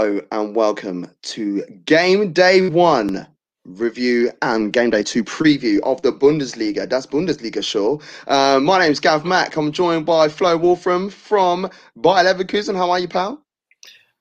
Hello 0.00 0.18
and 0.32 0.56
welcome 0.56 1.06
to 1.20 1.62
Game 1.84 2.32
Day 2.32 2.70
1 2.70 3.26
review 3.66 4.32
and 4.40 4.72
Game 4.72 4.88
Day 4.88 5.02
2 5.02 5.22
preview 5.22 5.78
of 5.80 6.00
the 6.00 6.10
Bundesliga. 6.10 6.88
Das 6.88 7.06
Bundesliga 7.06 7.62
show. 7.62 8.00
Uh, 8.26 8.58
my 8.60 8.78
name's 8.78 8.98
Gav 8.98 9.26
Mack. 9.26 9.58
I'm 9.58 9.70
joined 9.72 10.06
by 10.06 10.30
Flo 10.30 10.56
Wolfram 10.56 11.10
from 11.10 11.68
Bayer 12.00 12.24
Leverkusen. 12.24 12.74
How 12.78 12.90
are 12.90 12.98
you, 12.98 13.08
pal? 13.08 13.42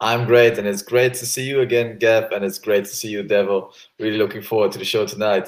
I'm 0.01 0.25
great, 0.25 0.57
and 0.57 0.67
it's 0.67 0.81
great 0.81 1.13
to 1.13 1.25
see 1.25 1.43
you 1.43 1.61
again, 1.61 1.97
Gav, 1.97 2.29
and 2.33 2.43
it's 2.43 2.59
great 2.59 2.83
to 2.83 2.93
see 2.93 3.07
you, 3.07 3.23
Devil. 3.23 3.73
Really 3.99 4.17
looking 4.17 4.41
forward 4.41 4.73
to 4.73 4.79
the 4.79 4.83
show 4.83 5.05
tonight. 5.05 5.47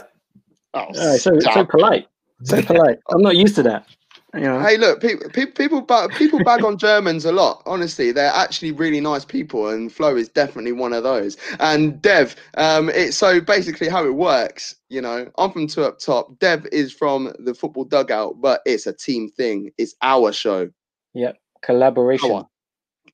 Oh, 0.74 0.86
uh, 0.96 1.18
so, 1.18 1.38
so 1.42 1.66
polite. 1.66 2.08
So 2.44 2.62
polite. 2.72 3.00
I'm 3.12 3.22
not 3.22 3.36
used 3.36 3.56
to 3.56 3.64
that. 3.64 3.86
Hey, 4.34 4.78
look, 4.78 5.02
people, 5.02 5.30
people, 5.30 5.82
people 6.10 6.44
bag 6.44 6.64
on 6.64 6.78
Germans 6.78 7.26
a 7.26 7.32
lot. 7.32 7.62
Honestly, 7.66 8.12
they're 8.12 8.32
actually 8.32 8.72
really 8.72 9.02
nice 9.02 9.26
people, 9.26 9.70
and 9.70 9.92
Flo 9.92 10.16
is 10.16 10.30
definitely 10.30 10.72
one 10.72 10.94
of 10.94 11.04
those. 11.04 11.36
And 11.60 12.02
Dev, 12.02 12.36
um, 12.56 12.90
it's 12.90 13.18
so 13.18 13.42
basically 13.42 13.90
how 13.90 14.06
it 14.06 14.16
works. 14.16 14.76
You 14.90 15.02
know, 15.02 15.30
I'm 15.38 15.52
from 15.52 15.68
two 15.68 15.84
up 15.84 16.00
top. 16.00 16.40
Dev 16.40 16.66
is 16.72 16.94
from 16.94 17.34
the 17.40 17.54
football 17.54 17.84
dugout, 17.84 18.40
but 18.40 18.62
it's 18.66 18.88
a 18.88 18.94
team 18.94 19.30
thing. 19.30 19.72
It's 19.78 19.96
our 20.02 20.32
show. 20.32 20.70
Yep, 21.14 21.38
collaboration. 21.62 22.30
How 22.30 22.50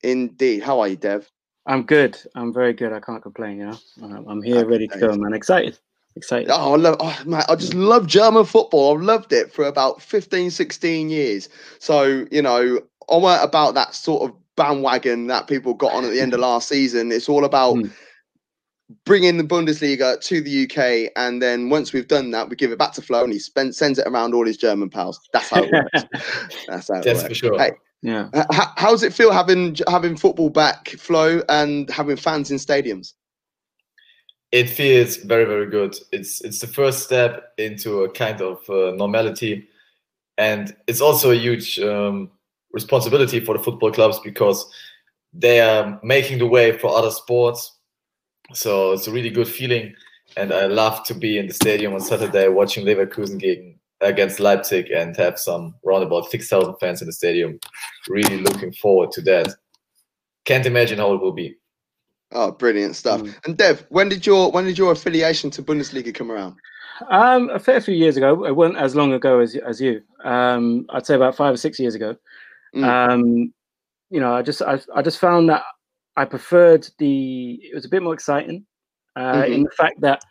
Indeed. 0.02 0.62
How 0.62 0.80
are 0.80 0.88
you, 0.88 0.96
Dev? 0.96 1.28
I'm 1.66 1.82
good. 1.82 2.16
I'm 2.34 2.52
very 2.52 2.72
good. 2.72 2.92
I 2.92 3.00
can't 3.00 3.22
complain. 3.22 3.58
You 3.58 3.66
know, 3.98 4.24
I'm 4.28 4.42
here, 4.42 4.64
ready 4.64 4.86
to 4.88 4.98
go, 4.98 5.16
man. 5.16 5.34
Excited. 5.34 5.78
Excited. 6.18 6.50
Oh, 6.50 6.74
I 6.74 6.76
love, 6.76 6.96
oh, 6.98 7.22
man, 7.26 7.44
I 7.48 7.54
just 7.54 7.74
love 7.74 8.08
German 8.08 8.44
football. 8.44 8.96
I've 8.96 9.02
loved 9.02 9.32
it 9.32 9.52
for 9.52 9.64
about 9.64 10.02
15, 10.02 10.50
16 10.50 11.10
years. 11.10 11.48
So, 11.78 12.26
you 12.32 12.42
know, 12.42 12.80
I 13.08 13.16
weren't 13.16 13.44
about 13.44 13.74
that 13.74 13.94
sort 13.94 14.28
of 14.28 14.36
bandwagon 14.56 15.28
that 15.28 15.46
people 15.46 15.74
got 15.74 15.92
on 15.92 16.04
at 16.04 16.10
the 16.10 16.20
end 16.20 16.34
of 16.34 16.40
last 16.40 16.68
season. 16.68 17.12
It's 17.12 17.28
all 17.28 17.44
about 17.44 17.76
mm. 17.76 17.92
bringing 19.04 19.36
the 19.36 19.44
Bundesliga 19.44 20.20
to 20.20 20.40
the 20.40 20.64
UK. 20.64 21.12
And 21.14 21.40
then 21.40 21.70
once 21.70 21.92
we've 21.92 22.08
done 22.08 22.32
that, 22.32 22.48
we 22.48 22.56
give 22.56 22.72
it 22.72 22.78
back 22.80 22.94
to 22.94 23.02
Flo 23.02 23.22
and 23.22 23.32
he 23.32 23.38
spend, 23.38 23.76
sends 23.76 24.00
it 24.00 24.08
around 24.08 24.34
all 24.34 24.44
his 24.44 24.56
German 24.56 24.90
pals. 24.90 25.20
That's 25.32 25.50
how 25.50 25.62
it 25.62 25.72
works. 25.72 26.04
That's 26.66 26.88
how 26.88 26.94
it 26.96 27.04
That's 27.04 27.22
works. 27.22 27.28
for 27.28 27.34
sure. 27.34 27.58
Hey, 27.58 27.70
yeah. 28.02 28.28
How, 28.50 28.72
how 28.76 28.90
does 28.90 29.04
it 29.04 29.12
feel 29.12 29.30
having 29.30 29.76
having 29.88 30.16
football 30.16 30.50
back, 30.50 30.88
Flo, 30.90 31.42
and 31.48 31.88
having 31.90 32.16
fans 32.16 32.50
in 32.50 32.56
stadiums? 32.56 33.14
It 34.52 34.70
feels 34.70 35.16
very 35.16 35.44
very 35.44 35.66
good. 35.66 35.96
It's 36.12 36.40
it's 36.40 36.60
the 36.60 36.66
first 36.66 37.04
step 37.04 37.52
into 37.58 38.04
a 38.04 38.10
kind 38.10 38.40
of 38.40 38.58
uh, 38.68 38.92
normality. 38.96 39.68
And 40.38 40.74
it's 40.86 41.00
also 41.00 41.32
a 41.32 41.34
huge 41.34 41.80
um, 41.80 42.30
responsibility 42.72 43.40
for 43.40 43.56
the 43.56 43.62
football 43.62 43.90
clubs 43.90 44.20
because 44.20 44.70
they 45.32 45.60
are 45.60 45.98
making 46.02 46.38
the 46.38 46.46
way 46.46 46.78
for 46.78 46.96
other 46.96 47.10
sports. 47.10 47.76
So 48.52 48.92
it's 48.92 49.08
a 49.08 49.12
really 49.12 49.30
good 49.30 49.48
feeling. 49.48 49.94
And 50.36 50.52
i 50.52 50.66
love 50.66 51.04
to 51.04 51.14
be 51.14 51.38
in 51.38 51.46
the 51.46 51.54
stadium 51.54 51.94
on 51.94 52.00
saturday 52.00 52.48
watching 52.48 52.84
leverkusen 52.84 53.38
gegen 53.38 53.80
against 54.02 54.40
leipzig 54.40 54.90
and 54.90 55.16
have 55.16 55.38
some 55.38 55.74
around 55.86 56.02
about 56.02 56.30
6000 56.30 56.74
fans 56.78 57.00
in 57.00 57.06
the 57.06 57.12
stadium. 57.12 57.58
Really 58.08 58.38
looking 58.40 58.72
forward 58.72 59.10
to 59.12 59.22
that. 59.22 59.48
Can't 60.44 60.66
imagine 60.66 60.98
how 60.98 61.14
it 61.14 61.20
will 61.20 61.32
be 61.32 61.56
Oh, 62.32 62.52
brilliant 62.52 62.94
stuff! 62.94 63.22
Mm. 63.22 63.34
And 63.46 63.56
Dev, 63.56 63.86
when 63.88 64.08
did 64.08 64.26
your 64.26 64.50
when 64.50 64.64
did 64.64 64.76
your 64.76 64.92
affiliation 64.92 65.50
to 65.52 65.62
Bundesliga 65.62 66.14
come 66.14 66.30
around? 66.30 66.56
Um, 67.10 67.48
a 67.50 67.58
fair 67.58 67.80
few 67.80 67.94
years 67.94 68.16
ago. 68.16 68.44
It 68.44 68.54
wasn't 68.54 68.78
as 68.78 68.94
long 68.94 69.12
ago 69.12 69.40
as 69.40 69.56
as 69.56 69.80
you. 69.80 70.02
Um, 70.24 70.86
I'd 70.90 71.06
say 71.06 71.14
about 71.14 71.36
five 71.36 71.54
or 71.54 71.56
six 71.56 71.78
years 71.78 71.94
ago. 71.94 72.16
Mm. 72.74 72.84
Um, 72.84 73.52
you 74.10 74.20
know, 74.20 74.34
I 74.34 74.42
just 74.42 74.62
I, 74.62 74.80
I 74.94 75.02
just 75.02 75.18
found 75.18 75.48
that 75.48 75.62
I 76.16 76.24
preferred 76.24 76.88
the. 76.98 77.60
It 77.62 77.74
was 77.74 77.84
a 77.84 77.88
bit 77.88 78.02
more 78.02 78.14
exciting 78.14 78.66
uh, 79.16 79.34
mm-hmm. 79.34 79.52
in 79.52 79.62
the 79.62 79.70
fact 79.70 80.00
that 80.00 80.22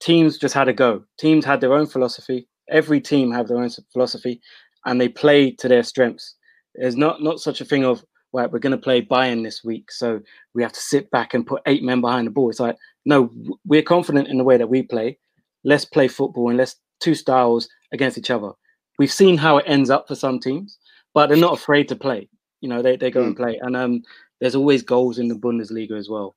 teams 0.00 0.38
just 0.38 0.54
had 0.54 0.68
a 0.68 0.72
go. 0.72 1.04
Teams 1.18 1.44
had 1.44 1.60
their 1.60 1.74
own 1.74 1.86
philosophy. 1.86 2.48
Every 2.70 3.00
team 3.00 3.30
had 3.30 3.46
their 3.46 3.58
own 3.58 3.70
philosophy, 3.92 4.40
and 4.84 5.00
they 5.00 5.08
played 5.08 5.58
to 5.58 5.68
their 5.68 5.82
strengths. 5.82 6.34
There's 6.74 6.96
not 6.96 7.22
not 7.22 7.40
such 7.40 7.60
a 7.60 7.64
thing 7.64 7.84
of 7.84 8.04
right, 8.34 8.50
we're 8.50 8.58
going 8.58 8.72
to 8.72 8.76
play 8.76 9.00
Bayern 9.00 9.44
this 9.44 9.62
week, 9.64 9.90
so 9.90 10.20
we 10.54 10.62
have 10.62 10.72
to 10.72 10.80
sit 10.80 11.10
back 11.10 11.32
and 11.32 11.46
put 11.46 11.62
eight 11.66 11.82
men 11.82 12.00
behind 12.00 12.26
the 12.26 12.32
ball. 12.32 12.50
It's 12.50 12.60
like, 12.60 12.76
no, 13.06 13.30
we're 13.64 13.82
confident 13.82 14.28
in 14.28 14.38
the 14.38 14.44
way 14.44 14.56
that 14.56 14.68
we 14.68 14.82
play. 14.82 15.18
Let's 15.62 15.84
play 15.84 16.08
football 16.08 16.48
and 16.48 16.58
let's 16.58 16.76
two 17.00 17.14
styles 17.14 17.68
against 17.92 18.18
each 18.18 18.30
other. 18.30 18.50
We've 18.98 19.12
seen 19.12 19.38
how 19.38 19.58
it 19.58 19.64
ends 19.68 19.88
up 19.88 20.08
for 20.08 20.16
some 20.16 20.40
teams, 20.40 20.78
but 21.14 21.28
they're 21.28 21.36
not 21.36 21.54
afraid 21.54 21.88
to 21.88 21.96
play. 21.96 22.28
You 22.60 22.68
know, 22.68 22.82
they, 22.82 22.96
they 22.96 23.10
go 23.10 23.22
mm. 23.22 23.28
and 23.28 23.36
play. 23.36 23.58
And 23.62 23.76
um, 23.76 24.02
there's 24.40 24.54
always 24.56 24.82
goals 24.82 25.18
in 25.18 25.28
the 25.28 25.34
Bundesliga 25.34 25.96
as 25.98 26.08
well. 26.08 26.34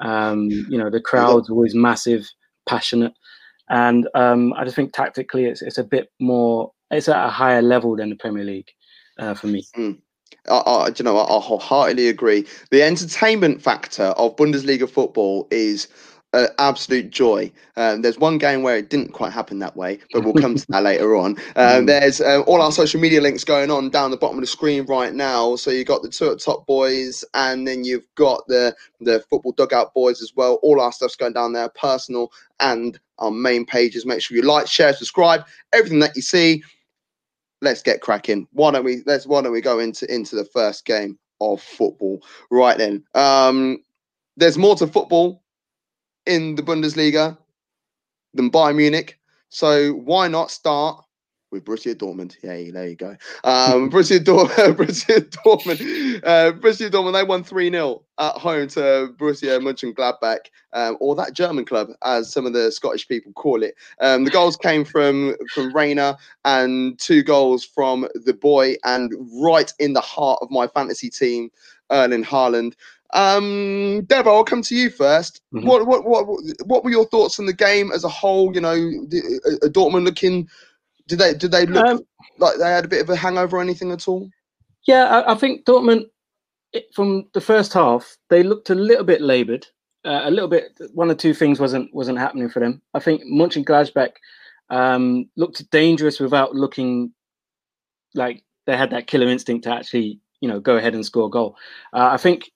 Um, 0.00 0.48
you 0.50 0.78
know, 0.78 0.90
the 0.90 1.00
crowd's 1.00 1.48
always 1.48 1.74
massive, 1.74 2.28
passionate. 2.68 3.12
And 3.68 4.08
um, 4.14 4.52
I 4.54 4.64
just 4.64 4.76
think 4.76 4.92
tactically 4.92 5.44
it's, 5.44 5.62
it's 5.62 5.78
a 5.78 5.84
bit 5.84 6.08
more, 6.20 6.72
it's 6.90 7.08
at 7.08 7.24
a 7.24 7.30
higher 7.30 7.62
level 7.62 7.96
than 7.96 8.10
the 8.10 8.16
Premier 8.16 8.44
League 8.44 8.70
uh, 9.18 9.34
for 9.34 9.46
me. 9.46 9.64
Mm. 9.76 10.00
I, 10.48 10.56
I, 10.56 10.88
you 10.96 11.04
know, 11.04 11.18
I, 11.18 11.36
I 11.36 11.40
wholeheartedly 11.40 12.08
agree. 12.08 12.46
The 12.70 12.82
entertainment 12.82 13.62
factor 13.62 14.04
of 14.04 14.36
Bundesliga 14.36 14.88
football 14.88 15.48
is 15.50 15.88
an 16.32 16.48
absolute 16.58 17.10
joy. 17.10 17.50
Um, 17.76 18.02
there's 18.02 18.18
one 18.18 18.38
game 18.38 18.62
where 18.62 18.76
it 18.76 18.90
didn't 18.90 19.12
quite 19.12 19.32
happen 19.32 19.58
that 19.60 19.76
way, 19.76 19.98
but 20.12 20.24
we'll 20.24 20.34
come 20.34 20.56
to 20.56 20.66
that 20.68 20.82
later 20.82 21.16
on. 21.16 21.36
Um, 21.56 21.86
there's 21.86 22.20
uh, 22.20 22.42
all 22.42 22.60
our 22.60 22.72
social 22.72 23.00
media 23.00 23.20
links 23.20 23.44
going 23.44 23.70
on 23.70 23.90
down 23.90 24.10
the 24.10 24.16
bottom 24.16 24.36
of 24.36 24.42
the 24.42 24.46
screen 24.46 24.84
right 24.86 25.14
now. 25.14 25.56
So 25.56 25.70
you've 25.70 25.86
got 25.86 26.02
the 26.02 26.08
two 26.08 26.36
top 26.36 26.66
boys, 26.66 27.24
and 27.34 27.66
then 27.66 27.84
you've 27.84 28.06
got 28.14 28.46
the 28.48 28.74
the 29.00 29.20
football 29.30 29.52
dugout 29.52 29.94
boys 29.94 30.22
as 30.22 30.32
well. 30.36 30.54
All 30.62 30.80
our 30.80 30.92
stuff's 30.92 31.16
going 31.16 31.32
down 31.32 31.52
there, 31.52 31.68
personal 31.70 32.30
and 32.60 32.98
our 33.18 33.30
main 33.30 33.64
pages. 33.64 34.04
Make 34.06 34.20
sure 34.20 34.36
you 34.36 34.42
like, 34.42 34.66
share, 34.66 34.92
subscribe. 34.92 35.44
Everything 35.72 36.00
that 36.00 36.16
you 36.16 36.22
see, 36.22 36.62
let's 37.62 37.82
get 37.82 38.00
cracking. 38.00 38.46
Why 38.52 38.70
don't 38.72 38.84
we 38.84 39.02
let's 39.06 39.26
why 39.26 39.42
don't 39.42 39.52
we 39.52 39.60
go 39.60 39.78
into 39.78 40.12
into 40.12 40.36
the 40.36 40.44
first 40.44 40.84
game 40.84 41.18
of 41.40 41.62
football 41.62 42.22
right 42.50 42.78
then? 42.78 43.04
Um, 43.14 43.78
there's 44.36 44.58
more 44.58 44.76
to 44.76 44.86
football 44.86 45.42
in 46.26 46.54
the 46.54 46.62
Bundesliga 46.62 47.38
than 48.34 48.50
Bayern 48.50 48.76
Munich, 48.76 49.18
so 49.48 49.92
why 49.92 50.28
not 50.28 50.50
start 50.50 51.05
with 51.50 51.64
Borussia 51.64 51.94
Dortmund. 51.94 52.36
Yeah, 52.42 52.70
there 52.72 52.88
you 52.88 52.96
go. 52.96 53.16
Um, 53.44 53.90
Borussia, 53.90 54.22
Dor- 54.22 54.46
Borussia 54.74 55.20
Dortmund. 55.20 56.20
Uh, 56.24 56.52
Borussia 56.52 56.90
Dortmund. 56.90 57.14
They 57.14 57.24
won 57.24 57.44
three 57.44 57.70
0 57.70 58.02
at 58.18 58.32
home 58.32 58.68
to 58.68 59.14
Borussia 59.18 59.60
Mönchengladbach, 59.60 60.46
um, 60.72 60.96
or 61.00 61.14
that 61.14 61.32
German 61.32 61.64
club, 61.64 61.88
as 62.04 62.32
some 62.32 62.46
of 62.46 62.52
the 62.52 62.70
Scottish 62.72 63.06
people 63.08 63.32
call 63.32 63.62
it. 63.62 63.74
Um, 64.00 64.24
the 64.24 64.30
goals 64.30 64.56
came 64.56 64.84
from 64.84 65.36
from 65.52 65.74
Reyna 65.74 66.16
and 66.44 66.98
two 66.98 67.22
goals 67.22 67.64
from 67.64 68.08
the 68.14 68.34
boy, 68.34 68.76
and 68.84 69.12
right 69.40 69.72
in 69.78 69.92
the 69.92 70.00
heart 70.00 70.38
of 70.42 70.50
my 70.50 70.66
fantasy 70.66 71.10
team, 71.10 71.50
Erling 71.90 72.24
Haaland. 72.24 72.74
Um, 73.12 74.04
Deborah, 74.06 74.34
I'll 74.34 74.44
come 74.44 74.62
to 74.62 74.74
you 74.74 74.90
1st 74.90 75.40
mm-hmm. 75.54 75.66
What, 75.66 75.86
what, 75.86 76.04
what, 76.04 76.26
what 76.64 76.84
were 76.84 76.90
your 76.90 77.06
thoughts 77.06 77.38
on 77.38 77.46
the 77.46 77.52
game 77.52 77.92
as 77.92 78.04
a 78.04 78.08
whole? 78.08 78.52
You 78.54 78.60
know, 78.60 78.72
uh, 78.72 79.68
Dortmund 79.68 80.04
looking 80.04 80.48
did 81.08 81.18
they 81.18 81.34
did 81.34 81.50
they 81.50 81.66
look 81.66 81.86
um, 81.86 82.00
like 82.38 82.58
they 82.58 82.68
had 82.68 82.84
a 82.84 82.88
bit 82.88 83.02
of 83.02 83.10
a 83.10 83.16
hangover 83.16 83.58
or 83.58 83.60
anything 83.60 83.92
at 83.92 84.08
all? 84.08 84.28
Yeah, 84.86 85.04
I, 85.04 85.32
I 85.32 85.34
think 85.34 85.64
Dortmund 85.64 86.06
from 86.92 87.28
the 87.32 87.40
first 87.40 87.72
half 87.72 88.16
they 88.28 88.42
looked 88.42 88.70
a 88.70 88.74
little 88.74 89.04
bit 89.04 89.20
laboured. 89.20 89.66
Uh, 90.04 90.22
a 90.24 90.30
little 90.30 90.48
bit, 90.48 90.78
one 90.94 91.10
or 91.10 91.16
two 91.16 91.34
things 91.34 91.58
wasn't 91.58 91.92
wasn't 91.92 92.18
happening 92.18 92.48
for 92.48 92.60
them. 92.60 92.80
I 92.94 93.00
think 93.00 93.22
munch 93.24 93.56
Mönchengladbach 93.56 94.12
um, 94.70 95.28
looked 95.36 95.68
dangerous 95.70 96.20
without 96.20 96.54
looking 96.54 97.12
like 98.14 98.44
they 98.66 98.76
had 98.76 98.90
that 98.90 99.06
killer 99.08 99.28
instinct 99.28 99.64
to 99.64 99.74
actually, 99.74 100.20
you 100.40 100.48
know, 100.48 100.60
go 100.60 100.76
ahead 100.76 100.94
and 100.94 101.04
score 101.04 101.26
a 101.26 101.30
goal. 101.30 101.56
Uh, 101.92 102.10
I 102.12 102.18
think 102.18 102.50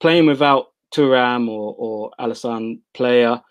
playing 0.00 0.26
without 0.26 0.66
Thuram 0.94 1.48
or 1.48 1.74
or 1.78 2.10
Alassane 2.20 2.80
Pléa, 2.96 3.42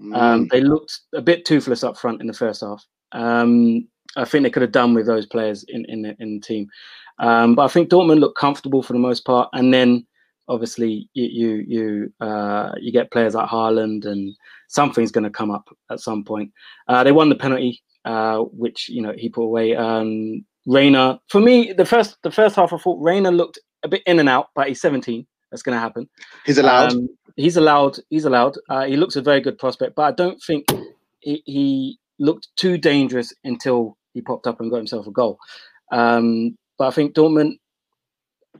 um, 0.00 0.12
mm. 0.12 0.50
they 0.50 0.60
looked 0.60 1.00
a 1.14 1.22
bit 1.22 1.44
toothless 1.44 1.84
up 1.84 1.96
front 1.96 2.20
in 2.20 2.26
the 2.26 2.32
first 2.32 2.62
half. 2.62 2.84
Um, 3.12 3.86
I 4.16 4.24
think 4.24 4.44
they 4.44 4.50
could 4.50 4.62
have 4.62 4.72
done 4.72 4.94
with 4.94 5.06
those 5.06 5.26
players 5.26 5.64
in 5.68 5.84
in 5.86 6.02
the, 6.02 6.16
in 6.18 6.36
the 6.36 6.40
team. 6.40 6.68
Um, 7.18 7.54
but 7.54 7.62
I 7.62 7.68
think 7.68 7.90
Dortmund 7.90 8.20
looked 8.20 8.38
comfortable 8.38 8.82
for 8.82 8.92
the 8.92 8.98
most 8.98 9.24
part, 9.24 9.48
and 9.52 9.72
then 9.72 10.06
obviously 10.48 11.08
you 11.14 11.24
you 11.24 11.64
you, 11.66 12.26
uh, 12.26 12.72
you 12.80 12.92
get 12.92 13.10
players 13.10 13.34
like 13.34 13.48
Haaland, 13.48 14.04
and 14.04 14.36
something's 14.68 15.12
going 15.12 15.24
to 15.24 15.30
come 15.30 15.50
up 15.50 15.68
at 15.90 16.00
some 16.00 16.24
point. 16.24 16.52
Uh, 16.88 17.04
they 17.04 17.12
won 17.12 17.28
the 17.28 17.36
penalty, 17.36 17.82
uh, 18.04 18.38
which 18.38 18.88
you 18.88 19.02
know 19.02 19.12
he 19.16 19.28
put 19.28 19.44
away. 19.44 19.76
Um, 19.76 20.44
Reyna, 20.66 21.20
for 21.28 21.40
me, 21.40 21.72
the 21.72 21.84
first 21.84 22.16
the 22.22 22.30
first 22.30 22.56
half 22.56 22.72
I 22.72 22.78
thought 22.78 23.02
Reyna 23.02 23.30
looked 23.30 23.58
a 23.82 23.88
bit 23.88 24.02
in 24.06 24.18
and 24.18 24.28
out, 24.28 24.48
but 24.54 24.68
he's 24.68 24.80
17. 24.80 25.26
That's 25.50 25.62
going 25.62 25.76
to 25.76 25.80
happen. 25.80 26.08
He's 26.46 26.58
allowed. 26.58 26.92
Um, 26.92 27.08
he's 27.36 27.56
allowed. 27.56 27.98
He's 28.10 28.24
allowed. 28.24 28.56
Uh, 28.68 28.86
he 28.86 28.96
looks 28.96 29.16
a 29.16 29.22
very 29.22 29.40
good 29.40 29.58
prospect, 29.58 29.94
but 29.94 30.02
I 30.02 30.12
don't 30.12 30.42
think 30.42 30.66
he, 31.20 31.42
he 31.44 31.98
looked 32.18 32.48
too 32.56 32.78
dangerous 32.78 33.32
until 33.44 33.96
he 34.14 34.22
popped 34.22 34.46
up 34.46 34.60
and 34.60 34.70
got 34.70 34.78
himself 34.78 35.06
a 35.06 35.10
goal. 35.10 35.38
Um, 35.92 36.56
but 36.78 36.88
I 36.88 36.90
think 36.90 37.14
Dortmund, 37.14 37.58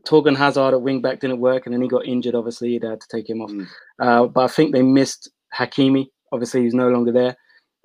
Thorgan 0.06 0.36
Hazard 0.36 0.74
at 0.74 0.82
wing 0.82 1.00
back 1.00 1.20
didn't 1.20 1.40
work, 1.40 1.64
and 1.64 1.74
then 1.74 1.80
he 1.80 1.88
got 1.88 2.06
injured. 2.06 2.34
Obviously, 2.34 2.78
they 2.78 2.88
had 2.88 3.00
to 3.00 3.08
take 3.08 3.28
him 3.28 3.40
off. 3.40 3.50
Mm. 3.50 3.66
Uh, 3.98 4.26
but 4.26 4.44
I 4.44 4.48
think 4.48 4.72
they 4.72 4.82
missed 4.82 5.30
Hakimi. 5.56 6.06
Obviously, 6.32 6.62
he's 6.62 6.74
no 6.74 6.88
longer 6.88 7.12
there. 7.12 7.36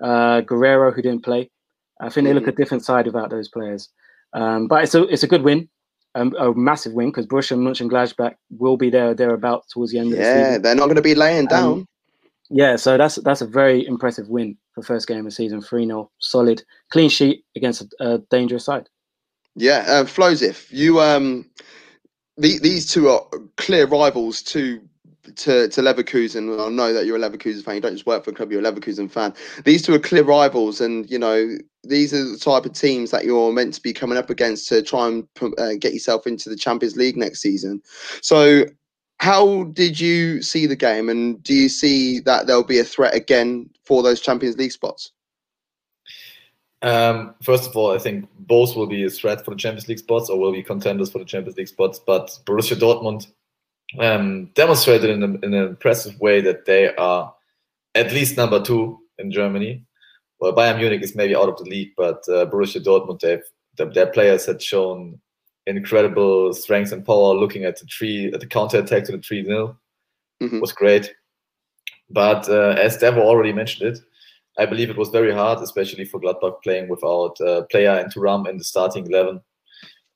Uh, 0.02 0.42
Guerreiro, 0.42 0.94
who 0.94 1.02
didn't 1.02 1.24
play. 1.24 1.50
I 2.02 2.10
think 2.10 2.26
mm. 2.26 2.30
they 2.30 2.34
look 2.34 2.48
a 2.48 2.52
mm. 2.52 2.58
different 2.58 2.84
side 2.84 3.06
without 3.06 3.30
those 3.30 3.48
players. 3.48 3.90
Um, 4.34 4.68
but 4.68 4.84
it's 4.84 4.96
a 4.96 5.04
it's 5.04 5.24
a 5.24 5.28
good 5.28 5.44
win, 5.44 5.70
um, 6.16 6.36
a 6.40 6.54
massive 6.54 6.94
win 6.94 7.10
because 7.10 7.26
Borussia 7.26 7.58
Mönchengladbach 7.58 8.36
will 8.52 8.78
be 8.78 8.90
there 8.90 9.14
thereabouts 9.14 9.74
towards 9.74 9.92
the 9.92 10.00
end. 10.00 10.12
Yeah, 10.12 10.16
of 10.16 10.20
the 10.22 10.46
season. 10.46 10.62
they're 10.62 10.76
not 10.76 10.86
going 10.86 10.96
to 10.96 11.02
be 11.02 11.16
laying 11.16 11.48
down. 11.48 11.88
Yeah, 12.50 12.78
so 12.78 12.98
that's 12.98 13.16
that's 13.18 13.42
a 13.42 13.48
very 13.48 13.86
impressive 13.86 14.28
win 14.28 14.58
for 14.74 14.82
first 14.82 15.08
game 15.08 15.26
of 15.28 15.34
season. 15.34 15.62
Three 15.62 15.86
0 15.86 16.10
solid, 16.20 16.64
clean 16.92 17.10
sheet 17.10 17.44
against 17.56 17.82
a, 17.82 18.14
a 18.14 18.18
dangerous 18.30 18.66
side. 18.66 18.90
Yeah, 19.56 19.86
uh, 19.88 20.04
Flozif, 20.04 20.72
you 20.72 21.00
um, 21.00 21.50
the, 22.38 22.58
these 22.60 22.92
two 22.92 23.10
are 23.10 23.26
clear 23.58 23.86
rivals 23.86 24.42
to 24.44 24.82
to 25.36 25.68
to 25.68 25.82
Leverkusen. 25.82 26.66
I 26.66 26.70
know 26.70 26.94
that 26.94 27.06
you're 27.06 27.18
a 27.18 27.20
Leverkusen 27.20 27.64
fan. 27.64 27.76
You 27.76 27.82
don't 27.82 27.94
just 27.94 28.06
work 28.06 28.24
for 28.24 28.32
a 28.32 28.34
club; 28.34 28.52
you're 28.52 28.66
a 28.66 28.72
Leverkusen 28.72 29.12
fan. 29.12 29.34
These 29.66 29.84
two 29.84 29.94
are 29.94 30.00
clear 30.00 30.24
rivals, 30.24 30.82
and 30.82 31.10
you 31.10 31.20
know 31.20 31.58
these 31.84 32.14
are 32.14 32.24
the 32.24 32.38
type 32.38 32.66
of 32.66 32.74
teams 32.74 33.12
that 33.12 33.26
you're 33.26 33.52
meant 33.54 33.74
to 33.76 33.82
be 33.82 33.94
coming 33.94 34.18
up 34.18 34.30
against 34.30 34.68
to 34.70 34.82
try 34.82 35.08
and 35.08 35.28
uh, 35.58 35.74
get 35.80 35.94
yourself 35.94 36.26
into 36.26 36.50
the 36.50 36.56
Champions 36.56 36.96
League 36.96 37.18
next 37.18 37.42
season. 37.42 37.82
So, 38.22 38.66
how 39.20 39.66
did 39.74 40.00
you 40.00 40.42
see 40.42 40.66
the 40.66 40.76
game, 40.76 41.10
and 41.10 41.42
do 41.44 41.54
you 41.54 41.70
see 41.70 42.20
that 42.22 42.48
there'll 42.48 42.64
be 42.64 42.80
a 42.80 42.84
threat 42.84 43.14
again 43.14 43.70
for 43.84 44.02
those 44.02 44.22
Champions 44.22 44.58
League 44.58 44.72
spots? 44.72 45.12
Um, 46.82 47.36
first 47.44 47.70
of 47.70 47.76
all, 47.76 47.94
I 47.94 48.00
think 48.00 48.30
both 48.40 48.76
will 48.76 48.88
be 48.88 49.04
a 49.04 49.10
threat 49.10 49.44
for 49.44 49.52
the 49.52 49.58
Champions 49.58 49.90
League 49.90 50.00
spots 50.00 50.30
or 50.30 50.40
will 50.40 50.54
be 50.54 50.64
contenders 50.64 51.12
for 51.12 51.20
the 51.20 51.26
Champions 51.26 51.58
League 51.58 51.68
spots. 51.68 52.00
But 52.00 52.28
Borussia 52.46 52.78
Dortmund 52.80 53.28
um, 54.00 54.46
demonstrated 54.56 55.10
in, 55.10 55.24
a, 55.24 55.46
in, 55.46 55.54
an 55.54 55.68
impressive 55.68 56.18
way 56.22 56.40
that 56.42 56.66
they 56.66 56.96
are 56.96 57.34
at 57.96 58.14
least 58.14 58.38
number 58.38 58.62
two 58.62 59.00
in 59.18 59.32
Germany. 59.32 59.86
Well, 60.40 60.54
Bayern 60.54 60.78
Munich 60.78 61.04
is 61.04 61.16
maybe 61.16 61.36
out 61.36 61.50
of 61.50 61.58
the 61.58 61.70
league, 61.70 61.92
but 61.98 62.24
uh, 62.30 62.46
Borussia 62.46 62.82
Dortmund, 62.82 63.20
they've, 63.20 63.94
their 63.94 64.08
players 64.08 64.46
had 64.46 64.62
shown 64.62 65.20
incredible 65.78 66.54
strength 66.54 66.92
and 66.92 67.06
power. 67.06 67.34
Looking 67.34 67.66
at 67.66 67.80
the 67.80 67.86
three, 67.86 68.32
at 68.34 68.40
the 68.40 68.48
counter 68.48 68.80
attack 68.80 69.06
to 69.06 69.12
the 69.14 69.22
three 69.22 69.44
0 69.44 69.78
mm-hmm. 70.42 70.60
was 70.60 70.72
great. 70.72 71.14
But 72.10 72.50
uh, 72.50 72.76
as 72.80 72.98
Devo 72.98 73.20
already 73.20 73.54
mentioned 73.54 73.96
it, 73.96 74.00
I 74.58 74.66
believe 74.66 74.90
it 74.90 74.98
was 74.98 75.10
very 75.10 75.32
hard, 75.32 75.60
especially 75.60 76.06
for 76.06 76.20
Gladbach 76.20 76.62
playing 76.64 76.90
without 76.90 77.40
uh, 77.40 77.64
Pléa 77.72 78.02
and 78.02 78.14
Thuram 78.14 78.50
in 78.50 78.58
the 78.58 78.64
starting 78.64 79.06
eleven. 79.06 79.42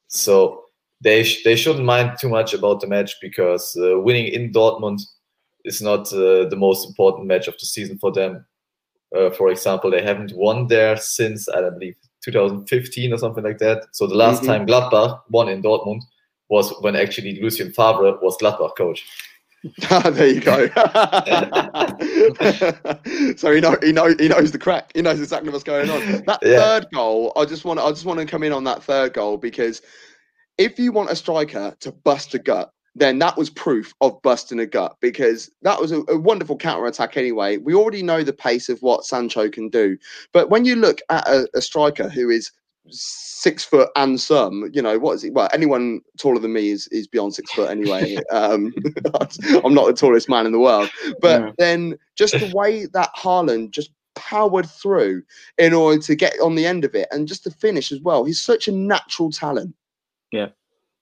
So 0.07 0.65
they 1.01 1.23
sh- 1.23 1.44
they 1.44 1.55
shouldn't 1.55 1.85
mind 1.85 2.17
too 2.19 2.29
much 2.29 2.53
about 2.53 2.81
the 2.81 2.88
match 2.88 3.15
because 3.21 3.77
uh, 3.77 4.00
winning 4.00 4.27
in 4.27 4.51
Dortmund 4.51 5.01
is 5.65 5.81
not 5.81 6.11
uh, 6.13 6.50
the 6.50 6.57
most 6.57 6.88
important 6.88 7.27
match 7.27 7.47
of 7.47 7.57
the 7.59 7.65
season 7.65 7.97
for 8.00 8.11
them. 8.11 8.45
Uh, 9.15 9.29
for 9.29 9.50
example, 9.50 9.91
they 9.91 10.01
haven't 10.01 10.33
won 10.35 10.67
there 10.67 10.97
since 10.97 11.47
I 11.47 11.69
believe 11.69 11.95
2015 12.23 13.13
or 13.13 13.17
something 13.17 13.43
like 13.43 13.57
that. 13.59 13.87
So 13.91 14.07
the 14.07 14.15
last 14.15 14.43
mm-hmm. 14.43 14.47
time 14.47 14.67
Gladbach 14.67 15.21
won 15.29 15.49
in 15.49 15.61
Dortmund 15.61 16.01
was 16.49 16.73
when 16.81 16.95
actually 16.95 17.41
Lucien 17.41 17.73
Favre 17.73 18.17
was 18.21 18.37
Gladbach 18.37 18.77
coach. 18.77 19.05
there 19.89 20.27
you 20.27 20.41
go. 20.41 20.67
so 23.37 23.53
he 23.53 23.61
know 23.61 23.77
he 23.81 23.93
know 23.93 24.13
he 24.19 24.27
knows 24.27 24.51
the 24.51 24.59
crack. 24.59 24.91
He 24.93 25.01
knows 25.01 25.21
exactly 25.21 25.51
what's 25.51 25.63
going 25.63 25.89
on. 25.89 26.01
That 26.25 26.39
yeah. 26.41 26.59
third 26.59 26.87
goal, 26.93 27.31
I 27.37 27.45
just 27.45 27.63
want 27.63 27.79
I 27.79 27.87
just 27.89 28.03
want 28.03 28.19
to 28.19 28.25
come 28.25 28.43
in 28.43 28.51
on 28.51 28.65
that 28.65 28.83
third 28.83 29.13
goal 29.13 29.37
because 29.37 29.81
if 30.57 30.77
you 30.77 30.91
want 30.91 31.11
a 31.11 31.15
striker 31.15 31.73
to 31.79 31.93
bust 31.93 32.33
a 32.33 32.39
gut, 32.39 32.72
then 32.95 33.19
that 33.19 33.37
was 33.37 33.49
proof 33.49 33.93
of 34.01 34.21
busting 34.21 34.59
a 34.59 34.65
gut 34.65 34.97
because 35.01 35.49
that 35.63 35.79
was 35.79 35.91
a, 35.91 36.01
a 36.07 36.17
wonderful 36.17 36.57
counter 36.57 36.85
attack 36.85 37.17
anyway. 37.17 37.57
We 37.57 37.73
already 37.73 38.03
know 38.03 38.23
the 38.23 38.33
pace 38.33 38.69
of 38.69 38.81
what 38.81 39.05
Sancho 39.05 39.49
can 39.49 39.69
do, 39.69 39.97
but 40.31 40.49
when 40.49 40.65
you 40.65 40.75
look 40.75 40.99
at 41.09 41.27
a, 41.27 41.47
a 41.55 41.61
striker 41.61 42.09
who 42.09 42.29
is 42.29 42.51
six 42.89 43.63
foot 43.63 43.89
and 43.95 44.19
some. 44.19 44.69
You 44.73 44.81
know, 44.81 44.99
what 44.99 45.13
is 45.13 45.23
it? 45.23 45.33
Well, 45.33 45.49
anyone 45.53 46.01
taller 46.17 46.39
than 46.39 46.53
me 46.53 46.69
is 46.69 46.87
is 46.87 47.07
beyond 47.07 47.35
six 47.35 47.51
foot 47.51 47.69
anyway. 47.69 48.17
um, 48.31 48.73
I'm 49.63 49.73
not 49.73 49.87
the 49.87 49.95
tallest 49.95 50.29
man 50.29 50.45
in 50.45 50.51
the 50.51 50.59
world, 50.59 50.89
but 51.21 51.41
yeah. 51.41 51.51
then 51.57 51.97
just 52.15 52.33
the 52.33 52.51
way 52.53 52.85
that 52.87 53.09
Haaland 53.15 53.71
just 53.71 53.91
powered 54.15 54.69
through 54.69 55.23
in 55.57 55.73
order 55.73 55.99
to 56.01 56.15
get 56.15 56.33
on 56.41 56.55
the 56.55 56.65
end 56.65 56.85
of 56.85 56.93
it 56.93 57.07
and 57.11 57.27
just 57.27 57.43
to 57.43 57.51
finish 57.51 57.91
as 57.91 57.99
well. 57.99 58.23
He's 58.23 58.41
such 58.41 58.67
a 58.67 58.71
natural 58.71 59.31
talent. 59.31 59.73
Yeah, 60.31 60.49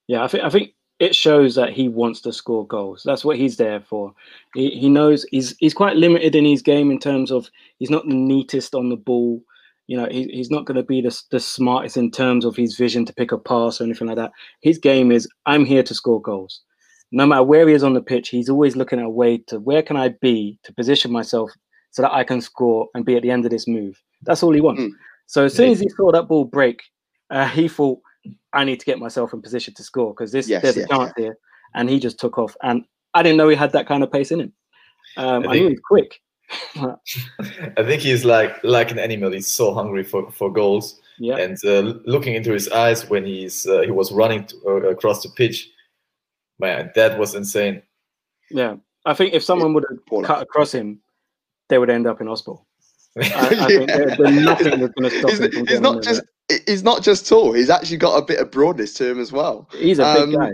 yeah. 0.06 0.24
I 0.24 0.28
think 0.28 0.44
I 0.44 0.50
think 0.50 0.74
it 1.02 1.14
shows 1.14 1.54
that 1.56 1.72
he 1.72 1.88
wants 1.88 2.20
to 2.20 2.32
score 2.32 2.66
goals. 2.66 3.02
That's 3.04 3.24
what 3.24 3.36
he's 3.36 3.56
there 3.56 3.80
for. 3.80 4.14
He, 4.54 4.70
he 4.70 4.88
knows 4.88 5.26
he's 5.30 5.56
he's 5.58 5.74
quite 5.74 5.96
limited 5.96 6.34
in 6.34 6.44
his 6.44 6.62
game 6.62 6.90
in 6.90 6.98
terms 6.98 7.30
of 7.30 7.50
he's 7.78 7.90
not 7.90 8.06
the 8.06 8.14
neatest 8.14 8.74
on 8.74 8.88
the 8.88 8.96
ball 8.96 9.42
you 9.86 9.96
know, 9.96 10.08
he, 10.10 10.24
he's 10.28 10.50
not 10.50 10.64
going 10.64 10.76
to 10.76 10.82
be 10.82 11.00
the, 11.00 11.22
the 11.30 11.40
smartest 11.40 11.96
in 11.96 12.10
terms 12.10 12.44
of 12.44 12.56
his 12.56 12.76
vision 12.76 13.04
to 13.04 13.12
pick 13.12 13.32
a 13.32 13.38
pass 13.38 13.80
or 13.80 13.84
anything 13.84 14.06
like 14.06 14.16
that. 14.16 14.32
His 14.60 14.78
game 14.78 15.10
is, 15.10 15.28
I'm 15.46 15.64
here 15.64 15.82
to 15.82 15.94
score 15.94 16.20
goals. 16.20 16.62
No 17.10 17.26
matter 17.26 17.42
where 17.42 17.68
he 17.68 17.74
is 17.74 17.82
on 17.82 17.92
the 17.92 18.00
pitch, 18.00 18.30
he's 18.30 18.48
always 18.48 18.76
looking 18.76 18.98
at 18.98 19.04
a 19.04 19.10
way 19.10 19.38
to 19.48 19.60
where 19.60 19.82
can 19.82 19.96
I 19.96 20.10
be 20.20 20.58
to 20.62 20.72
position 20.72 21.12
myself 21.12 21.50
so 21.90 22.02
that 22.02 22.12
I 22.12 22.24
can 22.24 22.40
score 22.40 22.88
and 22.94 23.04
be 23.04 23.16
at 23.16 23.22
the 23.22 23.30
end 23.30 23.44
of 23.44 23.50
this 23.50 23.68
move. 23.68 24.00
That's 24.22 24.42
all 24.42 24.54
he 24.54 24.62
wants. 24.62 24.82
Mm. 24.82 24.92
So 25.26 25.44
as 25.44 25.54
soon 25.54 25.70
as 25.70 25.80
he 25.80 25.90
saw 25.90 26.10
that 26.12 26.28
ball 26.28 26.46
break, 26.46 26.80
uh, 27.30 27.48
he 27.48 27.68
thought, 27.68 28.00
I 28.52 28.64
need 28.64 28.80
to 28.80 28.86
get 28.86 28.98
myself 28.98 29.32
in 29.32 29.42
position 29.42 29.74
to 29.74 29.82
score 29.82 30.12
because 30.12 30.32
this 30.32 30.48
yes, 30.48 30.62
there's 30.62 30.76
yes, 30.76 30.86
a 30.86 30.88
chance 30.88 31.12
here. 31.16 31.36
And 31.74 31.88
he 31.88 31.98
just 31.98 32.18
took 32.18 32.38
off. 32.38 32.56
And 32.62 32.84
I 33.14 33.22
didn't 33.22 33.38
know 33.38 33.48
he 33.48 33.56
had 33.56 33.72
that 33.72 33.86
kind 33.86 34.02
of 34.02 34.12
pace 34.12 34.30
in 34.30 34.40
him. 34.40 34.52
Um, 35.16 35.46
I, 35.46 35.52
I 35.52 35.54
knew 35.54 35.68
he 35.68 35.74
was 35.74 35.80
quick. 35.84 36.20
I 36.76 37.82
think 37.82 38.02
he's 38.02 38.24
like 38.24 38.62
like 38.62 38.90
an 38.90 38.98
animal. 38.98 39.32
He's 39.32 39.46
so 39.46 39.72
hungry 39.72 40.02
for, 40.02 40.30
for 40.32 40.52
goals. 40.52 41.00
Yeah. 41.18 41.36
And 41.36 41.56
uh, 41.64 41.94
looking 42.04 42.34
into 42.34 42.52
his 42.52 42.68
eyes 42.68 43.08
when 43.08 43.24
he's 43.24 43.66
uh, 43.66 43.82
he 43.82 43.90
was 43.90 44.12
running 44.12 44.44
to, 44.46 44.56
uh, 44.66 44.70
across 44.90 45.22
the 45.22 45.30
pitch, 45.30 45.70
man, 46.58 46.90
that 46.94 47.18
was 47.18 47.34
insane. 47.34 47.82
Yeah, 48.50 48.76
I 49.06 49.14
think 49.14 49.32
if 49.34 49.42
someone 49.42 49.72
would 49.74 49.84
have 49.88 50.24
cut 50.24 50.42
across 50.42 50.72
him, 50.72 51.00
they 51.68 51.78
would 51.78 51.90
end 51.90 52.06
up 52.06 52.20
in 52.20 52.26
hospital. 52.26 52.66
I, 53.16 53.22
I 53.24 53.66
think 53.66 53.86
there's 53.88 54.18
nothing 54.18 54.80
that's 54.80 54.94
going 54.94 55.10
to 55.10 55.18
stop 55.18 55.30
he's, 55.30 55.40
him 55.40 55.52
from 55.52 55.66
he's 55.66 55.80
not 55.80 56.02
just 56.02 56.22
he's 56.66 56.82
not 56.82 57.02
just 57.02 57.28
tall. 57.28 57.52
He's 57.52 57.70
actually 57.70 57.98
got 57.98 58.16
a 58.16 58.24
bit 58.24 58.40
of 58.40 58.50
broadness 58.50 58.94
to 58.94 59.10
him 59.10 59.20
as 59.20 59.32
well. 59.32 59.68
He's 59.72 59.98
a 59.98 60.06
um, 60.06 60.30
big 60.30 60.38
guy. 60.38 60.52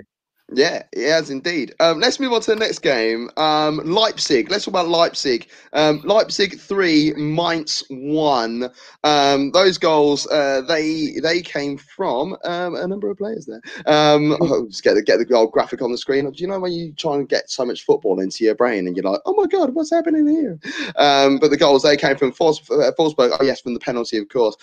Yeah, 0.55 0.85
he 0.95 1.02
has 1.02 1.28
indeed. 1.28 1.75
Um, 1.78 2.00
let's 2.00 2.19
move 2.19 2.33
on 2.33 2.40
to 2.40 2.52
the 2.52 2.57
next 2.57 2.78
game. 2.78 3.28
Um, 3.37 3.83
Leipzig. 3.85 4.50
Let's 4.50 4.64
talk 4.64 4.73
about 4.73 4.88
Leipzig. 4.88 5.47
Um, 5.75 6.00
Leipzig 6.05 6.59
three, 6.59 7.12
Mainz 7.17 7.85
one. 7.90 8.71
Um, 9.05 9.50
those 9.50 9.76
goals 9.76 10.26
uh, 10.28 10.62
they 10.67 11.17
they 11.23 11.43
came 11.43 11.76
from 11.76 12.35
um, 12.45 12.76
a 12.76 12.87
number 12.87 13.11
of 13.11 13.19
players 13.19 13.45
there. 13.45 13.61
Um, 13.85 14.38
oh, 14.40 14.67
just 14.69 14.83
get 14.83 14.95
the 14.95 15.02
get 15.02 15.19
the 15.19 15.26
goal 15.26 15.49
graphic 15.49 15.83
on 15.83 15.93
the 15.93 15.99
screen. 15.99 16.25
Do 16.25 16.40
you 16.43 16.49
know 16.49 16.59
when 16.59 16.73
you 16.73 16.95
try 16.95 17.17
and 17.17 17.28
get 17.28 17.50
so 17.50 17.67
much 17.67 17.85
football 17.85 18.19
into 18.19 18.43
your 18.43 18.55
brain 18.55 18.87
and 18.87 18.97
you're 18.97 19.05
like, 19.05 19.21
oh 19.26 19.35
my 19.35 19.47
god, 19.47 19.75
what's 19.75 19.90
happening 19.90 20.26
here? 20.26 20.59
but 20.95 21.50
the 21.50 21.59
goals 21.59 21.83
they 21.83 21.97
came 21.97 22.17
from 22.17 22.31
uh, 22.31 22.33
Forsberg. 22.33 23.37
Oh 23.38 23.45
yes, 23.45 23.61
from 23.61 23.75
the 23.75 23.81
penalty, 23.81 24.17
of 24.17 24.31
course 24.31 24.57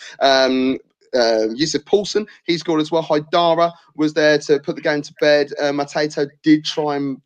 uh, 1.13 1.47
Yussuf 1.53 1.83
Poulsen, 1.85 2.27
he 2.45 2.57
scored 2.57 2.81
as 2.81 2.91
well. 2.91 3.03
Haidara 3.03 3.71
was 3.95 4.13
there 4.13 4.37
to 4.39 4.59
put 4.59 4.75
the 4.75 4.81
game 4.81 5.01
to 5.01 5.13
bed. 5.19 5.51
Uh, 5.59 5.71
Mateta 5.71 6.29
did 6.43 6.65
try 6.65 6.95
and 6.95 7.21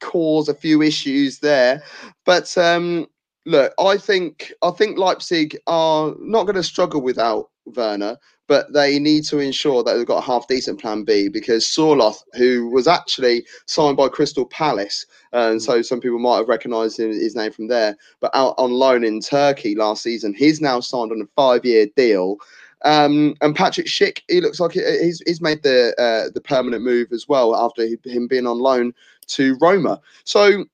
cause 0.00 0.48
a 0.48 0.54
few 0.54 0.82
issues 0.82 1.38
there, 1.38 1.82
but 2.24 2.56
um, 2.58 3.06
look, 3.46 3.72
I 3.78 3.96
think 3.96 4.52
I 4.62 4.70
think 4.70 4.98
Leipzig 4.98 5.56
are 5.66 6.14
not 6.20 6.44
going 6.44 6.56
to 6.56 6.62
struggle 6.62 7.00
without 7.00 7.50
Werner, 7.76 8.16
but 8.46 8.72
they 8.72 8.98
need 8.98 9.24
to 9.24 9.38
ensure 9.38 9.82
that 9.82 9.94
they've 9.94 10.06
got 10.06 10.22
a 10.22 10.26
half 10.26 10.48
decent 10.48 10.80
plan 10.80 11.04
B 11.04 11.28
because 11.28 11.66
Sorloth, 11.66 12.22
who 12.34 12.70
was 12.70 12.88
actually 12.88 13.46
signed 13.66 13.96
by 13.96 14.08
Crystal 14.08 14.46
Palace, 14.46 15.06
and 15.32 15.62
so 15.62 15.82
some 15.82 16.00
people 16.00 16.18
might 16.18 16.38
have 16.38 16.48
recognised 16.48 16.96
his 16.96 17.36
name 17.36 17.52
from 17.52 17.68
there, 17.68 17.96
but 18.20 18.34
out 18.34 18.54
on 18.58 18.72
loan 18.72 19.04
in 19.04 19.20
Turkey 19.20 19.74
last 19.74 20.02
season, 20.02 20.34
he's 20.34 20.60
now 20.60 20.80
signed 20.80 21.12
on 21.12 21.20
a 21.20 21.26
five-year 21.36 21.86
deal. 21.96 22.36
Um, 22.84 23.34
and 23.40 23.56
Patrick 23.56 23.86
Schick, 23.86 24.20
he 24.28 24.40
looks 24.40 24.60
like 24.60 24.72
he's 24.72 25.20
he's 25.26 25.40
made 25.40 25.62
the 25.62 25.94
uh, 25.98 26.30
the 26.32 26.40
permanent 26.40 26.84
move 26.84 27.08
as 27.12 27.26
well 27.28 27.56
after 27.56 27.86
him 28.04 28.28
being 28.28 28.46
on 28.46 28.58
loan 28.58 28.92
to 29.28 29.56
Roma. 29.60 30.00
So, 30.24 30.64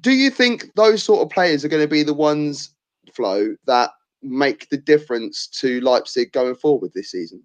do 0.00 0.10
you 0.10 0.30
think 0.30 0.72
those 0.74 1.02
sort 1.02 1.22
of 1.22 1.30
players 1.30 1.64
are 1.64 1.68
going 1.68 1.82
to 1.82 1.88
be 1.88 2.02
the 2.02 2.14
ones, 2.14 2.74
Flo, 3.12 3.54
that 3.66 3.90
make 4.22 4.68
the 4.70 4.76
difference 4.76 5.46
to 5.46 5.80
Leipzig 5.80 6.32
going 6.32 6.56
forward 6.56 6.92
this 6.94 7.12
season? 7.12 7.42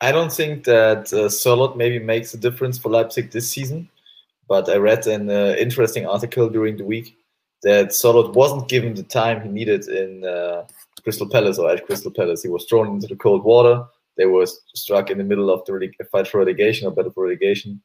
I 0.00 0.12
don't 0.12 0.32
think 0.32 0.62
that 0.64 1.12
uh, 1.12 1.28
Sørloth 1.28 1.76
maybe 1.76 1.98
makes 1.98 2.32
a 2.34 2.38
difference 2.38 2.78
for 2.78 2.88
Leipzig 2.88 3.32
this 3.32 3.48
season, 3.48 3.88
but 4.46 4.68
I 4.68 4.76
read 4.76 5.08
an 5.08 5.28
uh, 5.28 5.56
interesting 5.58 6.06
article 6.06 6.48
during 6.48 6.76
the 6.76 6.84
week 6.84 7.17
that 7.62 7.88
Sørloth 7.88 8.34
wasn't 8.34 8.68
given 8.68 8.94
the 8.94 9.02
time 9.02 9.42
he 9.42 9.48
needed 9.48 9.88
in 9.88 10.24
uh, 10.24 10.64
Crystal 11.02 11.28
Palace 11.28 11.58
or 11.58 11.70
at 11.70 11.86
Crystal 11.86 12.10
Palace. 12.10 12.42
He 12.42 12.48
was 12.48 12.66
thrown 12.68 12.88
into 12.88 13.06
the 13.06 13.16
cold 13.16 13.44
water. 13.44 13.84
They 14.16 14.26
were 14.26 14.46
struck 14.74 15.10
in 15.10 15.18
the 15.18 15.24
middle 15.24 15.50
of 15.50 15.64
the 15.64 15.90
fight 16.10 16.28
for 16.28 16.38
relegation 16.38 16.86
or 16.86 16.90
battle 16.90 17.12
for 17.12 17.24
relegation. 17.24 17.80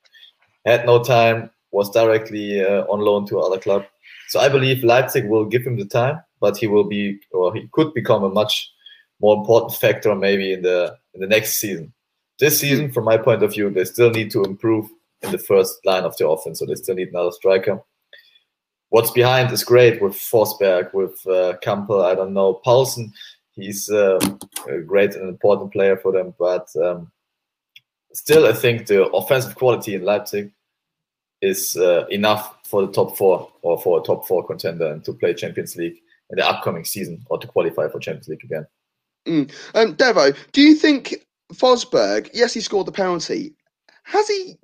Had 0.65 0.85
no 0.85 1.03
time, 1.03 1.49
was 1.73 1.89
directly 1.89 2.63
uh, 2.63 2.83
on 2.83 2.99
loan 3.01 3.27
to 3.27 3.39
other 3.39 3.59
club. 3.59 3.83
So 4.29 4.39
I 4.39 4.47
believe 4.47 4.83
Leipzig 4.83 5.27
will 5.27 5.45
give 5.45 5.63
him 5.63 5.77
the 5.77 5.85
time, 5.85 6.21
but 6.39 6.55
he 6.55 6.67
will 6.67 6.85
be 6.85 7.19
or 7.31 7.53
he 7.53 7.67
could 7.71 7.93
become 7.93 8.23
a 8.23 8.29
much 8.29 8.71
more 9.19 9.35
important 9.37 9.73
factor 9.73 10.15
maybe 10.15 10.53
in 10.53 10.61
the 10.61 10.95
in 11.13 11.21
the 11.21 11.27
next 11.27 11.59
season. 11.59 11.93
This 12.39 12.59
season, 12.59 12.91
from 12.91 13.05
my 13.05 13.17
point 13.17 13.43
of 13.43 13.53
view, 13.53 13.69
they 13.69 13.85
still 13.85 14.09
need 14.09 14.31
to 14.31 14.43
improve 14.43 14.89
in 15.21 15.31
the 15.31 15.37
first 15.37 15.73
line 15.85 16.03
of 16.03 16.15
the 16.17 16.27
offense, 16.27 16.59
so 16.59 16.65
they 16.65 16.75
still 16.75 16.95
need 16.95 17.09
another 17.09 17.31
striker. 17.31 17.81
What's 18.93 19.09
behind 19.09 19.51
is 19.51 19.63
great 19.63 20.03
with 20.03 20.13
Forsberg, 20.13 20.93
with 20.93 21.19
uh, 21.25 21.57
Kampl, 21.63 22.05
I 22.05 22.13
don't 22.13 22.31
know, 22.31 22.61
Poulsen. 22.63 23.11
He's 23.53 23.89
uh, 23.89 24.19
a 24.69 24.81
great 24.81 25.15
and 25.15 25.29
important 25.29 25.73
player 25.73 25.97
for 25.97 26.11
them, 26.11 26.35
but 26.37 26.67
um, 26.75 27.11
still, 28.13 28.45
I 28.45 28.53
think 28.53 28.85
the 28.85 29.05
offensive 29.07 29.55
quality 29.55 29.95
in 29.95 30.03
Leipzig 30.03 30.53
is 31.41 31.75
uh, 31.75 32.05
enough 32.11 32.55
for 32.67 32.85
the 32.85 32.93
top 32.93 33.17
four 33.17 33.51
or 33.63 33.81
for 33.81 33.99
a 33.99 34.03
top 34.03 34.27
four 34.27 34.45
contender 34.45 34.91
and 34.91 35.03
to 35.05 35.13
play 35.13 35.33
Champions 35.33 35.75
League 35.75 35.97
in 36.29 36.37
the 36.37 36.47
upcoming 36.47 36.85
season 36.85 37.25
or 37.31 37.39
to 37.39 37.47
qualify 37.47 37.89
for 37.89 37.99
Champions 37.99 38.27
League 38.27 38.43
again. 38.43 38.67
Mm. 39.25 39.51
Um, 39.73 39.95
Devo, 39.95 40.37
do 40.51 40.61
you 40.61 40.75
think 40.75 41.15
Forsberg, 41.51 42.29
yes, 42.31 42.53
he 42.53 42.61
scored 42.61 42.85
the 42.85 42.91
penalty. 42.91 43.55
Has 44.03 44.27
he 44.27 44.59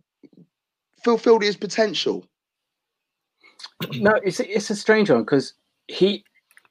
fulfilled 1.04 1.42
his 1.42 1.58
potential? 1.58 2.29
No, 4.00 4.20
it's 4.24 4.40
it's 4.40 4.70
a 4.70 4.76
strange 4.76 5.10
one 5.10 5.22
because 5.22 5.54
he, 5.88 6.24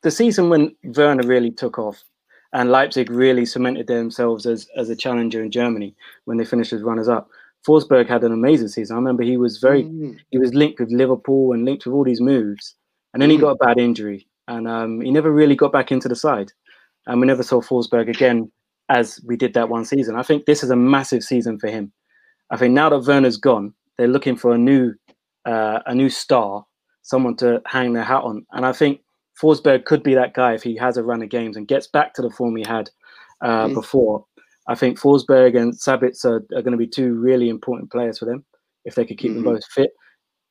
the 0.03 0.11
season 0.11 0.51
when 0.51 0.75
Werner 0.85 1.27
really 1.27 1.51
took 1.51 1.79
off, 1.79 2.05
and 2.53 2.71
Leipzig 2.71 3.11
really 3.11 3.47
cemented 3.47 3.87
themselves 3.87 4.47
as 4.47 4.69
as 4.77 4.91
a 4.91 4.97
challenger 4.97 5.43
in 5.43 5.51
Germany 5.51 5.95
when 6.27 6.37
they 6.37 6.45
finished 6.45 6.73
as 6.73 6.83
runners 6.83 7.09
up. 7.09 7.29
Forsberg 7.67 8.09
had 8.09 8.25
an 8.25 8.33
amazing 8.33 8.69
season. 8.69 8.95
I 8.95 8.99
remember 8.99 9.23
he 9.23 9.37
was 9.37 9.59
very 9.59 9.85
mm. 9.85 10.17
he 10.31 10.39
was 10.39 10.55
linked 10.55 10.81
with 10.81 10.91
Liverpool 10.91 11.53
and 11.53 11.65
linked 11.65 11.87
with 11.87 11.95
all 11.95 12.05
these 12.05 12.21
moves, 12.21 12.75
and 13.13 13.23
then 13.23 13.31
mm. 13.31 13.33
he 13.33 13.39
got 13.39 13.53
a 13.53 13.65
bad 13.67 13.79
injury, 13.79 14.27
and 14.47 14.69
um, 14.69 15.01
he 15.01 15.11
never 15.11 15.33
really 15.33 15.57
got 15.57 15.73
back 15.73 15.91
into 15.91 16.09
the 16.09 16.17
side, 16.17 16.53
and 17.07 17.21
we 17.21 17.27
never 17.27 17.43
saw 17.43 17.61
Forsberg 17.61 18.09
again 18.09 18.51
as 18.89 19.21
we 19.27 19.37
did 19.37 19.55
that 19.55 19.69
one 19.69 19.85
season. 19.85 20.17
I 20.17 20.23
think 20.23 20.47
this 20.47 20.63
is 20.63 20.71
a 20.71 20.77
massive 20.77 21.23
season 21.23 21.59
for 21.59 21.69
him. 21.69 21.93
I 22.51 22.57
think 22.57 22.73
now 22.73 22.89
that 22.89 23.07
Werner's 23.07 23.37
gone, 23.37 23.75
they're 23.97 24.09
looking 24.09 24.37
for 24.37 24.53
a 24.53 24.59
new 24.59 24.95
uh, 25.45 25.81
a 25.87 25.95
new 25.95 26.09
star, 26.09 26.65
someone 27.09 27.37
to 27.37 27.61
hang 27.67 27.93
their 27.93 28.05
hat 28.05 28.23
on, 28.23 28.45
and 28.53 28.65
I 28.65 28.73
think 28.73 29.01
Forsberg 29.41 29.85
could 29.85 30.03
be 30.03 30.15
that 30.15 30.35
guy 30.35 30.55
if 30.55 30.63
he 30.63 30.77
has 30.77 30.97
a 30.97 31.03
run 31.03 31.23
of 31.23 31.29
games 31.29 31.57
and 31.57 31.69
gets 31.69 31.87
back 31.87 32.15
to 32.15 32.23
the 32.23 32.31
form 32.31 32.57
he 32.57 32.65
had 32.67 32.91
uh, 33.41 33.67
mm. 33.67 33.75
before. 33.75 34.25
I 34.67 34.75
think 34.75 34.99
Forsberg 34.99 35.57
and 35.57 35.73
Sabitzer 35.73 36.25
are, 36.25 36.59
are 36.59 36.63
going 36.63 36.73
to 36.73 36.77
be 36.77 36.87
two 36.87 37.15
really 37.15 37.49
important 37.49 37.91
players 37.91 38.19
for 38.19 38.27
them 38.27 38.45
if 38.85 38.95
they 38.95 39.05
could 39.05 39.19
keep 39.19 39.33
mm-hmm. 39.33 39.45
them 39.45 39.55
both 39.55 39.65
fit. 39.67 39.91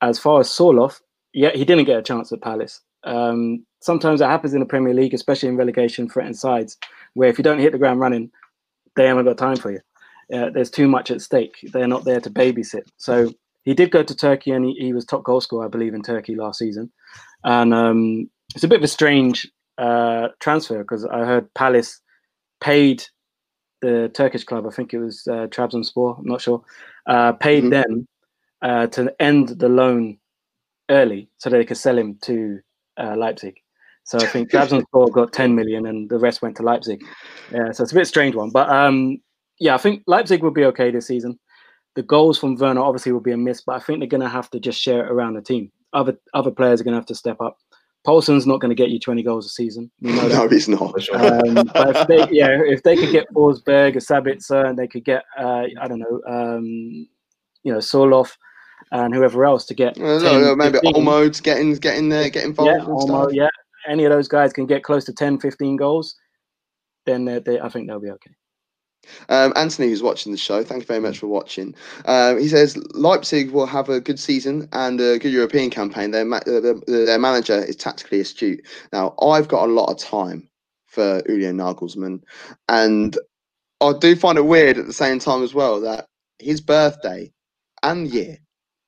As 0.01 0.17
far 0.17 0.39
as 0.39 0.49
Sorloth, 0.49 1.01
yeah, 1.33 1.51
he 1.53 1.65
didn't 1.65 1.85
get 1.85 1.99
a 1.99 2.03
chance 2.03 2.31
at 2.31 2.41
Palace. 2.41 2.81
Um, 3.03 3.65
sometimes 3.81 4.21
it 4.21 4.25
happens 4.25 4.53
in 4.53 4.59
the 4.59 4.65
Premier 4.65 4.93
League, 4.93 5.13
especially 5.13 5.49
in 5.49 5.57
relegation 5.57 6.09
threatened 6.09 6.37
sides, 6.37 6.77
where 7.13 7.29
if 7.29 7.37
you 7.37 7.43
don't 7.43 7.59
hit 7.59 7.73
the 7.73 7.77
ground 7.77 7.99
running, 7.99 8.31
they 8.95 9.07
haven't 9.07 9.25
got 9.25 9.37
time 9.37 9.57
for 9.57 9.71
you. 9.71 9.79
Uh, 10.33 10.49
there's 10.49 10.71
too 10.71 10.87
much 10.87 11.11
at 11.11 11.21
stake. 11.21 11.55
They're 11.71 11.87
not 11.87 12.03
there 12.03 12.19
to 12.19 12.29
babysit. 12.29 12.83
So 12.97 13.31
he 13.67 13.73
did 13.73 13.91
go 13.91 14.01
to 14.01 14.15
Turkey 14.15 14.51
and 14.51 14.63
he, 14.63 14.75
he 14.75 14.93
was 14.93 15.03
top 15.03 15.25
goal 15.25 15.41
scorer, 15.41 15.65
I 15.65 15.67
believe, 15.67 15.93
in 15.93 16.01
Turkey 16.01 16.35
last 16.35 16.59
season. 16.59 16.89
And 17.43 17.73
um, 17.73 18.29
it's 18.55 18.63
a 18.63 18.67
bit 18.67 18.77
of 18.77 18.83
a 18.83 18.87
strange 18.87 19.45
uh, 19.77 20.29
transfer 20.39 20.77
because 20.79 21.03
I 21.03 21.25
heard 21.25 21.53
Palace 21.53 21.99
paid 22.61 23.03
the 23.81 24.09
Turkish 24.13 24.45
club, 24.45 24.65
I 24.65 24.69
think 24.69 24.93
it 24.93 24.99
was 24.99 25.27
uh, 25.27 25.47
Trabzonspor, 25.47 26.17
I'm 26.17 26.25
not 26.25 26.39
sure, 26.39 26.63
uh, 27.07 27.33
paid 27.33 27.65
mm-hmm. 27.65 27.71
them 27.71 28.07
uh, 28.61 28.87
to 28.87 29.13
end 29.21 29.49
the 29.49 29.67
loan 29.67 30.17
early 30.89 31.29
so 31.37 31.49
they 31.49 31.65
could 31.65 31.75
sell 31.75 31.97
him 31.97 32.17
to 32.21 32.61
uh, 32.95 33.17
Leipzig. 33.17 33.57
So 34.05 34.17
I 34.17 34.27
think 34.27 34.49
Trabzonspor 34.51 35.11
got 35.11 35.33
10 35.33 35.55
million 35.55 35.87
and 35.87 36.09
the 36.09 36.19
rest 36.19 36.41
went 36.41 36.55
to 36.55 36.63
Leipzig. 36.63 37.03
Yeah, 37.51 37.73
so 37.73 37.83
it's 37.83 37.91
a 37.91 37.95
bit 37.95 38.07
strange 38.07 38.33
one. 38.33 38.49
But 38.49 38.69
um, 38.69 39.17
yeah, 39.59 39.75
I 39.75 39.77
think 39.77 40.03
Leipzig 40.07 40.41
will 40.41 40.51
be 40.51 40.63
okay 40.65 40.89
this 40.89 41.07
season. 41.07 41.37
The 41.97 42.03
goals 42.03 42.37
from 42.37 42.53
Werner 42.57 42.81
obviously 42.81 43.11
will 43.11 43.21
be 43.21 43.31
a 43.31 43.37
miss, 43.37 43.61
but 43.61 43.75
I 43.75 43.79
think 43.79 43.97
they're 43.97 44.07
going 44.07 44.21
to 44.21 44.29
have 44.29 44.51
to 44.51 44.59
just 44.59 44.79
share 44.79 45.03
it 45.03 45.11
around 45.11 45.33
the 45.33 45.41
team. 45.41 45.71
Other 45.93 46.15
other 46.35 46.51
players 46.51 46.79
are 46.79 46.83
going 46.83 46.93
to 46.93 46.99
have 46.99 47.07
to 47.07 47.15
step 47.15 47.41
up. 47.41 47.57
Poulsen's 48.05 48.45
not 48.45 48.61
going 48.61 48.69
to 48.69 48.75
get 48.75 48.91
you 48.91 48.99
20 48.99 49.23
goals 49.23 49.47
a 49.47 49.49
season. 49.49 49.89
You 49.99 50.13
know 50.13 50.27
no, 50.27 50.47
he's 50.47 50.69
not. 50.69 50.93
Um, 51.15 51.67
but 51.73 51.95
if 51.95 52.07
they, 52.07 52.27
yeah, 52.29 52.49
if 52.51 52.83
they 52.83 52.95
could 52.95 53.11
get 53.11 53.33
Forsberg 53.33 53.95
or 53.95 53.99
Sabitzer 53.99 54.69
and 54.69 54.77
they 54.77 54.87
could 54.87 55.05
get, 55.05 55.23
uh, 55.39 55.63
I 55.81 55.87
don't 55.87 55.97
know, 55.97 56.21
um, 56.27 57.07
you 57.63 57.73
know, 57.73 57.79
Sorloth 57.79 58.37
and 58.91 59.15
whoever 59.15 59.43
else 59.43 59.65
to 59.65 59.73
get. 59.73 59.99
Uh, 59.99 60.21
10, 60.21 60.41
no, 60.41 60.55
maybe 60.55 60.77
15. 60.83 60.93
Olmo 60.93 61.41
getting 61.41 61.73
getting 61.73 62.09
there, 62.09 62.29
get 62.29 62.45
involved. 62.45 62.71
Yeah, 62.71 62.85
Olmo, 62.85 63.33
yeah. 63.33 63.49
Any 63.89 64.05
of 64.05 64.11
those 64.11 64.27
guys 64.27 64.53
can 64.53 64.67
get 64.67 64.83
close 64.83 65.03
to 65.05 65.13
10, 65.13 65.39
15 65.39 65.77
goals, 65.77 66.15
then 67.07 67.25
they, 67.25 67.39
they, 67.39 67.59
I 67.59 67.69
think 67.69 67.87
they'll 67.87 67.99
be 67.99 68.11
okay. 68.11 68.35
Um, 69.29 69.53
Anthony, 69.55 69.89
who's 69.89 70.03
watching 70.03 70.31
the 70.31 70.37
show, 70.37 70.63
thank 70.63 70.83
you 70.83 70.87
very 70.87 70.99
much 70.99 71.19
for 71.19 71.27
watching. 71.27 71.75
Um, 72.05 72.39
he 72.39 72.47
says 72.47 72.77
Leipzig 72.93 73.51
will 73.51 73.65
have 73.65 73.89
a 73.89 73.99
good 73.99 74.19
season 74.19 74.67
and 74.73 74.99
a 74.99 75.19
good 75.19 75.31
European 75.31 75.69
campaign. 75.69 76.11
Their, 76.11 76.25
ma- 76.25 76.41
their, 76.45 76.75
their 76.87 77.19
manager 77.19 77.63
is 77.63 77.75
tactically 77.75 78.19
astute. 78.21 78.65
Now, 78.93 79.15
I've 79.21 79.47
got 79.47 79.67
a 79.67 79.71
lot 79.71 79.91
of 79.91 79.97
time 79.97 80.49
for 80.85 81.21
Julian 81.27 81.57
Nagelsmann, 81.57 82.23
and 82.69 83.17
I 83.81 83.93
do 83.99 84.15
find 84.15 84.37
it 84.37 84.45
weird 84.45 84.77
at 84.77 84.87
the 84.87 84.93
same 84.93 85.19
time 85.19 85.43
as 85.43 85.53
well 85.53 85.81
that 85.81 86.07
his 86.39 86.61
birthday 86.61 87.31
and 87.83 88.07
year 88.07 88.37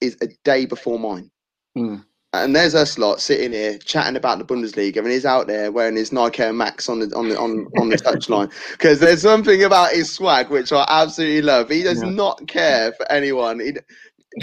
is 0.01 0.17
a 0.21 0.27
day 0.43 0.65
before 0.65 0.99
mine. 0.99 1.29
Mm. 1.77 2.05
And 2.31 2.55
there's 2.55 2.75
us 2.75 2.99
lot 2.99 3.21
sitting 3.21 3.53
here 3.53 3.79
chatting 3.79 4.15
about 4.15 4.37
the 4.37 4.45
Bundesliga, 4.45 4.97
and 4.97 5.07
he's 5.07 5.25
out 5.25 5.47
there 5.47 5.71
wearing 5.71 5.95
his 5.95 6.11
Nike 6.11 6.43
Air 6.43 6.53
Max 6.53 6.87
on 6.87 6.99
the 6.99 7.15
on 7.15 7.29
the 7.29 7.39
on, 7.39 7.67
on 7.79 7.89
the 7.89 7.95
touchline 7.95 8.51
because 8.71 8.99
there's 8.99 9.23
something 9.23 9.63
about 9.63 9.93
his 9.93 10.11
swag 10.11 10.49
which 10.51 10.71
I 10.71 10.85
absolutely 10.87 11.41
love. 11.41 11.69
He 11.69 11.81
does 11.81 12.03
yeah. 12.03 12.09
not 12.09 12.47
care 12.47 12.93
for 12.93 13.11
anyone. 13.11 13.59
He, 13.59 13.73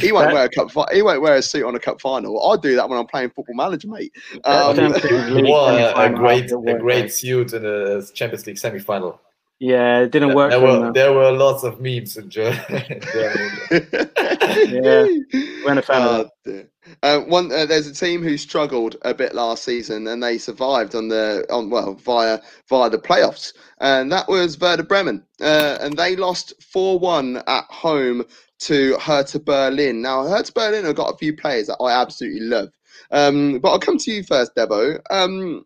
he 0.00 0.10
won't 0.10 0.32
wear 0.32 0.46
a 0.46 0.48
cup. 0.48 0.70
He 0.92 1.00
won't 1.00 1.22
wear 1.22 1.36
a 1.36 1.42
suit 1.42 1.64
on 1.64 1.76
a 1.76 1.78
cup 1.78 2.00
final. 2.00 2.44
I 2.50 2.56
do 2.56 2.74
that 2.74 2.88
when 2.88 2.98
I'm 2.98 3.06
playing 3.06 3.30
Football 3.30 3.54
Manager, 3.54 3.88
mate. 3.88 4.12
Um, 4.44 4.78
a, 4.80 5.92
a 5.94 6.10
great, 6.10 6.50
a 6.50 6.78
great 6.78 7.12
suit 7.12 7.52
in 7.52 7.64
a 7.64 8.02
Champions 8.02 8.48
League 8.48 8.58
semi-final. 8.58 9.20
Yeah, 9.58 10.00
it 10.00 10.10
didn't 10.12 10.34
work. 10.34 10.50
There 10.50 10.60
were 10.60 10.92
there 10.92 11.12
were 11.14 11.32
lots 11.32 11.64
of 11.64 11.80
memes 11.80 12.16
in 12.18 12.28
Germany. 12.30 13.00
yeah, 13.70 15.06
when 15.64 15.78
a 15.78 15.82
fan 15.82 16.02
of 16.02 16.30
uh, 17.02 17.20
one, 17.20 17.50
uh, 17.50 17.66
there's 17.66 17.86
a 17.86 17.94
team 17.94 18.22
who 18.22 18.36
struggled 18.36 18.96
a 19.02 19.14
bit 19.14 19.34
last 19.34 19.64
season, 19.64 20.06
and 20.06 20.22
they 20.22 20.36
survived 20.36 20.94
on 20.94 21.08
the 21.08 21.46
on 21.50 21.70
well 21.70 21.94
via 21.94 22.38
via 22.68 22.90
the 22.90 22.98
playoffs, 22.98 23.54
and 23.80 24.12
that 24.12 24.28
was 24.28 24.60
Werder 24.60 24.82
Bremen, 24.82 25.24
uh, 25.40 25.78
and 25.80 25.96
they 25.96 26.16
lost 26.16 26.52
four 26.62 26.98
one 26.98 27.42
at 27.46 27.64
home 27.64 28.24
to 28.58 28.96
Hertha 28.98 29.40
Berlin. 29.40 30.02
Now 30.02 30.26
Hertha 30.26 30.52
Berlin 30.52 30.84
have 30.84 30.96
got 30.96 31.14
a 31.14 31.18
few 31.18 31.34
players 31.34 31.66
that 31.68 31.82
I 31.82 31.98
absolutely 31.98 32.40
love, 32.40 32.68
um, 33.10 33.58
but 33.60 33.70
I'll 33.70 33.80
come 33.80 33.98
to 33.98 34.10
you 34.10 34.22
first, 34.22 34.54
Debo. 34.54 35.00
Um, 35.10 35.64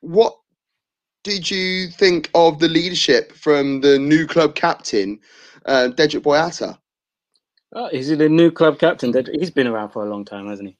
what 0.00 0.34
did 1.24 1.50
you 1.50 1.88
think 1.88 2.30
of 2.34 2.58
the 2.58 2.68
leadership 2.68 3.32
from 3.32 3.80
the 3.80 3.98
new 3.98 4.26
club 4.26 4.54
captain, 4.54 5.20
uh, 5.66 5.88
Dedryck 5.94 6.22
Boyata? 6.22 6.78
Oh, 7.74 7.86
is 7.86 8.08
he 8.08 8.16
the 8.16 8.28
new 8.28 8.50
club 8.50 8.78
captain? 8.78 9.14
He's 9.32 9.50
been 9.50 9.66
around 9.66 9.90
for 9.90 10.04
a 10.04 10.10
long 10.10 10.24
time, 10.24 10.48
hasn't 10.48 10.68
he? 10.68 10.76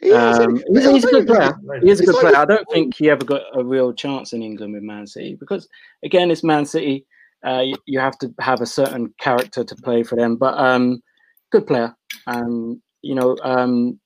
he 0.00 0.12
um, 0.12 0.62
he's, 0.72 0.86
he's, 0.86 1.04
a 1.04 1.10
good 1.10 1.26
player. 1.26 1.52
He 1.82 1.90
is 1.90 2.00
a 2.00 2.06
good 2.06 2.16
player. 2.16 2.36
I 2.36 2.46
don't 2.46 2.66
think 2.70 2.96
he 2.96 3.10
ever 3.10 3.24
got 3.24 3.42
a 3.52 3.62
real 3.62 3.92
chance 3.92 4.32
in 4.32 4.42
England 4.42 4.72
with 4.72 4.82
Man 4.82 5.06
City 5.06 5.36
because, 5.38 5.68
again, 6.04 6.30
it's 6.30 6.44
Man 6.44 6.64
City. 6.64 7.04
Uh, 7.44 7.60
you, 7.60 7.74
you, 7.86 7.98
have 7.98 8.18
to 8.18 8.32
have 8.38 8.60
a 8.60 8.66
certain 8.66 9.12
character 9.18 9.64
to 9.64 9.74
play 9.76 10.02
for 10.02 10.14
them. 10.14 10.36
But 10.36 10.58
um, 10.58 11.02
good 11.50 11.66
player. 11.66 11.94
Um, 12.26 12.82
you 13.02 13.14
know, 13.14 13.36
um, 13.42 13.98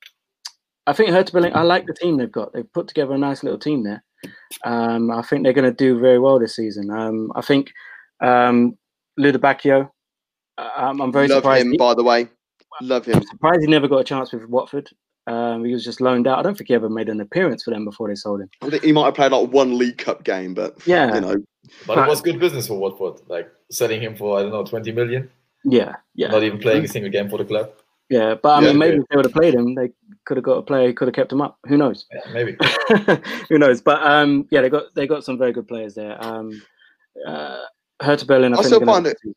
I 0.87 0.93
think 0.93 1.09
Hertha 1.09 1.31
Berlin. 1.31 1.51
I 1.55 1.63
like 1.63 1.85
the 1.85 1.93
team 1.93 2.17
they've 2.17 2.31
got. 2.31 2.53
They've 2.53 2.71
put 2.73 2.87
together 2.87 3.13
a 3.13 3.17
nice 3.17 3.43
little 3.43 3.59
team 3.59 3.83
there. 3.83 4.03
Um, 4.63 5.11
I 5.11 5.21
think 5.21 5.43
they're 5.43 5.53
going 5.53 5.69
to 5.69 5.75
do 5.75 5.99
very 5.99 6.19
well 6.19 6.39
this 6.39 6.55
season. 6.55 6.89
Um, 6.91 7.31
I 7.35 7.41
think 7.41 7.71
um, 8.21 8.77
Lukebakio, 9.19 9.89
um, 10.57 11.01
I'm 11.01 11.11
very 11.11 11.27
Love 11.27 11.37
surprised. 11.37 11.65
him, 11.65 11.71
he, 11.71 11.77
by 11.77 11.93
the 11.93 12.03
way. 12.03 12.29
Love 12.81 13.05
him. 13.05 13.17
I'm 13.17 13.25
surprised 13.25 13.61
he 13.61 13.67
never 13.67 13.87
got 13.87 13.99
a 13.99 14.03
chance 14.03 14.31
with 14.31 14.45
Watford. 14.49 14.89
Um, 15.27 15.65
he 15.65 15.73
was 15.73 15.83
just 15.83 16.01
loaned 16.01 16.27
out. 16.27 16.37
I 16.37 16.43
don't 16.43 16.57
think 16.57 16.67
he 16.67 16.75
ever 16.75 16.89
made 16.89 17.09
an 17.09 17.19
appearance 17.19 17.63
for 17.63 17.71
them 17.71 17.85
before 17.85 18.07
they 18.07 18.15
sold 18.15 18.41
him. 18.41 18.49
I 18.61 18.69
think 18.69 18.83
he 18.83 18.91
might 18.91 19.05
have 19.05 19.15
played 19.15 19.31
like 19.31 19.49
one 19.49 19.77
League 19.77 19.97
Cup 19.97 20.23
game, 20.23 20.53
but 20.53 20.75
yeah, 20.85 21.15
you 21.15 21.21
know. 21.21 21.35
But 21.87 21.97
it 21.97 22.07
was 22.07 22.21
good 22.21 22.39
business 22.39 22.67
for 22.67 22.77
Watford, 22.77 23.21
like 23.27 23.51
selling 23.71 24.01
him 24.01 24.15
for 24.15 24.37
I 24.37 24.43
don't 24.43 24.51
know 24.51 24.63
20 24.63 24.91
million. 24.91 25.31
Yeah, 25.63 25.95
yeah. 26.13 26.27
Not 26.27 26.43
even 26.43 26.59
playing 26.59 26.85
a 26.85 26.87
single 26.87 27.11
game 27.11 27.27
for 27.27 27.39
the 27.39 27.45
club. 27.45 27.71
Yeah, 28.09 28.35
but 28.41 28.49
I 28.49 28.61
yeah, 28.61 28.67
mean, 28.69 28.77
maybe 28.77 28.95
yeah. 28.97 29.01
if 29.01 29.07
they 29.09 29.15
would 29.15 29.25
have 29.25 29.33
played 29.33 29.55
him, 29.55 29.73
they 29.73 29.89
could 30.25 30.37
have 30.37 30.43
got 30.43 30.57
a 30.57 30.61
player, 30.61 30.93
could 30.93 31.07
have 31.07 31.15
kept 31.15 31.31
him 31.31 31.41
up. 31.41 31.57
Who 31.67 31.77
knows? 31.77 32.05
Yeah, 32.13 32.31
maybe. 32.33 32.55
Who 33.49 33.57
knows? 33.57 33.81
But 33.81 34.03
um, 34.03 34.47
yeah, 34.51 34.61
they 34.61 34.69
got 34.69 34.93
they 34.93 35.07
got 35.07 35.23
some 35.23 35.37
very 35.37 35.51
good 35.51 35.67
players 35.67 35.95
there. 35.95 36.23
Um, 36.23 36.61
uh, 37.25 37.61
Hertha 38.01 38.25
Berlin. 38.25 38.53
I, 38.53 38.57
I 38.57 38.61
still 38.61 38.79
they're 38.79 38.85
gonna- 38.85 39.03
find 39.03 39.07
it. 39.07 39.35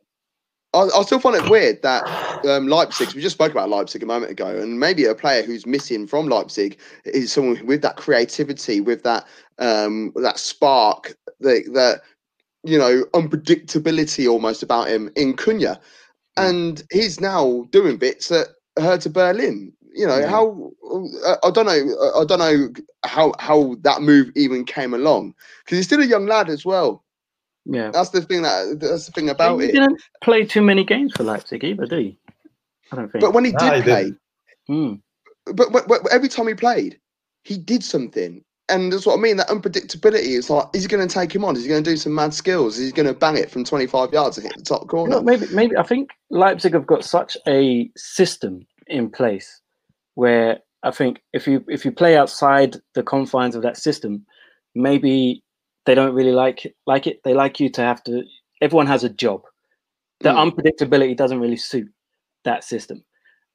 I, 0.75 0.81
I 0.81 1.03
still 1.03 1.19
find 1.19 1.35
it 1.35 1.49
weird 1.49 1.81
that 1.83 2.05
um, 2.45 2.69
Leipzig. 2.69 3.15
We 3.15 3.23
just 3.23 3.37
spoke 3.37 3.53
about 3.53 3.71
Leipzig 3.71 4.03
a 4.03 4.07
moment 4.07 4.33
ago, 4.33 4.49
and 4.49 4.79
maybe 4.79 5.07
a 5.07 5.15
player 5.15 5.43
who's 5.43 5.65
missing 5.65 6.07
from 6.07 6.29
Leipzig 6.29 6.79
is 7.07 7.33
someone 7.33 7.65
with 7.67 7.81
that 7.83 7.97
creativity, 7.97 8.83
with 8.83 9.03
that 9.05 9.27
um, 9.59 10.13
that 10.17 10.39
spark, 10.39 11.17
that 11.41 11.71
that 11.73 12.03
you 12.65 12.79
know 12.79 13.05
unpredictability 13.15 14.31
almost 14.31 14.63
about 14.63 14.89
him 14.89 15.11
in 15.17 15.35
Cunha, 15.37 15.81
and 16.37 16.83
he's 16.93 17.19
now 17.19 17.67
doing 17.71 17.97
bits 17.97 18.31
at 18.79 19.01
to 19.03 19.11
Berlin. 19.11 19.73
You 19.95 20.07
know 20.07 20.19
Yeah. 20.19 20.29
how 20.29 20.73
I- 21.27 21.49
I 21.49 21.51
don't 21.51 21.67
know. 21.67 22.13
I 22.21 22.25
don't 22.25 22.39
know 22.39 22.73
how 23.05 23.33
how 23.39 23.77
that 23.83 24.03
move 24.03 24.31
even 24.37 24.65
came 24.65 24.95
along 24.95 25.35
because 25.65 25.79
he's 25.79 25.87
still 25.87 26.03
a 26.03 26.07
young 26.07 26.27
lad 26.27 26.49
as 26.51 26.65
well. 26.65 27.05
Yeah. 27.65 27.91
That's 27.91 28.11
the 28.11 28.23
thing 28.23 28.43
that 28.43 28.79
that's 28.81 29.07
the 29.07 29.13
thing 29.13 29.29
about 29.31 29.59
he 29.59 29.69
it. 29.69 29.73
didn't 29.73 30.01
play 30.23 30.45
too 30.45 30.63
many 30.63 30.85
games 30.85 31.15
for 31.15 31.25
Leipzig 31.25 31.65
either, 31.65 31.87
did 31.87 31.99
he? 32.01 32.19
I 32.93 32.97
don't 32.97 33.11
think. 33.13 33.23
But 33.23 33.35
when 33.35 33.45
he 33.45 33.53
Nah, 33.53 33.59
did 33.59 33.75
he 33.77 33.83
play, 33.83 34.05
didn't. 34.05 34.19
Hmm. 34.69 34.95
but, 35.55 35.73
but, 35.73 35.89
but 35.89 36.01
every 36.13 36.29
time 36.29 36.47
he 36.47 36.55
played, 36.55 36.99
he 37.43 37.59
did 37.59 37.83
something. 37.83 38.45
And 38.71 38.93
that's 38.93 39.07
what 39.07 39.19
I 39.19 39.21
mean. 39.23 39.37
That 39.39 39.49
unpredictability 39.49 40.37
is 40.37 40.51
like, 40.51 40.67
is 40.75 40.83
he 40.83 40.89
going 40.89 41.07
to 41.07 41.13
take 41.13 41.35
him 41.35 41.45
on? 41.45 41.57
Is 41.57 41.63
he 41.63 41.69
going 41.69 41.83
to 41.83 41.91
do 41.91 41.97
some 41.97 42.15
mad 42.15 42.35
skills? 42.35 42.79
Is 42.79 42.87
he 42.87 42.93
going 42.93 43.07
to 43.07 43.15
bang 43.15 43.37
it 43.37 43.51
from 43.51 43.65
25 43.65 44.13
yards 44.13 44.37
and 44.39 44.47
hit 44.47 44.57
the 44.57 44.63
top 44.63 44.83
You 44.83 44.89
corner? 44.89 45.17
know, 45.17 45.23
maybe, 45.23 45.47
maybe 45.53 45.77
I 45.77 45.83
think 45.83 46.11
Leipzig 46.31 46.75
have 46.75 46.87
got 46.87 47.05
such 47.05 47.37
a 47.47 47.91
system 47.97 48.67
in 48.87 49.11
place 49.11 49.61
where 50.15 50.61
I 50.83 50.91
think 50.91 51.21
if 51.33 51.47
you 51.47 51.65
if 51.69 51.85
you 51.85 51.93
play 51.93 52.17
outside 52.17 52.77
the 52.95 53.03
confines 53.03 53.55
of 53.57 53.63
that 53.63 53.77
system, 53.77 54.25
maybe 54.75 55.43
they 55.87 55.95
don't 55.95 56.15
really 56.15 56.33
like 56.33 56.67
it, 56.67 56.77
like 56.87 57.07
it. 57.07 57.21
They 57.25 57.35
like 57.35 57.59
you 57.61 57.69
to 57.71 57.81
have 57.81 58.03
to. 58.05 58.23
Everyone 58.61 58.87
has 58.87 59.05
a 59.05 59.09
job. 59.09 59.43
The 60.21 60.31
Mm. 60.31 60.53
unpredictability 60.53 61.17
doesn't 61.17 61.41
really 61.41 61.57
suit 61.57 61.89
that 62.45 62.65
system. 62.65 63.05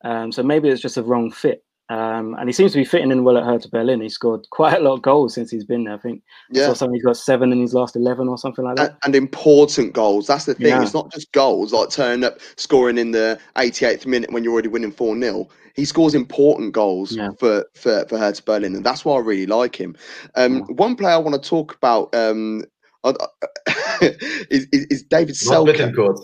Um, 0.03 0.31
so 0.31 0.43
maybe 0.43 0.69
it's 0.69 0.81
just 0.81 0.97
a 0.97 1.03
wrong 1.03 1.31
fit. 1.31 1.63
Um, 1.93 2.33
and 2.39 2.49
he 2.49 2.53
seems 2.53 2.71
to 2.71 2.79
be 2.79 2.85
fitting 2.85 3.11
in 3.11 3.23
well 3.23 3.37
at 3.37 3.43
Hertha 3.43 3.69
Berlin. 3.69 4.01
He 4.01 4.09
scored 4.09 4.49
quite 4.49 4.73
a 4.73 4.79
lot 4.79 4.93
of 4.93 5.03
goals 5.03 5.35
since 5.35 5.51
he's 5.51 5.63
been 5.63 5.83
there. 5.83 5.93
I 5.93 5.97
think 5.99 6.23
I 6.25 6.57
yeah. 6.57 6.65
saw 6.65 6.73
something 6.73 6.95
he's 6.95 7.03
got 7.03 7.17
seven 7.17 7.51
in 7.51 7.61
his 7.61 7.75
last 7.75 7.95
eleven 7.95 8.27
or 8.27 8.37
something 8.37 8.65
like 8.65 8.77
that. 8.77 8.91
And, 8.91 8.97
and 9.03 9.15
important 9.15 9.93
goals. 9.93 10.25
That's 10.25 10.45
the 10.45 10.55
thing. 10.55 10.67
Yeah. 10.67 10.81
It's 10.81 10.95
not 10.95 11.11
just 11.11 11.31
goals 11.33 11.71
like 11.71 11.89
turning 11.91 12.23
up, 12.23 12.39
scoring 12.55 12.97
in 12.97 13.11
the 13.11 13.39
88th 13.57 14.07
minute 14.07 14.31
when 14.31 14.43
you're 14.43 14.53
already 14.53 14.69
winning 14.69 14.91
4 14.91 15.19
0. 15.19 15.47
He 15.75 15.85
scores 15.85 16.15
important 16.15 16.73
goals 16.73 17.15
Yeah. 17.15 17.29
for, 17.37 17.63
for, 17.75 18.05
for 18.07 18.17
Hertha 18.17 18.41
Berlin. 18.43 18.75
And 18.75 18.83
that's 18.83 19.05
why 19.05 19.15
I 19.15 19.19
really 19.19 19.45
like 19.45 19.75
him. 19.75 19.95
Um, 20.33 20.61
One 20.75 20.95
player 20.95 21.13
I 21.13 21.17
want 21.17 21.41
to 21.41 21.49
talk 21.49 21.75
about 21.75 22.13
um, 22.15 22.63
I- 23.03 23.13
I- 23.19 23.67
is, 24.49 24.67
is, 24.71 24.85
is 24.89 25.03
David 25.03 25.35
Not 25.45 25.67
Selke. 25.67 26.15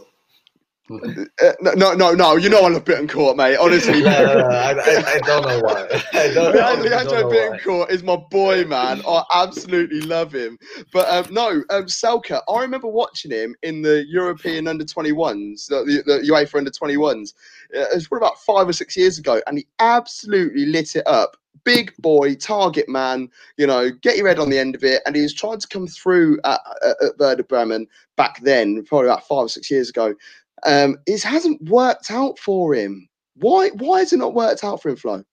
Uh, 0.90 1.52
no, 1.62 1.72
no, 1.74 1.94
no, 1.94 2.14
no. 2.14 2.36
You 2.36 2.50
know 2.50 2.66
I 2.66 2.70
love 2.70 2.86
Bittencourt, 2.86 3.36
mate. 3.36 3.58
Honestly, 3.58 4.02
No, 4.10 4.26
no, 4.26 4.40
no, 4.40 4.48
I, 4.48 4.72
I, 4.72 5.04
I 5.06 5.20
don't 5.20 5.46
know 5.46 5.60
why. 5.60 5.88
I 6.14 6.34
don't, 6.34 6.56
I 6.58 6.76
don't 6.76 6.82
Leandro 6.82 7.28
why. 7.28 7.34
Bittencourt 7.36 7.92
is 7.92 8.04
my 8.04 8.16
boy, 8.16 8.66
man. 8.66 9.02
I 9.08 9.24
absolutely 9.34 10.02
love 10.02 10.34
him. 10.34 10.58
But 10.92 11.08
um, 11.10 11.34
no, 11.34 11.64
um, 11.70 11.86
Selke, 11.86 12.42
I 12.48 12.62
remember 12.62 12.88
watching 12.88 13.32
him 13.32 13.56
in 13.62 13.82
the 13.82 14.06
European 14.08 14.68
under 14.68 14.86
21s, 14.86 15.68
the, 15.68 15.84
the, 15.84 16.04
the 16.06 16.32
UEFA 16.32 16.56
under 16.58 16.72
21s. 16.72 17.34
Uh, 17.76 17.82
it 17.82 17.96
was 17.96 18.08
probably 18.08 18.26
about 18.28 18.40
five 18.40 18.68
or 18.68 18.74
six 18.74 18.98
years 18.98 19.20
ago, 19.20 19.42
and 19.48 19.60
he 19.60 19.68
absolutely 19.80 20.66
lit 20.66 20.96
it 20.96 21.06
up. 21.08 21.38
Big 21.66 21.94
boy, 21.98 22.36
target 22.36 22.88
man, 22.88 23.30
you 23.58 23.68
know, 23.68 23.92
get 23.92 24.18
your 24.18 24.28
head 24.28 24.40
on 24.40 24.50
the 24.50 24.58
end 24.58 24.76
of 24.76 24.84
it. 24.84 25.02
And 25.06 25.16
he 25.16 25.22
was 25.22 25.34
trying 25.34 25.60
to 25.60 25.68
come 25.68 25.88
through 25.88 26.40
at, 26.46 26.60
at, 26.84 27.04
at 27.04 27.20
Werder 27.20 27.44
Bremen 27.44 27.86
back 28.16 28.42
then, 28.42 28.84
probably 28.86 29.08
about 29.08 29.28
five 29.28 29.46
or 29.46 29.50
six 29.50 29.70
years 29.70 29.90
ago. 29.90 30.16
Um, 30.66 30.98
it 31.06 31.24
hasn't 31.24 31.62
worked 31.70 32.12
out 32.12 32.38
for 32.40 32.74
him. 32.74 33.08
Why? 33.36 33.70
Why 33.70 34.00
has 34.00 34.14
it 34.14 34.18
not 34.18 34.34
worked 34.34 34.64
out 34.64 34.82
for 34.82 34.90
him, 34.90 34.96
Flo? 34.98 35.24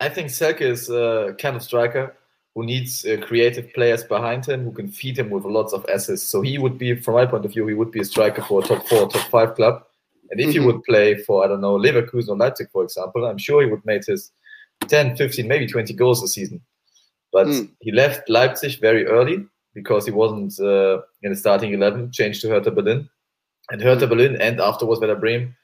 I 0.00 0.08
think 0.08 0.28
Selke 0.30 0.62
is 0.62 0.90
a 0.90 1.34
kind 1.38 1.56
of 1.56 1.62
striker 1.62 2.16
who 2.54 2.64
needs 2.64 3.06
uh, 3.06 3.16
creative 3.22 3.72
players 3.72 4.04
behind 4.04 4.44
him 4.44 4.64
who 4.64 4.72
can 4.72 4.88
feed 4.88 5.18
him 5.18 5.30
with 5.30 5.44
lots 5.44 5.72
of 5.72 5.84
assists. 5.86 6.28
So 6.28 6.42
he 6.42 6.58
would 6.58 6.76
be, 6.76 6.94
from 6.96 7.14
my 7.14 7.24
point 7.24 7.44
of 7.44 7.52
view, 7.52 7.66
he 7.66 7.74
would 7.74 7.90
be 7.90 8.00
a 8.00 8.04
striker 8.04 8.42
for 8.42 8.62
a 8.62 8.66
top 8.66 8.86
four, 8.88 9.08
top 9.08 9.30
five 9.30 9.54
club. 9.54 9.84
And 10.30 10.40
if 10.40 10.50
he 10.52 10.58
Mhm. 10.58 10.66
would 10.66 10.82
play 10.84 11.14
for, 11.14 11.44
I 11.44 11.48
don't 11.48 11.60
know, 11.60 11.78
Leverkusen 11.78 12.28
or 12.28 12.36
Leipzig, 12.36 12.68
for 12.70 12.82
example, 12.84 13.24
I'm 13.24 13.38
sure 13.38 13.62
he 13.62 13.70
would 13.70 13.84
make 13.86 14.04
his 14.04 14.32
10, 14.88 15.16
15, 15.16 15.46
maybe 15.48 15.66
20 15.66 15.94
goals 15.94 16.22
a 16.22 16.28
season. 16.28 16.60
But 17.32 17.46
Mm. 17.46 17.70
he 17.80 17.92
left 17.92 18.28
Leipzig 18.28 18.80
very 18.80 19.06
early 19.06 19.46
because 19.74 20.04
he 20.04 20.10
wasn't 20.10 20.58
uh, 20.60 21.00
in 21.22 21.32
the 21.32 21.36
starting 21.36 21.72
11, 21.72 22.10
changed 22.12 22.42
to 22.42 22.48
Hertha 22.48 22.70
Berlin. 22.70 23.08
And 23.70 23.80
Hertha 23.80 24.06
Berlin 24.06 24.40
and 24.40 24.60
afterwards 24.60 25.00
Werder 25.00 25.16
Bremen 25.16 25.54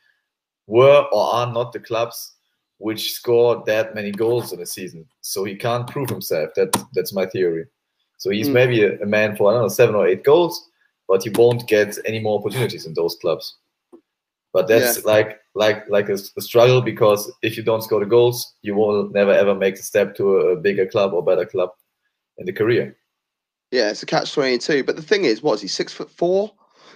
were 0.66 1.06
or 1.12 1.34
are 1.34 1.52
not 1.52 1.72
the 1.72 1.80
clubs 1.80 2.34
which 2.78 3.12
score 3.12 3.62
that 3.66 3.94
many 3.94 4.12
goals 4.12 4.52
in 4.52 4.60
a 4.60 4.66
season. 4.66 5.04
So 5.20 5.44
he 5.44 5.56
can't 5.56 5.88
prove 5.88 6.08
himself. 6.08 6.50
That 6.54 6.70
that's 6.94 7.12
my 7.12 7.26
theory. 7.26 7.66
So 8.18 8.30
he's 8.30 8.48
Mm. 8.48 8.52
maybe 8.52 8.82
a, 8.84 9.00
a 9.00 9.06
man 9.06 9.36
for 9.36 9.50
I 9.50 9.54
don't 9.54 9.62
know 9.62 9.68
seven 9.68 9.94
or 9.94 10.06
eight 10.06 10.24
goals, 10.24 10.68
but 11.08 11.22
he 11.24 11.30
won't 11.30 11.66
get 11.66 11.98
any 12.04 12.20
more 12.20 12.38
opportunities 12.38 12.86
in 12.86 12.94
those 12.94 13.16
clubs. 13.16 13.56
But 14.52 14.68
that's 14.68 15.04
like 15.04 15.40
like 15.54 15.88
like 15.88 16.08
a 16.08 16.16
struggle 16.18 16.80
because 16.80 17.30
if 17.42 17.56
you 17.56 17.62
don't 17.62 17.82
score 17.82 18.00
the 18.00 18.06
goals, 18.06 18.54
you 18.62 18.74
will 18.74 19.10
never 19.10 19.32
ever 19.32 19.54
make 19.54 19.76
the 19.76 19.82
step 19.82 20.14
to 20.16 20.38
a, 20.38 20.46
a 20.52 20.56
bigger 20.56 20.86
club 20.86 21.12
or 21.12 21.22
better 21.22 21.44
club 21.44 21.70
in 22.38 22.46
the 22.46 22.52
career. 22.52 22.96
Yeah, 23.70 23.90
it's 23.90 24.02
a 24.02 24.06
catch 24.06 24.32
twenty 24.32 24.58
two. 24.58 24.84
But 24.84 24.96
the 24.96 25.02
thing 25.02 25.24
is, 25.24 25.42
what 25.42 25.54
is 25.54 25.60
he 25.62 25.68
six 25.68 25.92
foot 25.92 26.10
four? 26.10 26.52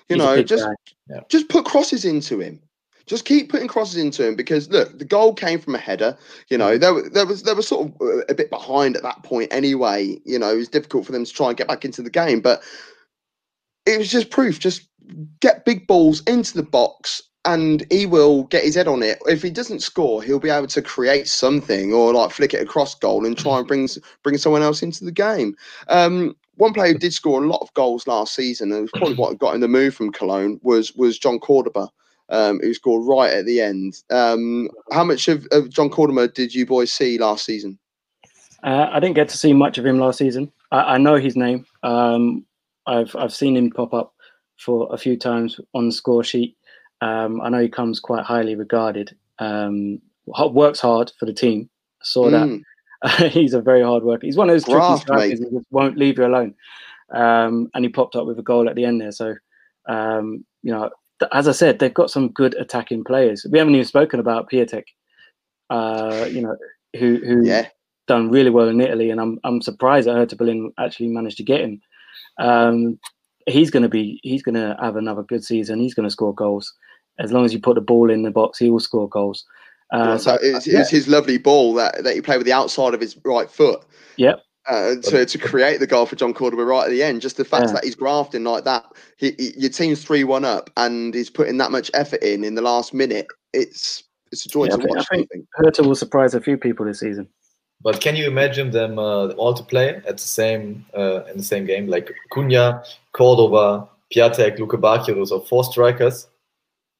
You 0.08 0.16
He's 0.16 0.24
know, 0.24 0.42
just 0.42 0.64
guy. 1.08 1.20
just 1.28 1.48
put 1.48 1.64
crosses 1.64 2.04
into 2.04 2.40
him. 2.40 2.60
Just 3.06 3.24
keep 3.24 3.50
putting 3.50 3.68
crosses 3.68 3.96
into 3.96 4.26
him 4.26 4.36
because 4.36 4.70
look, 4.70 4.96
the 4.98 5.04
goal 5.04 5.34
came 5.34 5.58
from 5.58 5.74
a 5.74 5.78
header. 5.78 6.16
You 6.48 6.58
know, 6.58 6.78
there 6.78 6.94
wa- 6.94 7.08
there 7.12 7.26
was 7.26 7.42
there 7.42 7.54
was 7.54 7.66
sort 7.66 7.88
of 7.88 7.94
uh, 8.00 8.24
a 8.28 8.34
bit 8.34 8.50
behind 8.50 8.96
at 8.96 9.02
that 9.02 9.22
point 9.22 9.52
anyway. 9.52 10.18
You 10.24 10.38
know, 10.38 10.52
it 10.52 10.56
was 10.56 10.68
difficult 10.68 11.06
for 11.06 11.12
them 11.12 11.24
to 11.24 11.32
try 11.32 11.48
and 11.48 11.56
get 11.56 11.68
back 11.68 11.84
into 11.84 12.02
the 12.02 12.10
game, 12.10 12.40
but 12.40 12.62
it 13.86 13.98
was 13.98 14.10
just 14.10 14.30
proof. 14.30 14.58
Just 14.60 14.88
get 15.40 15.64
big 15.64 15.86
balls 15.86 16.22
into 16.26 16.54
the 16.54 16.62
box. 16.62 17.22
And 17.44 17.84
he 17.90 18.06
will 18.06 18.44
get 18.44 18.62
his 18.62 18.76
head 18.76 18.86
on 18.86 19.02
it. 19.02 19.18
If 19.26 19.42
he 19.42 19.50
doesn't 19.50 19.82
score, 19.82 20.22
he'll 20.22 20.38
be 20.38 20.48
able 20.48 20.68
to 20.68 20.80
create 20.80 21.26
something 21.26 21.92
or 21.92 22.14
like 22.14 22.30
flick 22.30 22.54
it 22.54 22.62
across 22.62 22.94
goal 22.94 23.26
and 23.26 23.36
try 23.36 23.58
and 23.58 23.66
bring 23.66 23.88
bring 24.22 24.38
someone 24.38 24.62
else 24.62 24.80
into 24.80 25.04
the 25.04 25.10
game. 25.10 25.56
Um, 25.88 26.36
one 26.56 26.72
player 26.72 26.92
who 26.92 26.98
did 26.98 27.14
score 27.14 27.42
a 27.42 27.46
lot 27.46 27.62
of 27.62 27.72
goals 27.74 28.06
last 28.06 28.34
season, 28.34 28.72
and 28.72 28.82
was 28.82 28.90
probably 28.90 29.14
what 29.14 29.38
got 29.38 29.54
in 29.54 29.60
the 29.60 29.68
move 29.68 29.94
from 29.94 30.12
Cologne, 30.12 30.60
was 30.62 30.94
was 30.94 31.18
Jhon 31.18 31.40
Cordoba, 31.40 31.88
um, 32.28 32.60
who 32.60 32.74
scored 32.74 33.06
right 33.06 33.32
at 33.32 33.46
the 33.46 33.60
end. 33.60 34.02
Um, 34.10 34.68
how 34.90 35.04
much 35.04 35.28
of, 35.28 35.46
of 35.52 35.68
Jhon 35.68 35.90
Cordoba 35.90 36.28
did 36.28 36.54
you 36.54 36.66
boys 36.66 36.92
see 36.92 37.18
last 37.18 37.44
season? 37.44 37.78
Uh, 38.62 38.88
I 38.92 39.00
didn't 39.00 39.16
get 39.16 39.28
to 39.30 39.38
see 39.38 39.52
much 39.52 39.78
of 39.78 39.86
him 39.86 39.98
last 39.98 40.18
season. 40.18 40.52
I, 40.70 40.94
I 40.94 40.98
know 40.98 41.16
his 41.16 41.36
name. 41.36 41.66
Um, 41.82 42.44
I've 42.86 43.14
I've 43.16 43.34
seen 43.34 43.56
him 43.56 43.70
pop 43.70 43.94
up 43.94 44.14
for 44.58 44.88
a 44.92 44.98
few 44.98 45.16
times 45.16 45.58
on 45.74 45.86
the 45.86 45.92
score 45.92 46.22
sheet. 46.22 46.56
Um, 47.00 47.40
I 47.40 47.48
know 47.48 47.60
he 47.60 47.68
comes 47.68 47.98
quite 47.98 48.24
highly 48.24 48.54
regarded. 48.54 49.16
Um, 49.38 50.00
works 50.26 50.80
hard 50.80 51.12
for 51.18 51.26
the 51.26 51.32
team. 51.32 51.68
I 52.00 52.04
saw 52.04 52.30
that. 52.30 52.48
Mm, 53.04 53.28
he's 53.30 53.54
a 53.54 53.60
very 53.60 53.82
hard 53.82 54.02
worker. 54.02 54.26
He's 54.26 54.36
one 54.36 54.48
of 54.48 54.54
those 54.54 54.64
tricky 54.64 54.96
strikers 55.00 55.40
mate. 55.40 55.50
who 55.50 55.58
just 55.58 55.70
won't 55.70 55.96
leave 55.96 56.18
you 56.18 56.26
alone. 56.26 56.54
Um, 57.12 57.70
and 57.74 57.84
he 57.84 57.90
popped 57.90 58.16
up 58.16 58.26
with 58.26 58.38
a 58.38 58.42
goal 58.42 58.68
at 58.68 58.74
the 58.74 58.84
end 58.84 59.00
there. 59.00 59.12
So, 59.12 59.34
um, 59.88 60.44
you 60.62 60.72
know, 60.72 60.90
th- 61.20 61.30
as 61.32 61.48
I 61.48 61.52
said, 61.52 61.78
they've 61.78 61.92
got 61.92 62.10
some 62.10 62.28
good 62.28 62.54
attacking 62.54 63.04
players. 63.04 63.46
We 63.50 63.58
haven't 63.58 63.74
even 63.74 63.86
spoken 63.86 64.20
about 64.20 64.50
Piatek, 64.50 64.84
uh, 65.70 66.26
you 66.30 66.42
know, 66.42 66.56
who 66.98 67.16
who 67.16 67.44
yeah, 67.44 67.68
done 68.06 68.30
really 68.30 68.50
well 68.50 68.68
in 68.68 68.80
Italy, 68.80 69.10
and 69.10 69.20
I'm 69.20 69.38
I'm 69.44 69.60
surprised 69.60 70.06
that 70.06 70.14
Hertha 70.14 70.36
Berlin 70.36 70.72
actually 70.78 71.08
managed 71.08 71.36
to 71.38 71.44
get 71.44 71.60
him. 71.60 71.80
Um, 72.38 72.98
he's 73.46 73.70
going 73.70 73.82
to 73.82 73.88
be 73.88 74.20
he's 74.22 74.42
going 74.42 74.54
to 74.54 74.76
have 74.80 74.96
another 74.96 75.22
good 75.22 75.44
season. 75.44 75.80
He's 75.80 75.94
going 75.94 76.06
to 76.06 76.12
score 76.12 76.34
goals 76.34 76.72
as 77.18 77.32
long 77.32 77.44
as 77.44 77.52
you 77.52 77.60
put 77.60 77.74
the 77.74 77.80
ball 77.80 78.10
in 78.10 78.22
the 78.22 78.30
box. 78.30 78.58
He 78.58 78.70
will 78.70 78.80
score 78.80 79.08
goals. 79.08 79.44
Uh, 79.92 80.16
so 80.18 80.36
so 80.36 80.38
it's, 80.42 80.66
yeah. 80.66 80.80
it's 80.80 80.90
his 80.90 81.06
lovely 81.06 81.38
ball 81.38 81.74
that, 81.74 82.02
that 82.02 82.14
he 82.14 82.20
played 82.20 82.38
with 82.38 82.46
the 82.46 82.52
outside 82.52 82.94
of 82.94 83.00
his 83.00 83.16
right 83.24 83.50
foot. 83.50 83.84
Yep. 84.16 84.40
Uh, 84.68 84.94
to, 85.02 85.26
to 85.26 85.38
create 85.38 85.80
the 85.80 85.86
goal 85.88 86.06
for 86.06 86.14
Jhon 86.14 86.34
Cordoba 86.34 86.64
right 86.64 86.84
at 86.84 86.90
the 86.90 87.02
end, 87.02 87.20
just 87.20 87.36
the 87.36 87.44
fact 87.44 87.66
Yeah. 87.66 87.72
that 87.72 87.84
he's 87.84 87.96
grafting 87.96 88.44
like 88.44 88.62
that, 88.64 88.84
he, 89.16 89.32
he, 89.36 89.52
your 89.56 89.70
team's 89.70 90.04
three 90.04 90.22
one 90.24 90.44
up, 90.44 90.70
and 90.76 91.12
he's 91.12 91.30
putting 91.30 91.58
that 91.58 91.72
much 91.72 91.90
effort 91.94 92.22
in 92.22 92.44
in 92.44 92.54
the 92.54 92.62
last 92.62 92.94
minute. 92.94 93.26
It's 93.52 94.04
it's 94.30 94.46
a 94.46 94.48
joy 94.48 94.64
Yeah, 94.66 94.76
to 94.76 94.82
I 94.82 94.86
watch. 94.86 95.06
I 95.10 95.16
think- 95.16 95.30
think. 95.30 95.46
Hertha 95.54 95.82
will 95.82 95.96
surprise 95.96 96.32
a 96.34 96.40
few 96.40 96.56
people 96.56 96.86
this 96.86 97.00
season. 97.00 97.28
But 97.82 98.00
can 98.00 98.14
you 98.14 98.28
imagine 98.28 98.70
them 98.70 98.98
uh, 99.00 99.30
all 99.30 99.52
to 99.54 99.62
play 99.64 99.96
at 99.96 100.16
the 100.16 100.18
same 100.18 100.86
uh, 100.96 101.24
in 101.24 101.36
the 101.38 101.42
same 101.42 101.66
game? 101.66 101.88
Like 101.88 102.12
Cunha, 102.32 102.84
Cordoba, 103.12 103.88
Piatek, 104.14 104.60
Luke 104.60 104.70
Bacchio, 104.80 105.16
those 105.16 105.32
are 105.32 105.40
four 105.40 105.64
strikers. 105.64 106.28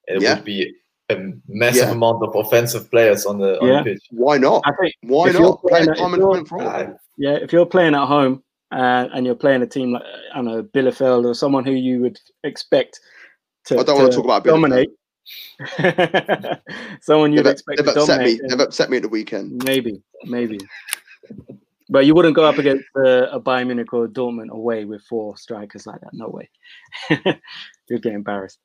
And 0.08 0.16
it 0.16 0.22
Yeah. 0.24 0.34
would 0.34 0.44
be 0.44 0.74
a 1.18 1.32
massive 1.48 1.88
Yeah. 1.88 1.92
amount 1.92 2.22
of 2.22 2.34
offensive 2.34 2.90
players 2.90 3.24
on 3.26 3.38
the, 3.38 3.60
on 3.60 3.68
Yeah. 3.68 3.82
the 3.82 3.90
pitch. 3.94 4.04
Why 4.10 4.38
not? 4.38 4.62
I 4.64 4.72
think 4.80 4.94
Why 5.02 5.28
if 5.28 5.34
you're 5.34 5.42
not? 5.42 5.60
Play 5.62 5.70
playing 5.70 5.84
the 5.86 5.90
at- 5.92 5.98
if 5.98 6.16
you're- 6.18 6.24
went 6.30 6.48
for 6.48 6.60
it. 6.62 6.66
Ah, 6.66 6.92
yeah, 7.18 7.34
if 7.34 7.52
you're 7.52 7.66
playing 7.66 7.94
at 7.94 8.06
home 8.06 8.42
uh, 8.72 9.08
and 9.14 9.26
you're 9.26 9.34
playing 9.34 9.62
a 9.62 9.66
team 9.66 9.92
like 9.92 10.02
I 10.32 10.36
don't 10.36 10.44
know 10.46 10.62
Bielefeld 10.62 11.24
or 11.26 11.34
someone 11.34 11.64
who 11.64 11.72
you 11.72 12.00
would 12.00 12.18
expect 12.44 13.00
to. 13.66 13.78
I 13.78 13.82
don't 13.82 13.98
want 13.98 14.10
to 14.10 14.16
talk 14.16 14.24
about 14.24 14.44
dominate. 14.44 14.90
someone 17.00 17.32
you'd 17.32 17.44
They've, 17.44 17.52
expect 17.52 17.78
they've 17.78 17.86
to 17.94 18.00
upset 18.00 18.18
dominate. 18.18 18.42
me. 18.42 18.48
They've 18.48 18.60
upset 18.60 18.90
me 18.90 18.96
at 18.96 19.02
the 19.04 19.08
weekend. 19.08 19.62
Maybe, 19.64 20.02
maybe. 20.24 20.58
But 21.88 22.06
you 22.06 22.14
wouldn't 22.14 22.34
go 22.34 22.44
up 22.44 22.58
against 22.58 22.84
uh, 22.96 23.28
a 23.30 23.38
Bayern 23.40 23.66
Munich 23.66 23.92
or 23.92 24.08
Dortmund 24.08 24.48
away 24.50 24.84
with 24.86 25.02
four 25.02 25.36
strikers 25.36 25.86
like 25.86 26.00
that. 26.00 26.14
No 26.14 26.28
way. 26.28 26.48
You'd 27.88 28.02
get 28.02 28.14
embarrassed. 28.14 28.58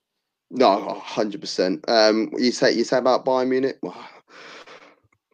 No, 0.50 1.02
hundred 1.04 1.42
percent. 1.42 1.84
Um, 1.90 2.32
you 2.38 2.52
say 2.52 2.72
you 2.72 2.84
say 2.84 2.98
about 2.98 3.26
Bayern 3.26 3.50
Munich. 3.50 3.78
Well, 3.82 3.98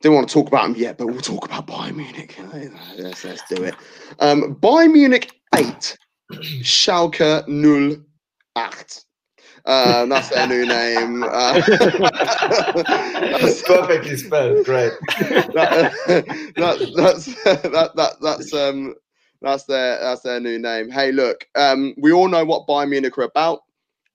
didn't 0.01 0.15
want 0.15 0.27
to 0.27 0.33
talk 0.33 0.47
about 0.47 0.63
them 0.63 0.75
yet, 0.75 0.97
but 0.97 1.07
we'll 1.07 1.21
talk 1.21 1.45
about 1.45 1.67
Bayern 1.67 1.95
Munich. 1.95 2.37
Let's, 2.97 3.23
let's 3.23 3.43
do 3.47 3.63
it. 3.63 3.75
Um, 4.19 4.55
Bayern 4.55 4.91
Munich 4.91 5.31
eight, 5.55 5.97
Schalke 6.61 7.47
null 7.47 7.97
acht. 8.55 9.05
Uh, 9.65 10.05
that's 10.07 10.29
their 10.29 10.47
new 10.47 10.65
name. 10.65 11.23
Uh, 11.23 11.61
It's 13.45 13.61
perfectly 13.61 14.17
spelled. 14.17 14.65
Great. 14.65 14.91
that, 15.19 15.93
that, 16.57 16.93
that's 16.95 17.43
that, 17.43 17.91
that 17.95 18.15
that's 18.21 18.53
um 18.53 18.95
that's 19.41 19.63
their 19.65 19.99
that's 20.01 20.21
their 20.21 20.39
new 20.39 20.59
name. 20.59 20.89
Hey, 20.89 21.11
look, 21.11 21.47
um, 21.55 21.93
we 21.97 22.11
all 22.11 22.27
know 22.27 22.43
what 22.43 22.67
Bayern 22.67 22.89
Munich 22.89 23.17
are 23.17 23.23
about. 23.23 23.61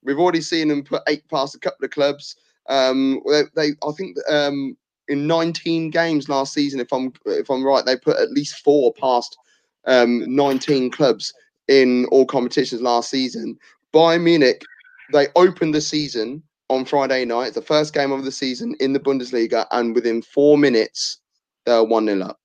We've 0.03 0.19
already 0.19 0.41
seen 0.41 0.67
them 0.67 0.83
put 0.83 1.03
eight 1.07 1.27
past 1.29 1.55
a 1.55 1.59
couple 1.59 1.85
of 1.85 1.91
clubs. 1.91 2.35
Um, 2.69 3.21
they, 3.29 3.43
they 3.55 3.69
I 3.87 3.91
think 3.97 4.17
um 4.29 4.77
in 5.07 5.25
19 5.25 5.89
games 5.89 6.29
last 6.29 6.53
season, 6.53 6.79
if 6.79 6.93
I'm 6.93 7.11
if 7.25 7.49
I'm 7.49 7.65
right, 7.65 7.85
they 7.85 7.97
put 7.97 8.17
at 8.17 8.31
least 8.31 8.63
four 8.63 8.93
past 8.93 9.37
um 9.85 10.23
19 10.33 10.91
clubs 10.91 11.33
in 11.67 12.05
all 12.05 12.25
competitions 12.25 12.81
last 12.81 13.09
season. 13.09 13.57
Bayern 13.93 14.23
Munich, 14.23 14.63
they 15.11 15.27
opened 15.35 15.73
the 15.73 15.81
season 15.81 16.43
on 16.69 16.85
Friday 16.85 17.25
night, 17.25 17.53
the 17.53 17.61
first 17.61 17.93
game 17.93 18.11
of 18.11 18.23
the 18.23 18.31
season 18.31 18.75
in 18.79 18.93
the 18.93 18.99
Bundesliga, 18.99 19.65
and 19.71 19.95
within 19.95 20.21
four 20.21 20.57
minutes, 20.57 21.19
they're 21.65 21.83
1 21.83 22.05
0 22.05 22.21
up. 22.21 22.39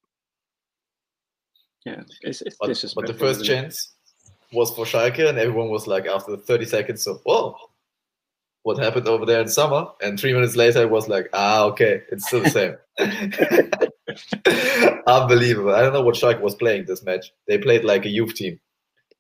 Yeah, 1.85 2.03
it's, 2.23 2.41
it's 2.41 2.57
But, 2.59 2.69
disrespectful. 2.69 3.03
but 3.03 3.13
the 3.13 3.19
first 3.19 3.45
chance 3.45 3.95
was 4.55 4.75
for 4.75 4.85
Schalke, 4.85 5.29
and 5.29 5.39
everyone 5.39 5.69
was 5.69 5.87
like, 5.87 6.07
after 6.07 6.37
30 6.37 6.65
seconds, 6.65 7.07
of 7.07 7.21
whoa, 7.25 7.57
what 8.63 8.79
happened 8.79 9.09
over 9.09 9.27
there 9.27 9.41
in 9.41 9.49
summer? 9.49 9.87
And 10.03 10.19
three 10.19 10.33
minutes 10.33 10.57
later, 10.57 10.83
it 10.83 10.91
was 10.91 11.09
like, 11.09 11.29
ah, 11.33 11.65
okay, 11.65 12.03
it's 12.11 12.27
still 12.27 12.43
the 12.43 12.51
same. 12.51 12.77
Unbelievable. 15.07 15.75
I 15.75 15.83
don't 15.83 15.93
know 15.93 16.03
what 16.03 16.15
Schalke 16.15 16.41
was 16.41 16.55
playing 16.55 16.87
this 16.87 17.03
match. 17.03 17.33
They 17.47 17.59
played 17.59 17.85
like 17.85 18.07
a 18.07 18.09
youth 18.09 18.35
team. 18.35 18.59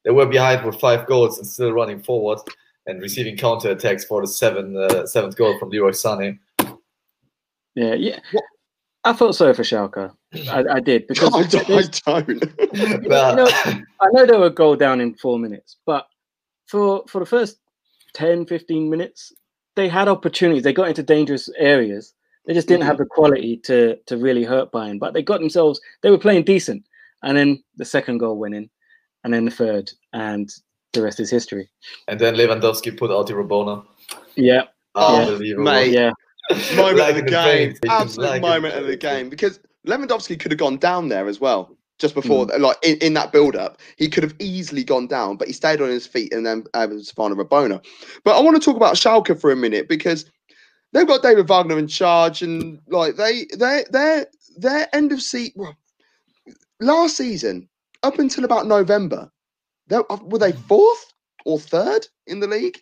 They 0.04 0.10
were 0.10 0.26
behind 0.26 0.64
with 0.64 0.80
five 0.80 1.06
goals 1.06 1.38
and 1.38 1.46
still 1.46 1.72
running 1.72 2.02
forward 2.02 2.38
and 2.86 3.00
receiving 3.00 3.36
counter 3.36 3.70
attacks 3.70 4.04
for 4.04 4.20
the 4.20 4.26
seven, 4.26 4.76
uh, 4.76 5.06
seventh 5.06 5.36
goal 5.36 5.58
from 5.58 5.70
Leroy 5.70 5.90
Sané. 5.90 6.38
Yeah, 7.74 7.94
yeah. 7.94 8.20
I 9.04 9.12
thought 9.12 9.34
so 9.34 9.52
for 9.52 9.62
Schalke. 9.62 10.14
I, 10.48 10.64
I 10.70 10.80
did 10.80 11.06
because 11.08 11.34
I 11.34 11.42
don't. 11.42 12.08
I 12.08 12.20
don't. 12.22 13.06
Nah. 13.08 13.34
know, 13.34 13.46
I 13.46 14.08
know 14.12 14.26
they 14.26 14.36
were 14.36 14.46
a 14.46 14.50
goal 14.50 14.76
down 14.76 15.00
in 15.00 15.14
four 15.14 15.38
minutes, 15.38 15.76
but 15.86 16.06
for 16.66 17.04
for 17.08 17.20
the 17.20 17.26
first 17.26 17.58
10, 18.14 18.46
15 18.46 18.88
minutes, 18.88 19.32
they 19.76 19.88
had 19.88 20.08
opportunities. 20.08 20.62
They 20.62 20.72
got 20.72 20.88
into 20.88 21.02
dangerous 21.02 21.48
areas. 21.58 22.14
They 22.46 22.54
just 22.54 22.68
didn't 22.68 22.84
have 22.84 22.94
mm-hmm. 22.94 23.04
the 23.04 23.08
quality 23.08 23.56
to 23.58 23.96
to 24.06 24.16
really 24.16 24.44
hurt 24.44 24.72
Bayern. 24.72 24.98
But 24.98 25.14
they 25.14 25.22
got 25.22 25.40
themselves. 25.40 25.80
They 26.02 26.10
were 26.10 26.18
playing 26.18 26.44
decent, 26.44 26.84
and 27.22 27.36
then 27.36 27.62
the 27.76 27.84
second 27.84 28.18
goal 28.18 28.38
went 28.38 28.54
in, 28.54 28.70
and 29.22 29.32
then 29.32 29.44
the 29.44 29.50
third, 29.50 29.92
and 30.12 30.50
the 30.92 31.02
rest 31.02 31.20
is 31.20 31.30
history. 31.30 31.68
and 32.08 32.18
then 32.18 32.34
Lewandowski 32.36 32.96
put 32.96 33.10
out 33.10 33.26
the 33.26 33.34
Rabona. 33.34 33.84
Yeah, 34.36 34.64
Unbelievable. 34.94 35.64
mate. 35.64 35.92
yeah, 35.92 36.12
moment 36.70 36.98
Like 36.98 37.10
of 37.10 37.16
the 37.16 37.22
the 37.22 37.30
game. 37.30 37.74
Absolute 37.88 38.18
like 38.18 38.42
moment 38.42 38.74
of 38.76 38.86
the 38.86 38.96
game 38.96 39.30
because 39.30 39.60
Lewandowski 39.86 40.38
could 40.38 40.52
have 40.52 40.58
gone 40.58 40.78
down 40.78 41.08
there 41.08 41.28
as 41.28 41.40
well. 41.40 41.76
Just 41.98 42.14
before, 42.14 42.46
Mm. 42.46 42.60
like 42.60 42.76
in, 42.82 42.98
in 42.98 43.14
that 43.14 43.32
build-up, 43.32 43.78
he 43.96 44.08
could 44.08 44.24
have 44.24 44.34
easily 44.40 44.84
gone 44.84 45.06
down, 45.06 45.36
but 45.36 45.48
he 45.48 45.54
stayed 45.54 45.80
on 45.80 45.88
his 45.88 46.06
feet 46.06 46.34
and 46.34 46.44
then 46.46 46.64
uh, 46.74 46.86
was 46.90 47.10
fine 47.10 47.32
Rabona. 47.34 47.84
But 48.24 48.36
I 48.36 48.40
want 48.42 48.56
to 48.56 48.64
talk 48.64 48.76
about 48.76 48.96
Schalke 48.96 49.40
for 49.40 49.52
a 49.52 49.56
minute 49.56 49.88
because 49.88 50.26
they've 50.92 51.06
got 51.06 51.22
David 51.22 51.48
Wagner 51.48 51.78
in 51.78 51.88
charge, 51.88 52.42
and 52.42 52.80
like 52.88 53.16
they, 53.16 53.46
they, 53.58 53.84
their 53.90 54.26
their 54.58 54.88
end 54.94 55.12
of 55.12 55.22
seat 55.22 55.54
well, 55.56 55.76
last 56.80 57.16
season 57.16 57.68
up 58.02 58.18
until 58.18 58.44
about 58.44 58.66
November, 58.66 59.30
they, 59.88 59.98
were 60.22 60.38
they 60.38 60.52
fourth 60.52 61.12
or 61.46 61.58
third 61.60 62.06
in 62.26 62.40
the 62.40 62.48
league, 62.48 62.80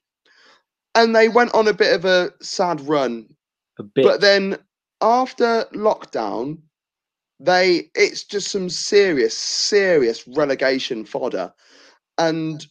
and 0.94 1.14
they 1.16 1.28
went 1.28 1.54
on 1.54 1.68
a 1.68 1.74
bit 1.74 1.94
of 1.94 2.04
a 2.04 2.32
sad 2.42 2.80
run 2.82 3.28
a 3.78 3.82
bit. 3.82 4.04
but 4.04 4.20
then 4.20 4.56
after 5.00 5.64
lockdown, 5.74 6.58
they 7.40 7.90
it's 7.94 8.24
just 8.24 8.50
some 8.50 8.70
serious, 8.70 9.36
serious 9.36 10.26
relegation 10.28 11.04
fodder. 11.04 11.52
And 12.18 12.64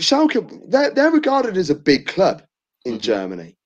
Schalke, 0.00 0.70
they're, 0.70 0.90
they're 0.90 1.10
regarded 1.10 1.56
as 1.56 1.70
a 1.70 1.74
big 1.74 2.06
club 2.06 2.42
in 2.84 2.94
Mhm. 2.94 3.00
Germany. 3.00 3.56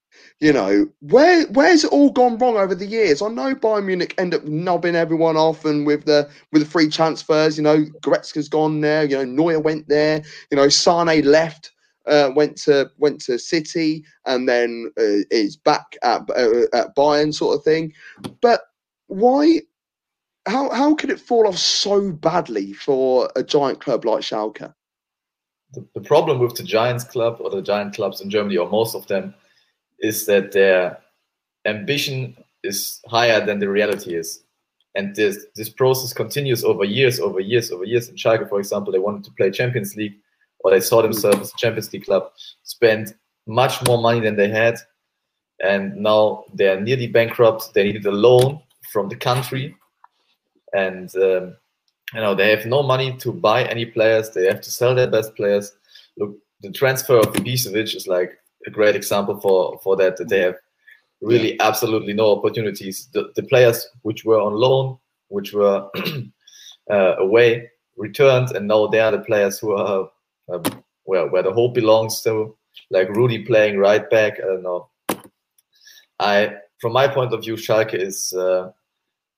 You 0.41 0.53
know, 0.53 0.87
where 1.01 1.47
where's 1.49 1.83
it 1.83 1.91
all 1.93 2.11
gone 2.11 2.39
wrong 2.39 2.57
over 2.57 2.75
the 2.75 2.87
years? 2.87 3.23
I 3.23 3.29
know 3.29 3.57
Bayern 3.57 3.87
Munich 3.87 4.15
end 4.19 4.35
up 4.35 4.45
knobbing 4.45 4.95
everyone 4.95 5.37
off 5.37 5.65
and 5.65 5.85
with 5.85 6.05
the 6.05 6.29
with 6.53 6.63
the 6.63 6.69
free 6.69 6.89
transfers, 6.89 7.57
you 7.57 7.65
know, 7.65 7.85
Goretzka's 8.05 8.49
gone 8.49 8.81
there, 8.81 9.05
you 9.05 9.17
know, 9.17 9.25
Neuer 9.25 9.59
went 9.59 9.89
there, 9.89 10.23
you 10.51 10.57
know, 10.57 10.69
Sane 10.69 11.25
left, 11.25 11.73
uh, 12.09 12.31
went 12.35 12.57
to 12.59 12.91
went 12.99 13.21
to 13.23 13.39
City 13.39 14.05
and 14.27 14.49
then 14.49 14.91
uh, 14.99 15.25
is 15.31 15.57
back 15.57 15.97
at 16.03 16.23
uh, 16.31 16.67
at 16.73 16.95
Bayern 16.97 17.33
sort 17.35 17.57
of 17.57 17.65
thing. 17.65 17.93
But 18.41 18.63
why 19.07 19.61
how 20.47 20.71
how 20.71 20.95
could 20.95 21.11
it 21.11 21.21
fall 21.21 21.47
off 21.47 21.59
so 21.59 22.13
badly 22.13 22.73
for 22.73 23.31
a 23.37 23.43
giant 23.43 23.81
club 23.81 24.05
like 24.05 24.23
Schalke? 24.23 24.73
the, 25.73 25.87
the 25.95 26.01
problem 26.01 26.39
with 26.39 26.55
the 26.55 26.63
Giants 26.63 27.05
club 27.05 27.39
or 27.41 27.51
the 27.51 27.63
giant 27.63 27.95
clubs 27.95 28.21
in 28.21 28.31
Germany, 28.31 28.57
or 28.57 28.69
most 28.69 28.95
of 28.95 29.07
them, 29.07 29.35
is 30.01 30.27
that 30.27 30.53
their 30.53 30.99
ambition 31.65 32.37
is 32.63 33.01
higher 33.07 33.45
than 33.45 33.59
the 33.59 33.69
reality 33.69 34.15
is. 34.15 34.43
And 34.95 35.15
this 35.15 35.47
this 35.55 35.69
process 35.69 36.13
continues 36.13 36.65
over 36.65 36.85
years, 36.85 37.21
over 37.21 37.41
years, 37.41 37.71
over 37.71 37.85
years. 37.85 38.09
In 38.09 38.17
Schalke, 38.17 38.49
for 38.49 38.59
example, 38.59 38.93
they 38.93 38.99
wanted 38.99 39.25
to 39.25 39.31
play 39.33 39.51
Champions 39.51 39.95
League, 39.95 40.17
or 40.61 40.71
they 40.71 40.81
saw 40.81 41.03
themselves 41.03 41.41
as 41.41 41.53
a 41.53 41.57
Champions 41.57 41.93
League 41.93 42.05
club, 42.05 42.31
spent 42.63 43.15
much 43.47 43.85
more 43.87 44.01
money 44.01 44.21
than 44.21 44.37
they 44.37 44.49
had, 44.49 44.77
and 45.61 45.97
now 45.97 46.45
they 46.55 46.69
are 46.69 46.81
nearly 46.81 47.07
bankrupt. 47.07 47.75
They 47.75 47.85
needed 47.85 48.07
a 48.07 48.13
loan 48.13 48.61
from 48.93 49.09
the 49.09 49.17
country, 49.17 49.77
and 50.73 51.15
um, 51.17 51.57
you 52.15 52.21
know 52.21 52.35
they 52.35 52.51
have 52.51 52.67
no 52.67 52.83
money 52.83 53.17
to 53.19 53.33
buy 53.33 53.65
any 53.65 53.87
players. 53.87 54.31
They 54.31 54.47
have 54.47 54.61
to 54.61 54.71
sell 54.71 54.95
their 54.95 55.11
best 55.11 55.35
players. 55.35 55.73
Look, 56.17 56.37
the 56.63 56.73
transfer 56.73 57.19
of 57.19 57.33
Ibisevic 57.35 57.95
is 57.95 58.07
like 58.07 58.33
a 58.67 58.71
great 58.71 58.97
example 58.97 59.41
for 59.41 59.79
for 59.83 59.97
that. 59.97 60.17
That 60.17 60.29
they 60.29 60.41
have 60.41 60.57
really 61.21 61.59
absolutely 61.61 62.13
no 62.13 62.37
opportunities. 62.37 63.09
The, 63.13 63.33
the 63.35 63.43
players 63.43 63.87
which 64.03 64.25
were 64.25 64.41
on 64.41 64.55
loan, 64.55 64.99
which 65.29 65.53
were 65.53 65.89
uh, 66.91 67.17
away, 67.19 67.71
returned, 67.97 68.53
and 68.53 68.69
now 68.69 68.87
they 68.87 69.01
are 69.01 69.13
the 69.13 69.21
players 69.21 69.59
who 69.59 69.73
are 69.73 70.09
uh, 70.53 70.61
where 71.05 71.27
where 71.29 71.43
the 71.43 71.53
hope 71.53 71.75
belongs 71.75 72.23
to. 72.23 72.57
Like 72.91 73.09
Rudy 73.11 73.41
playing 73.45 73.79
right 73.79 74.09
back. 74.11 74.39
I 74.39 74.47
don't 74.47 74.63
know. 74.63 74.89
I, 76.21 76.57
from 76.81 76.93
my 76.93 77.09
point 77.09 77.33
of 77.33 77.43
view, 77.43 77.55
Schalke 77.57 77.95
is. 77.95 78.33
Uh, 78.33 78.71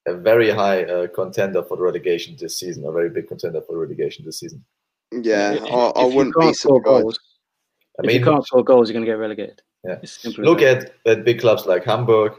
a 0.06 0.14
very 0.14 0.50
high 0.50 0.82
uh, 0.84 1.06
contender 1.08 1.62
for 1.62 1.76
the 1.76 1.82
relegation 1.82 2.34
this 2.40 2.58
season, 2.58 2.86
a 2.86 2.90
very 2.90 3.10
big 3.10 3.28
contender 3.28 3.60
for 3.60 3.76
relegation 3.78 4.24
this 4.24 4.38
season. 4.40 4.64
Yeah, 5.12 5.52
If- 5.52 5.62
I, 5.64 5.66
I 6.02 6.04
wouldn't 6.06 6.34
be 6.34 6.40
can't 6.40 6.56
score 6.56 6.78
surprised. 6.80 7.02
goals, 7.02 7.20
I 8.02 8.06
if 8.06 8.14
you 8.14 8.24
can't 8.24 8.46
score 8.46 8.64
goals, 8.64 8.88
you're 8.88 8.94
going 8.94 9.04
to 9.04 9.10
get 9.12 9.18
relegated. 9.18 9.60
Yeah. 9.84 9.98
It's 10.02 10.12
simple 10.22 10.42
as 10.42 10.46
look 10.46 10.62
at, 10.62 10.94
at 11.04 11.26
big 11.26 11.38
clubs 11.38 11.66
like 11.66 11.84
Hamburg, 11.84 12.32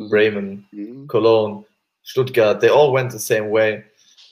Mhm. 0.00 0.10
Bremen, 0.10 0.66
Mhm. 0.74 1.08
Cologne, 1.08 1.64
Stuttgart. 2.02 2.60
They 2.60 2.70
all 2.70 2.90
went 2.92 3.12
the 3.12 3.20
same 3.20 3.50
way, 3.50 3.84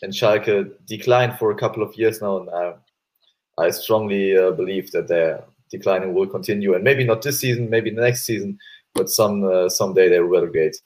and 0.02 0.12
Schalke 0.12 0.72
declined 0.84 1.38
for 1.38 1.52
a 1.52 1.56
couple 1.56 1.82
of 1.84 1.96
years 1.96 2.20
now. 2.20 2.38
And 2.38 2.48
uh, 2.48 2.72
I 3.58 3.70
strongly 3.70 4.36
uh, 4.36 4.50
believe 4.52 4.90
that 4.92 5.08
their 5.08 5.44
declining 5.70 6.14
will 6.14 6.26
continue, 6.26 6.74
and 6.74 6.84
maybe 6.84 7.04
not 7.04 7.22
this 7.22 7.40
season, 7.40 7.70
maybe 7.70 7.90
the 7.90 8.00
next 8.02 8.24
season, 8.24 8.58
but 8.94 9.08
some 9.08 9.44
uh, 9.44 9.68
someday 9.68 10.08
they 10.08 10.20
will 10.20 10.28
relegate. 10.28 10.76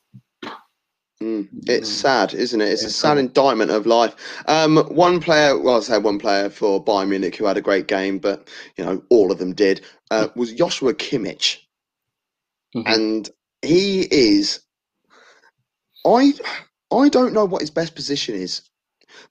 Mm. 1.23 1.49
It's 1.67 1.91
Mm. 1.91 2.01
sad, 2.03 2.35
isn't 2.35 2.61
it? 2.61 2.69
It's 2.73 2.85
a 2.85 2.91
sad 2.91 3.17
sad. 3.17 3.19
indictment 3.19 3.71
of 3.71 3.87
life. 3.87 4.15
Um, 4.47 4.77
one 4.95 5.21
player, 5.21 5.59
well, 5.59 5.79
I 5.79 5.81
say 5.81 5.99
one 5.99 6.19
player 6.19 6.49
for 6.51 6.83
Bayern 6.85 7.09
Munich 7.09 7.37
who 7.37 7.47
had 7.47 7.57
a 7.57 7.63
great 7.63 7.89
game, 7.89 8.19
but 8.19 8.49
you 8.77 8.85
know 8.85 9.03
all 9.11 9.33
of 9.33 9.39
them 9.39 9.53
did. 9.55 9.81
Uh, 10.11 10.29
was 10.37 10.53
Joshua 10.53 10.95
Kimmich, 10.95 11.59
Mhm. 12.77 12.85
and 12.95 13.31
he 13.63 14.03
is. 14.03 14.61
I 16.07 16.35
I 16.93 17.09
don't 17.09 17.33
know 17.35 17.45
what 17.45 17.63
his 17.63 17.71
best 17.71 17.95
position 17.95 18.35
is. 18.37 18.63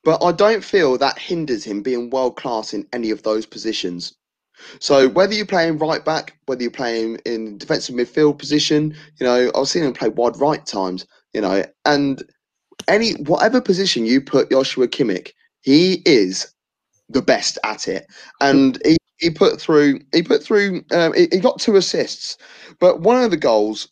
But 0.03 0.23
I 0.23 0.31
don't 0.31 0.63
feel 0.63 0.97
that 0.97 1.19
hinders 1.19 1.63
him 1.63 1.81
being 1.81 2.09
world 2.09 2.35
class 2.35 2.73
in 2.73 2.87
any 2.93 3.11
of 3.11 3.23
those 3.23 3.45
positions. 3.45 4.13
So 4.79 5.07
whether 5.09 5.33
you 5.33 5.45
play 5.45 5.67
him 5.67 5.77
right 5.77 6.03
back, 6.03 6.37
whether 6.47 6.63
you 6.63 6.71
play 6.71 7.01
him 7.01 7.17
in 7.25 7.57
defensive 7.57 7.95
midfield 7.95 8.39
position, 8.39 8.95
you 9.19 9.25
know, 9.25 9.51
I've 9.55 9.67
seen 9.67 9.83
him 9.83 9.93
play 9.93 10.09
wide 10.09 10.39
right 10.39 10.65
times, 10.65 11.05
you 11.33 11.41
know, 11.41 11.63
and 11.85 12.23
any 12.87 13.13
whatever 13.13 13.61
position 13.61 14.05
you 14.05 14.21
put 14.21 14.49
Joshua 14.49 14.87
Kimmich, 14.87 15.31
he 15.61 16.01
is 16.05 16.51
the 17.09 17.21
best 17.21 17.57
at 17.63 17.87
it. 17.87 18.07
And 18.41 18.79
he, 18.85 18.97
he 19.17 19.29
put 19.29 19.59
through 19.59 19.99
he 20.13 20.21
put 20.21 20.43
through 20.43 20.83
um, 20.91 21.13
he, 21.13 21.27
he 21.31 21.39
got 21.39 21.59
two 21.59 21.75
assists, 21.75 22.37
but 22.79 23.01
one 23.01 23.23
of 23.23 23.31
the 23.31 23.37
goals 23.37 23.87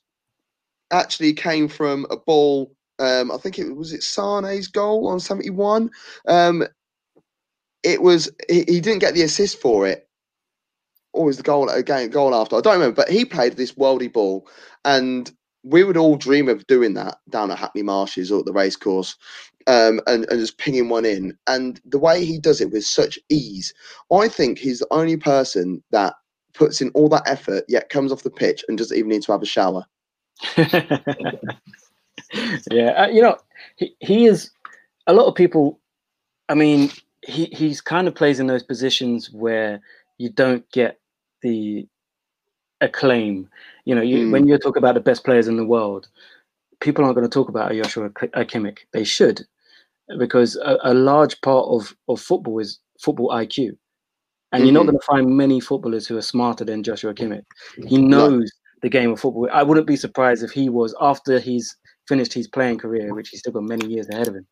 actually 0.91 1.33
came 1.33 1.67
from 1.67 2.05
a 2.09 2.17
ball. 2.17 2.74
Um, 2.99 3.31
I 3.31 3.37
think 3.37 3.59
it 3.59 3.75
was 3.75 3.93
it 3.93 4.03
Sane's 4.03 4.67
goal 4.67 5.07
on 5.07 5.19
seventy 5.19 5.49
one. 5.49 5.89
Um, 6.27 6.65
it 7.83 8.01
was 8.01 8.31
he, 8.49 8.63
he 8.67 8.79
didn't 8.81 8.99
get 8.99 9.13
the 9.13 9.23
assist 9.23 9.61
for 9.61 9.87
it, 9.87 10.07
or 11.13 11.25
was 11.25 11.37
the 11.37 11.43
goal 11.43 11.69
again 11.69 12.09
goal 12.09 12.33
after? 12.35 12.55
I 12.55 12.61
don't 12.61 12.73
remember, 12.73 12.95
but 12.95 13.09
he 13.09 13.25
played 13.25 13.53
this 13.53 13.73
worldy 13.73 14.11
ball, 14.11 14.47
and 14.83 15.31
we 15.63 15.83
would 15.83 15.97
all 15.97 16.15
dream 16.15 16.47
of 16.47 16.65
doing 16.67 16.93
that 16.93 17.17
down 17.29 17.51
at 17.51 17.57
Hackney 17.57 17.81
Marshes 17.83 18.31
or 18.31 18.39
at 18.39 18.45
the 18.45 18.53
racecourse, 18.53 19.15
um, 19.67 19.99
and, 20.07 20.25
and 20.29 20.39
just 20.39 20.57
pinging 20.57 20.89
one 20.89 21.05
in. 21.05 21.37
And 21.47 21.81
the 21.85 21.99
way 21.99 22.23
he 22.23 22.39
does 22.39 22.61
it 22.61 22.71
with 22.71 22.85
such 22.85 23.17
ease, 23.29 23.73
I 24.13 24.27
think 24.27 24.59
he's 24.59 24.79
the 24.79 24.87
only 24.91 25.17
person 25.17 25.83
that 25.91 26.13
puts 26.53 26.81
in 26.81 26.89
all 26.91 27.09
that 27.09 27.27
effort 27.27 27.65
yet 27.67 27.89
comes 27.89 28.11
off 28.11 28.23
the 28.23 28.29
pitch 28.29 28.63
and 28.67 28.77
doesn't 28.77 28.97
even 28.97 29.09
need 29.09 29.23
to 29.23 29.31
have 29.31 29.41
a 29.41 29.45
shower. 29.45 29.85
yeah, 32.71 33.03
uh, 33.03 33.07
you 33.07 33.21
know, 33.21 33.37
he, 33.75 33.95
he 33.99 34.25
is 34.25 34.51
a 35.07 35.13
lot 35.13 35.27
of 35.27 35.35
people. 35.35 35.79
I 36.49 36.55
mean, 36.55 36.91
he 37.23 37.45
he's 37.45 37.81
kind 37.81 38.07
of 38.07 38.15
plays 38.15 38.39
in 38.39 38.47
those 38.47 38.63
positions 38.63 39.31
where 39.31 39.81
you 40.17 40.29
don't 40.29 40.69
get 40.71 40.99
the 41.41 41.87
acclaim. 42.81 43.49
You 43.85 43.95
know, 43.95 44.01
you, 44.01 44.27
mm. 44.27 44.31
when 44.31 44.47
you 44.47 44.57
talk 44.57 44.77
about 44.77 44.95
the 44.95 45.01
best 45.01 45.23
players 45.23 45.47
in 45.47 45.57
the 45.57 45.65
world, 45.65 46.07
people 46.79 47.03
aren't 47.03 47.15
going 47.15 47.27
to 47.27 47.33
talk 47.33 47.49
about 47.49 47.71
Joshua 47.71 48.09
Kimmich. 48.09 48.79
They 48.93 49.03
should, 49.03 49.41
because 50.17 50.55
a, 50.57 50.77
a, 50.83 50.93
large 50.93 51.39
part 51.41 51.67
of, 51.67 51.95
of 52.07 52.21
football 52.21 52.59
is 52.59 52.79
football 52.99 53.29
IQ. 53.29 53.77
And 54.51 54.61
mm-hmm. 54.61 54.65
you're 54.65 54.73
not 54.73 54.81
mm-hmm. 54.81 54.89
going 54.89 54.99
to 54.99 55.05
find 55.05 55.37
many 55.37 55.59
footballers 55.59 56.07
who 56.07 56.17
are 56.17 56.21
smarter 56.21 56.63
than 56.65 56.83
Joshua 56.83 57.13
Kimmich. 57.13 57.45
He 57.87 57.97
knows 57.97 58.39
no. 58.39 58.79
the 58.81 58.89
game 58.89 59.11
of 59.11 59.19
football. 59.19 59.49
I 59.51 59.63
wouldn't 59.63 59.87
be 59.87 59.95
surprised 59.95 60.43
if 60.43 60.51
he 60.51 60.69
was, 60.69 60.95
after 61.01 61.39
he's 61.39 61.75
finished 62.07 62.33
his 62.33 62.47
playing 62.47 62.79
career, 62.79 63.13
which 63.13 63.29
he's 63.29 63.39
still 63.39 63.53
got 63.53 63.63
many 63.63 63.87
years 63.87 64.07
ahead 64.09 64.27
of 64.27 64.35
him, 64.35 64.47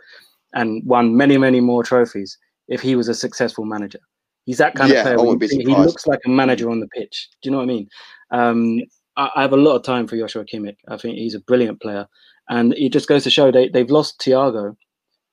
and 0.53 0.83
won 0.85 1.15
many, 1.15 1.37
many 1.37 1.59
more 1.59 1.83
trophies, 1.83 2.37
if 2.67 2.81
he 2.81 2.95
was 2.95 3.07
a 3.07 3.13
successful 3.13 3.65
manager. 3.65 3.99
He's 4.45 4.57
that 4.57 4.75
kind 4.75 4.91
yeah, 4.91 5.07
of 5.07 5.17
player. 5.17 5.49
He 5.49 5.75
looks 5.75 6.05
like 6.05 6.19
a 6.25 6.29
manager 6.29 6.69
on 6.69 6.79
the 6.79 6.87
pitch. 6.87 7.29
Do 7.41 7.47
you 7.47 7.51
know 7.51 7.57
what 7.57 7.63
I 7.63 7.67
mean? 7.67 7.89
Um, 8.31 8.79
I, 9.15 9.29
I, 9.35 9.41
have 9.41 9.53
a 9.53 9.57
lot 9.57 9.75
of 9.75 9.83
time 9.83 10.05
for 10.07 10.17
Joshua 10.17 10.43
Kimmich. 10.43 10.75
I 10.89 10.97
think 10.97 11.15
he's 11.15 11.35
a 11.35 11.39
brilliant 11.39 11.81
player, 11.81 12.07
and 12.49 12.73
it 12.73 12.91
just 12.91 13.07
goes 13.07 13.23
to 13.23 13.29
show 13.29 13.51
they 13.51 13.69
they've 13.69 13.89
lost 13.89 14.19
Thiago, 14.19 14.75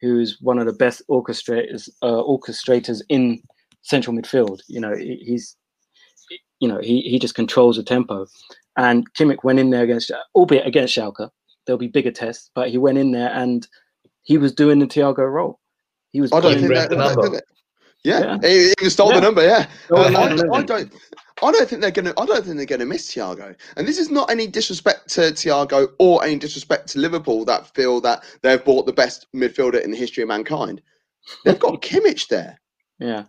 who's 0.01 0.39
one 0.41 0.59
of 0.59 0.67
the 0.67 0.73
best 0.73 1.03
orchestrators 1.11 1.89
uh, 2.03 2.23
orchestrators 2.23 3.03
in 3.09 3.43
central 3.83 4.17
midfield. 4.17 4.61
You 4.69 4.81
know, 4.81 4.95
he's 4.97 5.57
you 6.61 6.69
know 6.69 6.79
he 6.79 7.01
he 7.01 7.19
just 7.19 7.35
controls 7.35 7.77
the 7.77 7.83
tempo, 7.83 8.27
and 8.77 9.13
Kimmich 9.15 9.43
went 9.43 9.59
in 9.59 9.71
there 9.71 9.83
against 9.83 10.13
albeit 10.35 10.67
against 10.67 10.97
Schalke. 10.97 11.31
There'll 11.67 11.79
be 11.79 11.89
bigger 11.89 12.11
tests, 12.11 12.51
but 12.55 12.71
he 12.71 12.79
went 12.79 12.99
in 12.99 13.13
there 13.13 13.31
and 13.31 13.67
he 14.23 14.39
was 14.39 14.53
doing 14.53 14.79
the 14.79 14.87
Thiago 14.87 15.31
role. 15.31 15.61
He 16.13 16.21
was. 16.21 16.33
I 16.33 16.41
don't 16.41 16.59
think 16.59 16.69
that, 16.69 17.43
yeah, 18.03 18.39
yeah. 18.43 18.49
He, 18.49 18.75
he 18.81 18.91
stole 18.91 19.11
yeah. 19.11 19.15
the 19.17 19.21
number. 19.21 19.45
Yeah, 19.45 19.67
uh, 19.91 19.97
I, 19.97 20.59
I, 20.59 20.63
don't. 20.63 20.93
I 21.43 21.53
don't 21.53 21.69
think 21.69 21.83
they're 21.83 21.91
gonna. 21.91 22.15
I 22.17 22.25
don't 22.25 22.45
think 22.45 22.57
they're 22.57 22.67
gonna 22.67 22.87
miss 22.87 23.13
Thiago. 23.13 23.55
And 23.77 23.87
this 23.87 23.99
is 23.99 24.11
not 24.11 24.31
any 24.31 24.47
disrespect 24.47 25.09
to 25.11 25.21
Thiago 25.21 25.89
or 25.99 26.25
any 26.25 26.37
disrespect 26.37 26.89
to 26.89 26.99
Liverpool 26.99 27.45
that 27.45 27.73
feel 27.75 28.01
that 28.01 28.25
they've 28.43 28.65
bought 28.65 28.87
the 28.87 28.93
best 28.93 29.27
midfielder 29.35 29.83
in 29.83 29.91
the 29.91 29.97
history 29.97 30.23
of 30.23 30.29
mankind. 30.29 30.81
They've 31.45 31.59
got 31.59 31.83
Kimmich 31.83 32.29
there. 32.29 32.59
Yeah, 32.99 33.25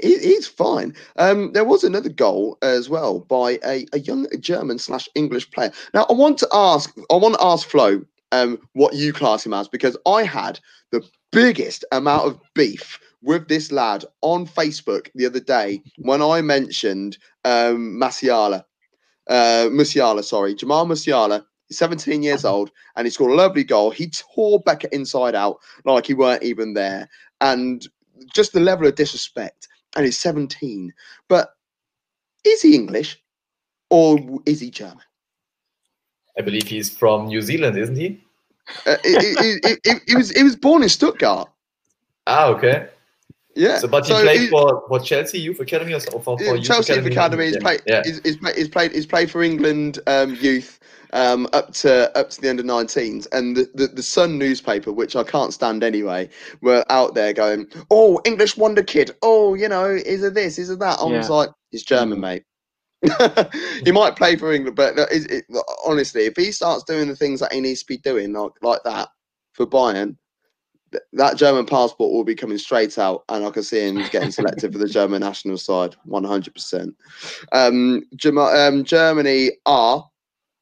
he, 0.00 0.18
he's 0.18 0.46
fine. 0.46 0.94
Um, 1.16 1.52
there 1.52 1.64
was 1.64 1.84
another 1.84 2.08
goal 2.08 2.58
as 2.62 2.88
well 2.88 3.20
by 3.20 3.58
a, 3.64 3.86
a 3.92 4.00
young 4.00 4.26
German 4.40 4.78
slash 4.78 5.08
English 5.14 5.50
player. 5.50 5.72
Now 5.94 6.06
I 6.08 6.12
want 6.12 6.38
to 6.38 6.48
ask. 6.52 6.94
I 7.10 7.16
want 7.16 7.34
to 7.34 7.44
ask 7.44 7.68
Flo 7.68 8.02
um, 8.32 8.58
what 8.72 8.94
you 8.94 9.12
class 9.12 9.44
him 9.44 9.52
as 9.52 9.68
because 9.68 9.96
I 10.06 10.24
had 10.24 10.58
the 10.90 11.02
biggest 11.30 11.84
amount 11.92 12.26
of 12.26 12.40
beef 12.54 12.98
with 13.22 13.48
this 13.48 13.70
lad 13.70 14.04
on 14.22 14.46
Facebook 14.46 15.08
the 15.14 15.26
other 15.26 15.40
day 15.40 15.82
when 15.98 16.20
I 16.22 16.40
mentioned 16.40 17.18
um, 17.44 17.98
Masiala, 18.00 18.64
uh, 19.28 19.68
Musiala, 19.70 20.24
sorry, 20.24 20.54
Jamal 20.54 20.86
Musiala. 20.86 21.44
He's 21.68 21.78
17 21.78 22.22
years 22.22 22.44
old 22.44 22.70
and 22.96 23.06
he 23.06 23.10
scored 23.10 23.32
a 23.32 23.36
lovely 23.36 23.64
goal. 23.64 23.90
He 23.90 24.10
tore 24.10 24.60
Becker 24.60 24.88
inside 24.88 25.34
out 25.34 25.58
like 25.84 26.06
he 26.06 26.14
weren't 26.14 26.42
even 26.42 26.74
there. 26.74 27.08
And 27.40 27.86
just 28.34 28.52
the 28.52 28.60
level 28.60 28.86
of 28.86 28.94
disrespect. 28.94 29.68
And 29.96 30.04
he's 30.04 30.18
17. 30.18 30.92
But 31.28 31.54
is 32.44 32.62
he 32.62 32.74
English 32.74 33.22
or 33.90 34.18
is 34.46 34.60
he 34.60 34.70
German? 34.70 35.04
I 36.38 36.42
believe 36.42 36.66
he's 36.66 36.90
from 36.90 37.26
New 37.26 37.42
Zealand, 37.42 37.76
isn't 37.76 37.96
he? 37.96 38.22
Uh, 38.86 38.96
he, 39.04 39.34
he, 39.40 39.58
he, 39.84 39.92
he, 40.06 40.16
was 40.16 40.30
he 40.30 40.42
was 40.42 40.56
born 40.56 40.82
in 40.82 40.88
Stuttgart. 40.88 41.48
Ah, 42.26 42.46
okay. 42.46 42.88
Yeah. 43.54 43.78
So, 43.78 43.88
but 43.88 44.06
he 44.06 44.12
so 44.12 44.22
played 44.22 44.50
for, 44.50 44.84
for 44.88 45.00
Chelsea 45.00 45.38
Youth 45.38 45.60
Academy 45.60 45.92
or 45.94 46.00
for, 46.00 46.20
for 46.20 46.40
Youth 46.40 46.64
Chelsea 46.64 46.92
Academy? 46.92 47.14
Academy. 47.14 47.46
He's 47.46 47.56
played. 47.58 47.82
Yeah. 47.86 48.02
He's, 48.04 48.20
he's, 48.22 48.54
he's, 48.54 48.68
played. 48.68 48.92
He's 48.92 49.06
played 49.06 49.30
for 49.30 49.42
England 49.42 49.98
um, 50.06 50.34
youth 50.36 50.80
um, 51.12 51.46
up 51.52 51.72
to 51.74 52.16
up 52.16 52.30
to 52.30 52.40
the 52.40 52.50
under 52.50 52.62
19s, 52.62 53.26
and 53.32 53.56
the, 53.56 53.70
the, 53.74 53.88
the 53.88 54.02
Sun 54.02 54.38
newspaper, 54.38 54.92
which 54.92 55.16
I 55.16 55.22
can't 55.22 55.52
stand 55.52 55.84
anyway, 55.84 56.28
were 56.62 56.84
out 56.88 57.14
there 57.14 57.32
going, 57.32 57.66
"Oh, 57.90 58.20
English 58.24 58.56
wonder 58.56 58.82
kid. 58.82 59.14
Oh, 59.22 59.54
you 59.54 59.68
know, 59.68 59.86
is 59.86 60.22
it 60.22 60.34
this? 60.34 60.58
Is 60.58 60.70
it 60.70 60.78
that?" 60.78 60.98
I 61.00 61.04
was 61.04 61.30
like, 61.30 61.50
"He's 61.70 61.84
German, 61.84 62.18
mm. 62.18 62.22
mate." 62.22 62.44
he 63.84 63.90
might 63.90 64.14
play 64.14 64.36
for 64.36 64.52
England, 64.52 64.76
but 64.76 64.96
it, 65.10 65.30
it, 65.30 65.44
honestly, 65.84 66.22
if 66.26 66.36
he 66.36 66.52
starts 66.52 66.84
doing 66.84 67.08
the 67.08 67.16
things 67.16 67.40
that 67.40 67.52
he 67.52 67.60
needs 67.60 67.80
to 67.80 67.86
be 67.86 67.98
doing, 67.98 68.32
like 68.32 68.52
like 68.62 68.80
that 68.84 69.08
for 69.52 69.66
Bayern, 69.66 70.16
that 71.12 71.36
German 71.36 71.66
passport 71.66 72.12
will 72.12 72.24
be 72.24 72.34
coming 72.34 72.58
straight 72.58 72.98
out, 72.98 73.24
and 73.28 73.44
I 73.44 73.50
can 73.50 73.62
see 73.62 73.88
him 73.88 74.02
getting 74.10 74.30
selected 74.30 74.72
for 74.72 74.78
the 74.78 74.88
German 74.88 75.20
national 75.20 75.58
side, 75.58 75.96
one 76.04 76.24
hundred 76.24 76.54
percent. 76.54 76.96
Um, 77.52 78.02
um, 78.36 78.84
Germany 78.84 79.52
are 79.66 80.08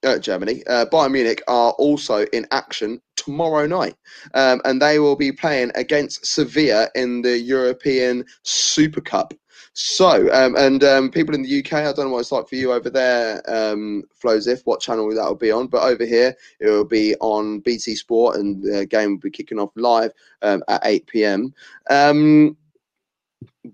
uh, 0.02 0.18
Germany, 0.18 0.62
uh, 0.66 0.86
Bayern 0.86 1.12
Munich 1.12 1.42
are 1.48 1.72
also 1.72 2.24
in 2.32 2.46
action 2.50 3.00
tomorrow 3.16 3.66
night, 3.66 3.94
um, 4.34 4.60
and 4.64 4.80
they 4.80 4.98
will 4.98 5.16
be 5.16 5.32
playing 5.32 5.70
against 5.74 6.24
Sevilla 6.24 6.88
in 6.94 7.22
the 7.22 7.38
European 7.38 8.24
Super 8.42 9.00
Cup. 9.00 9.34
So, 9.82 10.30
um, 10.34 10.56
and 10.56 10.84
um, 10.84 11.10
people 11.10 11.34
in 11.34 11.42
the 11.42 11.58
UK, 11.58 11.72
I 11.72 11.84
don't 11.84 12.00
know 12.00 12.10
what 12.10 12.18
it's 12.18 12.32
like 12.32 12.46
for 12.46 12.54
you 12.54 12.70
over 12.70 12.90
there, 12.90 13.42
um, 13.50 14.04
Flozif, 14.22 14.60
what 14.66 14.82
channel 14.82 15.08
that 15.08 15.24
will 15.24 15.34
be 15.34 15.50
on, 15.50 15.68
but 15.68 15.82
over 15.82 16.04
here 16.04 16.36
it 16.60 16.68
will 16.68 16.84
be 16.84 17.16
on 17.16 17.60
BT 17.60 17.94
Sport, 17.94 18.36
and 18.36 18.62
the 18.62 18.84
game 18.84 19.12
will 19.12 19.20
be 19.20 19.30
kicking 19.30 19.58
off 19.58 19.70
live 19.76 20.12
um, 20.42 20.62
at 20.68 20.82
8 20.84 21.06
p.m. 21.06 21.54
Um, 21.88 22.58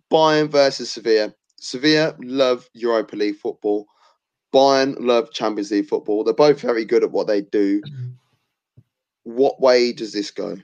Bayern 0.09 0.49
versus 0.49 0.93
Sevilla. 0.93 1.35
Sevilla 1.57 2.15
love 2.21 2.71
Europa 2.73 3.17
League 3.17 3.39
football. 3.39 3.89
Bayern 4.55 4.95
love 5.01 5.33
Champions 5.33 5.73
League 5.73 5.89
football. 5.89 6.23
They're 6.23 6.35
both 6.35 6.61
very 6.61 6.85
good 6.85 7.03
at 7.03 7.11
what 7.11 7.27
they 7.27 7.41
do. 7.41 7.83
What 9.25 9.61
way 9.61 9.93
does 9.93 10.13
this 10.13 10.31
go? 10.31 10.57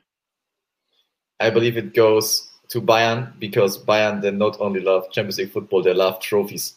I 1.40 1.50
believe 1.50 1.76
it 1.76 1.94
goes 1.94 2.51
to 2.72 2.80
Bayern 2.80 3.38
because 3.38 3.76
Bayern 3.84 4.22
they 4.22 4.30
not 4.30 4.56
only 4.58 4.80
love 4.80 5.10
Champions 5.12 5.36
League 5.36 5.52
football, 5.52 5.82
they 5.82 5.92
love 5.92 6.20
trophies. 6.20 6.76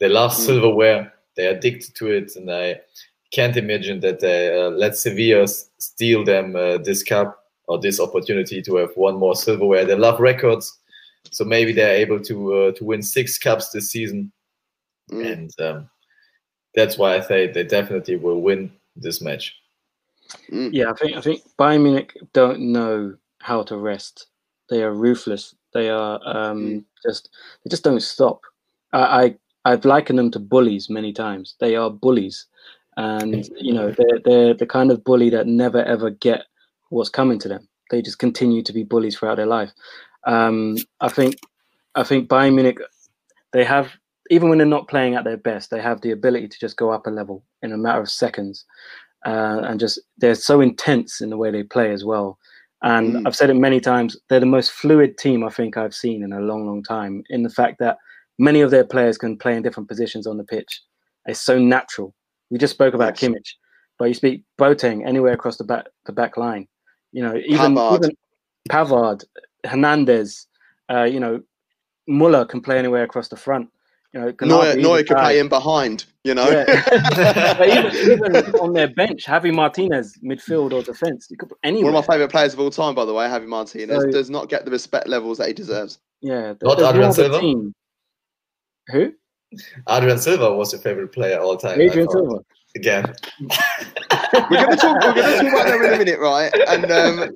They 0.00 0.08
love 0.08 0.32
mm. 0.32 0.36
silverware. 0.36 1.12
They're 1.36 1.54
addicted 1.54 1.94
to 1.96 2.10
it, 2.10 2.36
and 2.36 2.50
I 2.50 2.80
can't 3.32 3.54
imagine 3.58 4.00
that 4.00 4.20
they 4.20 4.58
uh, 4.58 4.70
let 4.70 4.96
Sevilla 4.96 5.46
steal 5.46 6.24
them 6.24 6.56
uh, 6.56 6.78
this 6.78 7.02
cup 7.02 7.44
or 7.68 7.78
this 7.78 8.00
opportunity 8.00 8.62
to 8.62 8.76
have 8.76 8.96
one 8.96 9.18
more 9.18 9.36
silverware. 9.36 9.84
They 9.84 9.94
love 9.94 10.20
records, 10.20 10.78
so 11.30 11.44
maybe 11.44 11.72
they're 11.74 11.96
able 11.96 12.20
to 12.20 12.54
uh, 12.54 12.72
to 12.72 12.84
win 12.84 13.02
six 13.02 13.36
cups 13.36 13.68
this 13.68 13.90
season, 13.90 14.32
mm. 15.12 15.32
and 15.32 15.60
um, 15.60 15.90
that's 16.74 16.96
why 16.96 17.14
I 17.14 17.20
say 17.20 17.52
they 17.52 17.64
definitely 17.64 18.16
will 18.16 18.40
win 18.40 18.72
this 18.96 19.20
match. 19.20 19.54
Mm. 20.50 20.70
Yeah, 20.72 20.92
I 20.92 20.94
think 20.94 21.16
I 21.18 21.20
think 21.20 21.42
Bayern 21.58 21.82
Munich 21.82 22.14
don't 22.32 22.72
know 22.72 23.16
how 23.42 23.62
to 23.64 23.76
rest 23.76 24.28
they 24.68 24.82
are 24.82 24.92
ruthless. 24.92 25.54
They 25.72 25.90
are 25.90 26.20
um, 26.24 26.64
mm. 26.64 26.84
just 27.04 27.30
they 27.64 27.68
just 27.70 27.84
don't 27.84 28.00
stop. 28.00 28.40
I, 28.92 29.00
I 29.24 29.34
I've 29.72 29.84
likened 29.84 30.18
them 30.18 30.30
to 30.32 30.38
bullies 30.38 30.88
many 30.88 31.12
times. 31.12 31.56
They 31.60 31.76
are 31.76 31.90
bullies, 31.90 32.46
and 32.96 33.48
you 33.60 33.72
know 33.72 33.90
they're 33.90 34.20
they're 34.24 34.54
the 34.54 34.66
kind 34.66 34.90
of 34.90 35.04
bully 35.04 35.30
that 35.30 35.46
never 35.46 35.84
ever 35.84 36.10
get 36.10 36.44
what's 36.88 37.10
coming 37.10 37.38
to 37.40 37.48
them. 37.48 37.68
they 37.90 38.00
just 38.00 38.18
continue 38.18 38.62
to 38.62 38.72
be 38.72 38.84
bullies 38.84 39.16
throughout 39.16 39.36
their 39.36 39.46
life. 39.46 39.72
Um, 40.26 40.76
I 41.00 41.08
think 41.08 41.36
I 41.94 42.02
think 42.02 42.28
Bayern 42.28 42.54
Munich 42.54 42.78
they 43.52 43.64
have 43.64 43.92
even 44.30 44.48
when 44.48 44.58
they're 44.58 44.66
not 44.66 44.88
playing 44.88 45.14
at 45.14 45.24
their 45.24 45.36
best, 45.36 45.70
they 45.70 45.80
have 45.80 46.00
the 46.00 46.10
ability 46.10 46.48
to 46.48 46.58
just 46.58 46.76
go 46.76 46.90
up 46.90 47.06
a 47.06 47.10
level 47.10 47.44
in 47.62 47.72
a 47.72 47.78
matter 47.78 48.00
of 48.00 48.10
seconds, 48.10 48.64
uh, 49.24 49.60
and 49.64 49.80
just 49.80 50.00
they're 50.18 50.34
so 50.34 50.60
intense 50.60 51.20
in 51.20 51.30
the 51.30 51.36
way 51.36 51.50
they 51.50 51.62
play 51.62 51.92
as 51.92 52.04
well. 52.04 52.38
And 52.86 53.14
mm. 53.14 53.26
I've 53.26 53.34
said 53.34 53.50
it 53.50 53.54
many 53.54 53.80
times, 53.80 54.16
they're 54.28 54.38
the 54.38 54.46
most 54.46 54.70
fluid 54.70 55.18
team 55.18 55.42
I 55.42 55.50
think 55.50 55.76
I've 55.76 55.94
seen 55.94 56.22
in 56.22 56.32
a 56.32 56.40
long, 56.40 56.66
long 56.66 56.84
time. 56.84 57.24
In 57.30 57.42
the 57.42 57.50
fact 57.50 57.80
that 57.80 57.98
many 58.38 58.60
of 58.60 58.70
their 58.70 58.84
players 58.84 59.18
can 59.18 59.36
play 59.36 59.56
in 59.56 59.62
different 59.62 59.88
positions 59.88 60.24
on 60.24 60.36
the 60.36 60.44
pitch. 60.44 60.82
It's 61.26 61.40
so 61.40 61.58
natural. 61.58 62.14
We 62.50 62.58
just 62.58 62.74
spoke 62.74 62.94
about 62.94 63.20
yes. 63.20 63.28
Kimmich, 63.28 63.48
but 63.98 64.04
you 64.04 64.14
speak 64.14 64.44
Boateng 64.56 65.04
anywhere 65.04 65.32
across 65.32 65.56
the 65.56 65.64
back 65.64 65.86
the 66.04 66.12
back 66.12 66.36
line. 66.36 66.68
You 67.10 67.22
know, 67.22 67.36
even 67.44 67.74
Pavard, 67.74 67.96
even 67.96 68.16
Pavard 68.70 69.24
Hernandez, 69.64 70.46
uh, 70.88 71.02
you 71.02 71.18
know, 71.18 71.42
Muller 72.06 72.44
can 72.44 72.60
play 72.60 72.78
anywhere 72.78 73.02
across 73.02 73.28
the 73.28 73.36
front. 73.36 73.68
You 74.16 74.32
know, 74.46 74.62
Neuer, 74.62 74.76
Neuer 74.76 75.04
could 75.04 75.18
play 75.18 75.38
in 75.38 75.48
behind. 75.48 76.06
You 76.24 76.34
know, 76.34 76.48
yeah. 76.48 77.54
but 77.58 77.68
even, 77.68 78.12
even 78.12 78.54
on 78.56 78.72
their 78.72 78.88
bench, 78.88 79.26
Javi 79.26 79.54
Martinez, 79.54 80.18
midfield 80.24 80.72
or 80.72 80.82
defense, 80.82 81.28
you 81.30 81.36
could 81.36 81.52
anywhere. 81.62 81.92
One 81.92 82.02
of 82.02 82.08
my 82.08 82.14
favorite 82.14 82.30
players 82.30 82.54
of 82.54 82.60
all 82.60 82.70
time, 82.70 82.94
by 82.94 83.04
the 83.04 83.12
way, 83.12 83.26
Javi 83.26 83.46
Martinez, 83.46 84.02
so, 84.02 84.10
does 84.10 84.30
not 84.30 84.48
get 84.48 84.64
the 84.64 84.70
respect 84.70 85.06
levels 85.06 85.38
that 85.38 85.48
he 85.48 85.54
deserves. 85.54 85.98
Yeah, 86.22 86.54
not 86.62 86.82
Andre 86.82 87.12
Silva. 87.12 87.40
Team. 87.40 87.74
Who? 88.88 89.12
Andre 89.86 90.16
Silva 90.16 90.52
was 90.54 90.72
your 90.72 90.80
favorite 90.80 91.12
player 91.12 91.38
all 91.38 91.56
time. 91.56 91.80
Andre 91.80 92.06
Silva. 92.10 92.38
Again. 92.74 93.14
we're 93.40 94.48
gonna 94.50 94.76
talk. 94.76 95.02
We're 95.04 95.14
gonna 95.14 95.36
talk 95.36 95.52
about 95.52 95.66
them 95.66 95.82
in 95.82 95.94
a 95.94 95.98
minute, 95.98 96.18
right? 96.18 96.52
And 96.68 96.90
um, 96.90 97.32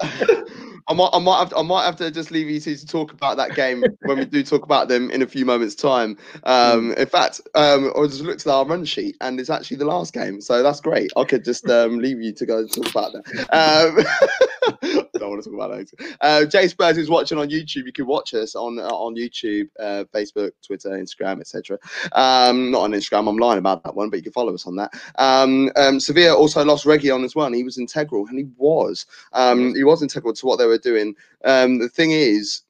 I 0.91 0.93
might, 0.93 1.11
I 1.13 1.21
might 1.21 1.39
have, 1.39 1.55
I 1.57 1.63
might 1.63 1.85
have 1.85 1.95
to 1.97 2.11
just 2.11 2.33
leave 2.33 2.51
you 2.51 2.59
two 2.59 2.75
to 2.75 2.87
talk 2.87 3.13
about 3.13 3.37
that 3.37 3.55
game 3.55 3.85
when 4.03 4.19
we 4.19 4.25
do 4.25 4.43
talk 4.43 4.65
about 4.65 4.89
them 4.89 5.09
in 5.13 5.23
a 5.23 5.27
few 5.27 5.47
moments' 5.47 5.77
time. 5.77 6.19
Um, 6.43 6.87
hmm. 6.87 6.99
in 6.99 7.07
fact, 7.07 7.41
um, 7.55 7.93
I 7.97 8.07
just 8.07 8.23
looked 8.23 8.45
at 8.45 8.51
our 8.51 8.67
run 8.67 8.85
sheet, 8.85 9.17
and 9.21 9.39
it's 9.39 9.51
actually 9.51 9.77
the 9.77 9.85
last 9.85 10.13
game, 10.13 10.41
so 10.41 10.65
that's 10.65 10.81
great. 10.81 11.13
I 11.17 11.23
could 11.23 11.45
just 11.45 11.71
um, 11.71 11.99
leave 11.99 12.21
you 12.21 12.33
to 12.33 12.45
go 12.45 12.59
and 12.59 12.73
talk 12.73 12.91
about 12.91 13.13
that. 13.13 15.00
Don't 15.21 15.31
want 15.31 15.45
to 15.45 15.51
talk 15.51 15.59
about 15.59 15.77
that. 15.77 16.17
Uh, 16.21 16.45
Jay 16.47 16.67
Spurs 16.67 16.99
is 16.99 17.11
watching 17.11 17.39
on 17.39 17.49
YouTube. 17.49 17.87
You 17.87 17.93
can 17.93 18.07
watch 18.07 18.35
us 18.35 18.55
on 18.55 18.79
uh, 18.79 18.89
on 18.89 19.15
YouTube, 19.15 19.69
uh, 19.79 20.05
Facebook, 20.15 20.53
Twitter, 20.67 20.91
Instagram, 20.91 21.41
etc. 21.41 21.79
Um, 22.13 22.71
not 22.71 22.83
on 22.83 22.93
Instagram. 22.93 23.29
I'm 23.29 23.37
lying 23.37 23.59
about 23.59 23.85
that 23.85 23.95
one, 23.95 24.11
but 24.11 24.17
you 24.17 24.23
can 24.23 24.33
follow 24.33 24.55
us 24.55 24.67
on 24.67 24.77
that. 24.77 24.93
Um, 25.19 25.71
um, 25.77 26.01
Sevilla 26.01 26.37
also 26.37 26.65
lost 26.65 26.87
Reguilón 26.87 27.25
as 27.25 27.37
well, 27.37 27.47
and 27.47 27.55
he 27.55 27.65
was 27.65 27.79
integral, 27.79 28.27
and 28.27 28.39
he 28.39 28.49
was 28.57 29.07
um, 29.33 29.75
he 29.75 29.85
was 29.85 30.03
integral 30.03 30.35
to 30.35 30.47
what 30.47 30.59
they 30.59 30.67
were 30.67 30.79
doing. 30.79 31.15
Um, 31.45 31.79
the 31.79 31.89
thing 31.89 32.11
is, 32.11 32.63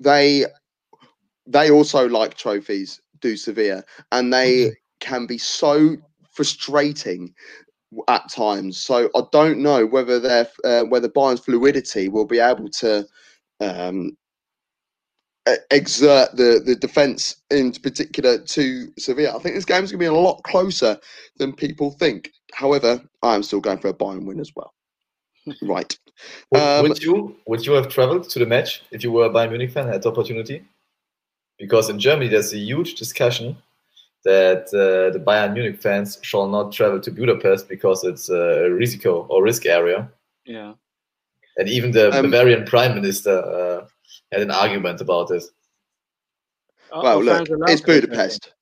they 0.00 0.46
they 1.46 1.70
also 1.70 2.08
like 2.08 2.34
trophies, 2.34 3.00
do 3.20 3.36
Sevilla, 3.36 3.84
and 4.12 4.32
they 4.32 4.54
mm-hmm. 4.54 4.72
can 5.00 5.26
be 5.26 5.38
so 5.38 5.96
frustrating 6.32 7.32
at 8.08 8.28
times. 8.30 8.78
So 8.78 9.10
I 9.14 9.22
don't 9.32 9.58
know 9.58 9.86
whether 9.86 10.20
their 10.20 10.48
uh, 10.64 10.82
whether 10.84 11.08
Bayern's 11.08 11.40
fluidity 11.40 12.08
will 12.08 12.26
be 12.26 12.38
able 12.38 12.68
to 12.68 13.06
um, 13.60 14.16
exert 15.70 16.36
the 16.36 16.62
the 16.64 16.76
defense 16.76 17.36
in 17.50 17.72
particular 17.72 18.38
to 18.38 18.92
Sevilla. 18.98 19.36
I 19.36 19.38
think 19.40 19.54
this 19.54 19.64
game's 19.64 19.90
going 19.90 19.98
to 20.00 20.04
be 20.04 20.06
a 20.06 20.12
lot 20.12 20.42
closer 20.44 20.98
than 21.36 21.52
people 21.52 21.92
think. 21.92 22.30
However, 22.52 23.02
I 23.22 23.34
am 23.34 23.42
still 23.42 23.60
going 23.60 23.78
for 23.78 23.88
a 23.88 23.94
Bayern 23.94 24.24
win 24.24 24.40
as 24.40 24.52
well. 24.54 24.72
right. 25.62 25.98
Would, 26.52 26.62
um, 26.62 26.88
would, 26.88 27.02
you 27.02 27.36
would 27.46 27.66
you 27.66 27.72
have 27.72 27.88
traveled 27.88 28.28
to 28.30 28.38
the 28.38 28.46
match 28.46 28.82
if 28.90 29.02
you 29.02 29.12
were 29.12 29.26
a 29.26 29.30
Bayern 29.30 29.50
Munich 29.50 29.70
fan 29.70 29.88
had 29.88 30.02
the 30.02 30.10
opportunity? 30.10 30.64
Because 31.58 31.90
in 31.90 31.98
Germany 31.98 32.28
there's 32.28 32.52
a 32.52 32.58
huge 32.58 32.94
discussion 32.94 33.56
that 34.24 34.66
uh, 34.68 35.12
the 35.12 35.22
Bayern 35.22 35.52
Munich 35.52 35.80
fans 35.80 36.18
shall 36.22 36.48
not 36.48 36.72
travel 36.72 37.00
to 37.00 37.10
Budapest 37.10 37.68
because 37.68 38.04
it's 38.04 38.30
a 38.30 38.70
risiko 38.70 39.26
or 39.28 39.42
risk 39.42 39.66
area. 39.66 40.10
Yeah. 40.46 40.72
And 41.56 41.68
even 41.68 41.92
the 41.92 42.10
um, 42.10 42.30
Bavarian 42.30 42.64
prime 42.64 42.94
minister 42.94 43.38
uh, 43.38 43.86
had 44.32 44.42
an 44.42 44.50
argument 44.50 45.00
about 45.00 45.30
it. 45.30 45.44
Well, 46.92 47.22
look, 47.22 47.48
it's 47.68 47.80
Budapest. 47.80 48.53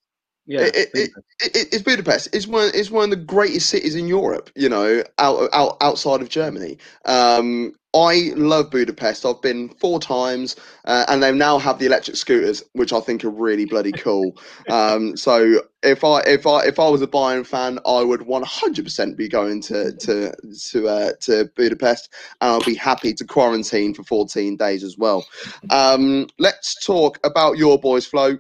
Yeah, 0.47 0.63
it, 0.63 0.91
it, 0.95 1.11
it, 1.41 1.69
it's 1.73 1.83
Budapest. 1.83 2.29
It's 2.33 2.47
one. 2.47 2.71
It's 2.75 2.91
one 2.91 3.05
of 3.05 3.11
the 3.11 3.25
greatest 3.25 3.69
cities 3.69 3.95
in 3.95 4.09
Europe. 4.09 4.51
You 4.57 4.69
know, 4.69 5.05
out, 5.19 5.49
out 5.53 5.77
outside 5.81 6.21
of 6.21 6.29
Germany. 6.29 6.79
Um, 7.05 7.75
I 7.95 8.33
love 8.37 8.71
Budapest. 8.71 9.27
I've 9.27 9.43
been 9.43 9.69
four 9.69 10.01
times, 10.01 10.57
uh, 10.87 11.05
and 11.09 11.23
they 11.23 11.31
now 11.31 11.59
have 11.59 11.79
the 11.79 11.87
electric 11.87 12.17
scooters, 12.17 12.65
which 12.73 12.93
I 12.93 13.01
think 13.01 13.23
are 13.25 13.31
really 13.31 13.67
bloody 13.67 13.93
cool. 13.93 14.37
Um, 14.71 15.17
so 15.17 15.61
if 15.83 16.03
I 16.03 16.21
if 16.21 16.47
I 16.47 16.65
if 16.65 16.81
I 16.81 16.89
was 16.89 17.03
a 17.03 17.07
Bayern 17.07 17.47
fan, 17.47 17.79
I 17.87 18.03
would 18.03 18.21
100% 18.21 19.17
be 19.17 19.29
going 19.29 19.61
to 19.63 19.93
to 19.93 20.35
to 20.71 20.89
uh, 20.89 21.13
to 21.21 21.45
Budapest, 21.55 22.09
and 22.41 22.51
I'll 22.51 22.61
be 22.65 22.75
happy 22.75 23.13
to 23.15 23.25
quarantine 23.25 23.95
for 23.95 24.03
14 24.05 24.57
days 24.57 24.83
as 24.83 24.97
well. 24.97 25.27
Um, 25.71 26.29
let's 26.39 26.85
talk 26.85 27.19
about 27.25 27.59
your 27.59 27.79
boys, 27.79 28.07
Flo. 28.07 28.39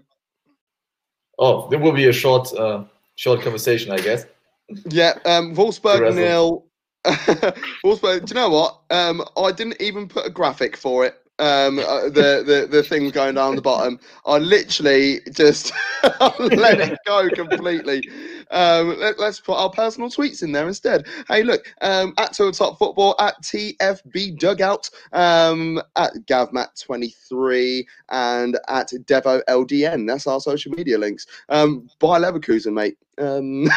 Oh, 1.38 1.68
there 1.68 1.79
will 1.79 1.92
be 1.92 2.09
a 2.09 2.12
short, 2.12 2.53
uh, 2.55 2.85
short 3.16 3.40
conversation, 3.42 3.92
I 3.92 3.99
guess. 3.99 4.27
Yeah, 4.88 5.18
um, 5.25 5.55
Wolfsburg 5.55 6.14
nil. 6.14 6.66
Wolfsburg. 7.85 8.27
Do 8.27 8.35
you 8.35 8.40
know 8.40 8.49
what? 8.49 8.81
Um, 8.90 9.23
I 9.37 9.53
didn't 9.53 9.81
even 9.81 10.09
put 10.09 10.27
a 10.27 10.31
graphic 10.31 10.77
for 10.77 11.05
it. 11.05 11.22
Um, 11.42 11.81
uh, 11.81 12.05
the 12.05 12.44
the 12.46 12.68
the 12.70 12.85
thing 12.85 13.11
going 13.11 13.35
down 13.35 13.57
the 13.57 13.62
bottom. 13.62 13.98
I 14.24 14.38
literally 14.38 15.18
just 15.33 15.72
let 16.38 16.78
it 16.78 16.96
go 17.05 17.28
completely. 17.31 18.09
Um, 18.52 18.96
let, 19.00 19.18
us 19.18 19.40
put 19.40 19.57
our 19.57 19.70
personal 19.70 20.09
tweets 20.09 20.44
in 20.44 20.52
there 20.52 20.68
instead. 20.68 21.09
Hey, 21.26 21.42
look, 21.42 21.66
um, 21.81 22.14
at 22.18 22.35
Total 22.35 22.52
Top 22.52 22.78
Football, 22.78 23.16
at 23.18 23.35
TFB 23.42 24.38
Dugout, 24.38 24.88
um, 25.12 25.83
at 25.96 26.12
GavMat23, 26.26 27.85
and 28.11 28.57
at 28.68 28.90
Devo 28.90 29.42
LDN. 29.48 30.07
That's 30.07 30.28
our 30.28 30.38
social 30.38 30.70
media 30.72 30.96
links. 30.96 31.26
Um, 31.48 31.88
Bayer 31.98 32.20
Leverkusen, 32.20 32.72
mate. 32.72 32.98
Um, 33.18 33.68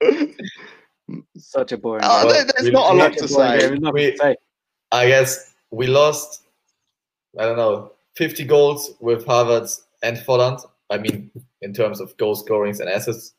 Such 1.36 1.72
a 1.72 1.78
boring. 1.78 2.04
Uh, 2.04 2.32
there, 2.32 2.44
there's 2.44 2.70
not 2.70 2.94
a 2.94 2.96
lot 2.96 3.12
to 3.14 3.26
say. 3.26 3.76
I 4.94 5.08
guess 5.08 5.52
we 5.72 5.88
lost. 5.88 6.44
I 7.36 7.46
don't 7.46 7.56
know, 7.56 7.90
50 8.16 8.44
goals 8.44 8.94
with 9.00 9.26
Havertz 9.26 9.82
and 10.04 10.16
Volland. 10.18 10.64
I 10.88 10.98
mean, 10.98 11.32
in 11.62 11.74
terms 11.74 12.00
of 12.00 12.16
goal 12.16 12.36
scorings 12.36 12.78
and 12.78 12.88
assists. 12.88 13.32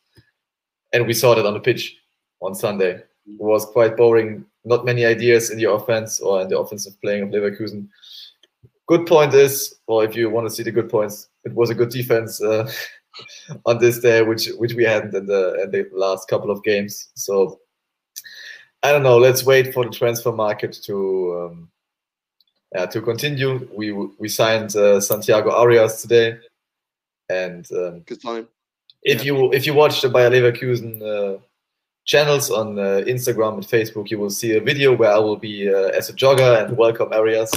And 0.92 1.08
we 1.08 1.14
saw 1.14 1.34
that 1.34 1.46
on 1.46 1.54
the 1.54 1.62
pitch 1.62 1.96
on 2.42 2.56
Sunday. 2.56 2.96
It 2.96 3.40
was 3.40 3.66
quite 3.66 3.96
boring. 3.96 4.46
Not 4.66 4.84
many 4.84 5.06
ideas 5.06 5.50
in 5.50 5.58
the 5.58 5.72
offense 5.72 6.20
or 6.20 6.42
in 6.42 6.50
the 6.50 6.60
offensive 6.60 7.00
playing 7.02 7.24
of 7.24 7.30
Leverkusen. 7.30 7.88
Good 8.88 9.06
point 9.06 9.34
is, 9.34 9.76
or 9.88 10.04
if 10.04 10.14
you 10.14 10.30
want 10.30 10.50
to 10.50 10.54
see 10.54 10.64
the 10.64 10.72
good 10.72 10.90
points, 10.90 11.30
it 11.46 11.54
was 11.54 11.70
a 11.70 11.76
good 11.76 11.90
defense 11.90 12.42
uh, 12.42 12.70
on 13.66 13.80
this 13.80 14.00
day, 14.00 14.24
which 14.24 14.50
which 14.58 14.74
we 14.74 14.84
hadn't 14.84 15.16
in 15.16 15.26
the 15.26 15.64
in 15.64 15.72
the 15.72 15.90
last 15.94 16.28
couple 16.28 16.52
of 16.52 16.64
games. 16.64 17.12
So 17.16 17.62
I 18.86 18.92
don't 18.92 19.02
know. 19.02 19.18
Let's 19.18 19.44
wait 19.44 19.74
for 19.74 19.84
the 19.84 19.90
transfer 19.90 20.32
market 20.32 20.74
to 20.84 20.96
um, 21.40 21.70
uh, 22.78 22.86
to 22.86 23.02
continue. 23.02 23.68
We 23.74 23.92
we 23.92 24.30
signed 24.30 24.76
uh, 24.76 25.02
Santiago 25.02 25.50
Arias 25.50 26.04
today. 26.04 26.38
And 27.28 27.66
um, 27.72 28.02
good 28.02 28.22
time. 28.22 28.48
If 29.02 29.26
yeah. 29.26 29.34
you 29.34 29.54
if 29.54 29.66
you 29.66 29.74
watch 29.74 30.04
the 30.04 30.10
Bayer 30.10 30.30
Leverkusen 30.30 31.02
uh, 31.02 31.40
channels 32.04 32.52
on 32.52 32.78
uh, 32.78 33.02
Instagram 33.08 33.56
and 33.56 33.66
Facebook, 33.66 34.12
you 34.12 34.20
will 34.20 34.30
see 34.30 34.56
a 34.56 34.62
video 34.62 34.96
where 34.96 35.12
I 35.12 35.18
will 35.18 35.38
be 35.38 35.68
uh, 35.68 35.98
as 35.98 36.10
a 36.10 36.14
jogger 36.14 36.64
and 36.64 36.78
welcome 36.78 37.12
Arias 37.12 37.52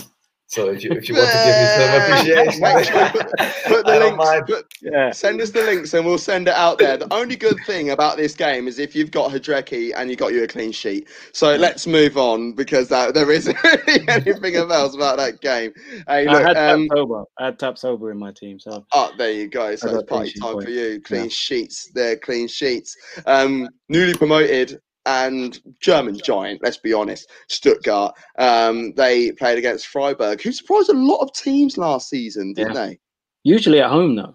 so 0.48 0.70
if 0.70 0.82
you 0.82 0.92
if 0.92 1.06
you 1.10 1.14
want 1.14 1.28
to 1.28 1.36
give 1.44 1.56
me 1.60 1.66
some 1.76 1.92
appreciation, 2.00 3.34
put 3.66 3.84
the 3.84 3.98
links. 4.16 4.50
Put, 4.50 4.74
yeah. 4.80 5.10
Send 5.10 5.42
us 5.42 5.50
the 5.50 5.62
links 5.62 5.92
and 5.92 6.06
we'll 6.06 6.16
send 6.16 6.48
it 6.48 6.54
out 6.54 6.78
there. 6.78 6.96
The 6.96 7.12
only 7.12 7.36
good 7.36 7.58
thing 7.66 7.90
about 7.90 8.16
this 8.16 8.34
game 8.34 8.66
is 8.66 8.78
if 8.78 8.96
you've 8.96 9.10
got 9.10 9.30
Hradecky 9.30 9.92
and 9.94 10.08
you 10.08 10.16
got 10.16 10.32
you 10.32 10.42
a 10.42 10.48
clean 10.48 10.72
sheet. 10.72 11.06
So 11.32 11.54
let's 11.56 11.86
move 11.86 12.16
on 12.16 12.52
because 12.52 12.88
that, 12.88 13.12
there 13.12 13.30
isn't 13.30 13.62
really 13.62 14.04
anything 14.08 14.54
else 14.56 14.94
about 14.94 15.18
that 15.18 15.42
game. 15.42 15.70
Hey, 16.06 16.24
look, 16.26 16.42
I 16.42 16.48
had 16.48 16.56
um, 16.56 16.88
Tapsoba. 16.88 17.24
I 17.38 17.44
had 17.44 17.58
Tapsoba 17.58 18.10
in 18.10 18.18
my 18.18 18.32
team. 18.32 18.58
So 18.58 18.86
oh, 18.92 19.12
there 19.18 19.32
you 19.32 19.48
go. 19.48 19.76
So 19.76 19.98
it's 19.98 20.10
party 20.10 20.32
time 20.32 20.54
point. 20.54 20.64
for 20.64 20.70
you. 20.70 20.98
Clean 21.02 21.24
yeah. 21.24 21.28
sheets. 21.28 21.90
They're 21.92 22.16
clean 22.16 22.48
sheets. 22.48 22.96
Um, 23.26 23.68
newly 23.90 24.14
promoted 24.14 24.80
and 25.06 25.60
German 25.80 26.18
giant, 26.18 26.60
let's 26.62 26.76
be 26.76 26.92
honest, 26.92 27.30
Stuttgart. 27.48 28.14
Um, 28.38 28.92
they 28.94 29.32
played 29.32 29.58
against 29.58 29.86
Freiburg, 29.86 30.42
who 30.42 30.52
surprised 30.52 30.90
a 30.90 30.94
lot 30.94 31.20
of 31.20 31.32
teams 31.32 31.78
last 31.78 32.08
season, 32.08 32.52
didn't 32.52 32.74
yeah. 32.74 32.86
they? 32.86 32.98
Usually 33.44 33.80
at 33.80 33.90
home, 33.90 34.16
though. 34.16 34.34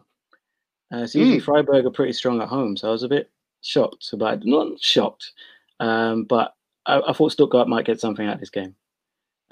Uh, 0.91 1.07
so 1.07 1.19
usually 1.19 1.39
mm. 1.39 1.43
Freiburg 1.43 1.85
are 1.85 1.91
pretty 1.91 2.13
strong 2.13 2.41
at 2.41 2.47
home, 2.47 2.77
so 2.77 2.87
I 2.87 2.91
was 2.91 3.03
a 3.03 3.07
bit 3.07 3.31
shocked 3.61 4.09
about 4.13 4.45
not 4.45 4.79
shocked, 4.79 5.31
um, 5.79 6.25
but 6.25 6.53
I, 6.85 7.01
I, 7.07 7.13
thought 7.13 7.31
Stuttgart 7.31 7.67
might 7.67 7.85
get 7.85 7.99
something 7.99 8.27
out 8.27 8.35
of 8.35 8.39
this 8.39 8.49
game. 8.49 8.75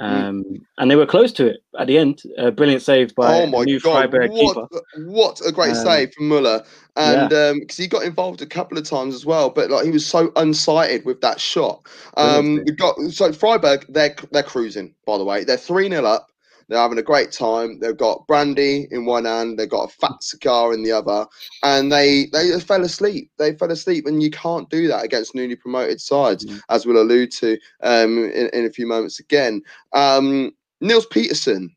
Mm. 0.01 0.23
Um, 0.23 0.43
mm. 0.43 0.61
And 0.79 0.89
they 0.89 0.95
were 0.95 1.05
close 1.05 1.31
to 1.33 1.47
it 1.47 1.63
at 1.79 1.87
the 1.87 1.97
end. 1.97 2.23
A 2.37 2.51
brilliant 2.51 2.81
save 2.81 3.13
by 3.15 3.41
oh 3.41 3.45
my 3.45 3.63
new 3.63 3.79
God, 3.79 4.09
Freiburg 4.09 4.31
what, 4.31 4.69
keeper. 4.69 4.83
What 5.05 5.41
a 5.45 5.51
great 5.51 5.75
um, 5.75 5.85
save 5.85 6.13
from 6.13 6.27
Muller. 6.27 6.63
And 6.95 7.29
because 7.29 7.77
yeah. 7.79 7.83
um, 7.83 7.83
he 7.83 7.87
got 7.87 8.03
involved 8.03 8.41
a 8.41 8.47
couple 8.47 8.77
of 8.77 8.83
times 8.83 9.13
as 9.13 9.25
well, 9.25 9.49
but 9.49 9.69
like 9.69 9.85
he 9.85 9.91
was 9.91 10.05
so 10.05 10.29
unsighted 10.29 11.05
with 11.05 11.21
that 11.21 11.39
shot. 11.39 11.85
Um, 12.17 12.63
we 12.65 12.71
got 12.71 12.99
so 13.11 13.31
Freiburg, 13.31 13.85
they're 13.89 14.15
they're 14.31 14.43
cruising. 14.43 14.93
By 15.05 15.17
the 15.17 15.23
way, 15.23 15.43
they're 15.43 15.57
three 15.57 15.87
0 15.87 16.03
up. 16.03 16.30
They're 16.71 16.79
having 16.79 16.99
a 16.99 17.03
great 17.03 17.33
time. 17.33 17.79
They've 17.79 17.97
got 17.97 18.25
brandy 18.27 18.87
in 18.91 19.03
one 19.05 19.25
hand, 19.25 19.59
they've 19.59 19.69
got 19.69 19.89
a 19.89 19.93
fat 19.93 20.23
cigar 20.23 20.73
in 20.73 20.83
the 20.83 20.93
other, 20.93 21.27
and 21.63 21.91
they 21.91 22.27
they 22.31 22.57
fell 22.61 22.85
asleep. 22.85 23.29
They 23.37 23.55
fell 23.55 23.71
asleep, 23.71 24.05
and 24.07 24.23
you 24.23 24.31
can't 24.31 24.69
do 24.69 24.87
that 24.87 25.03
against 25.03 25.35
newly 25.35 25.57
promoted 25.57 25.99
sides, 25.99 26.45
mm-hmm. 26.45 26.59
as 26.69 26.85
we'll 26.85 27.01
allude 27.01 27.33
to 27.33 27.57
um, 27.83 28.19
in, 28.19 28.49
in 28.53 28.65
a 28.65 28.69
few 28.69 28.87
moments 28.87 29.19
again. 29.19 29.61
Um, 29.91 30.53
Nils 30.79 31.05
Petersen, 31.07 31.75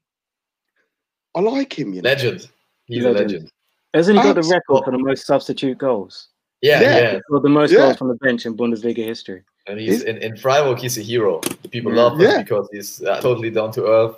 I 1.34 1.40
like 1.40 1.76
him. 1.76 1.92
You 1.92 2.00
know? 2.00 2.10
Legend. 2.10 2.48
He's 2.84 3.02
legend. 3.02 3.16
a 3.16 3.20
legend. 3.20 3.50
Hasn't 3.94 4.16
he 4.16 4.22
got 4.22 4.36
the 4.36 4.42
record 4.42 4.84
for 4.84 4.92
the 4.92 4.98
most 4.98 5.26
substitute 5.26 5.78
goals? 5.78 6.28
Yeah, 6.62 6.80
yeah. 6.80 6.98
yeah. 6.98 7.20
Or 7.30 7.40
the 7.40 7.48
most 7.48 7.72
yeah. 7.72 7.78
goals 7.78 7.96
from 7.96 8.08
the 8.08 8.14
bench 8.14 8.46
in 8.46 8.56
Bundesliga 8.56 9.04
history. 9.04 9.42
And 9.66 9.80
he's 9.80 10.02
in, 10.02 10.18
in 10.18 10.36
Freiburg, 10.36 10.78
he's 10.78 10.98
a 10.98 11.02
hero. 11.02 11.40
The 11.62 11.68
People 11.68 11.92
love 11.92 12.20
him 12.20 12.30
yeah. 12.30 12.42
because 12.42 12.68
he's 12.70 13.02
uh, 13.02 13.20
totally 13.20 13.50
down 13.50 13.72
to 13.72 13.86
earth. 13.86 14.16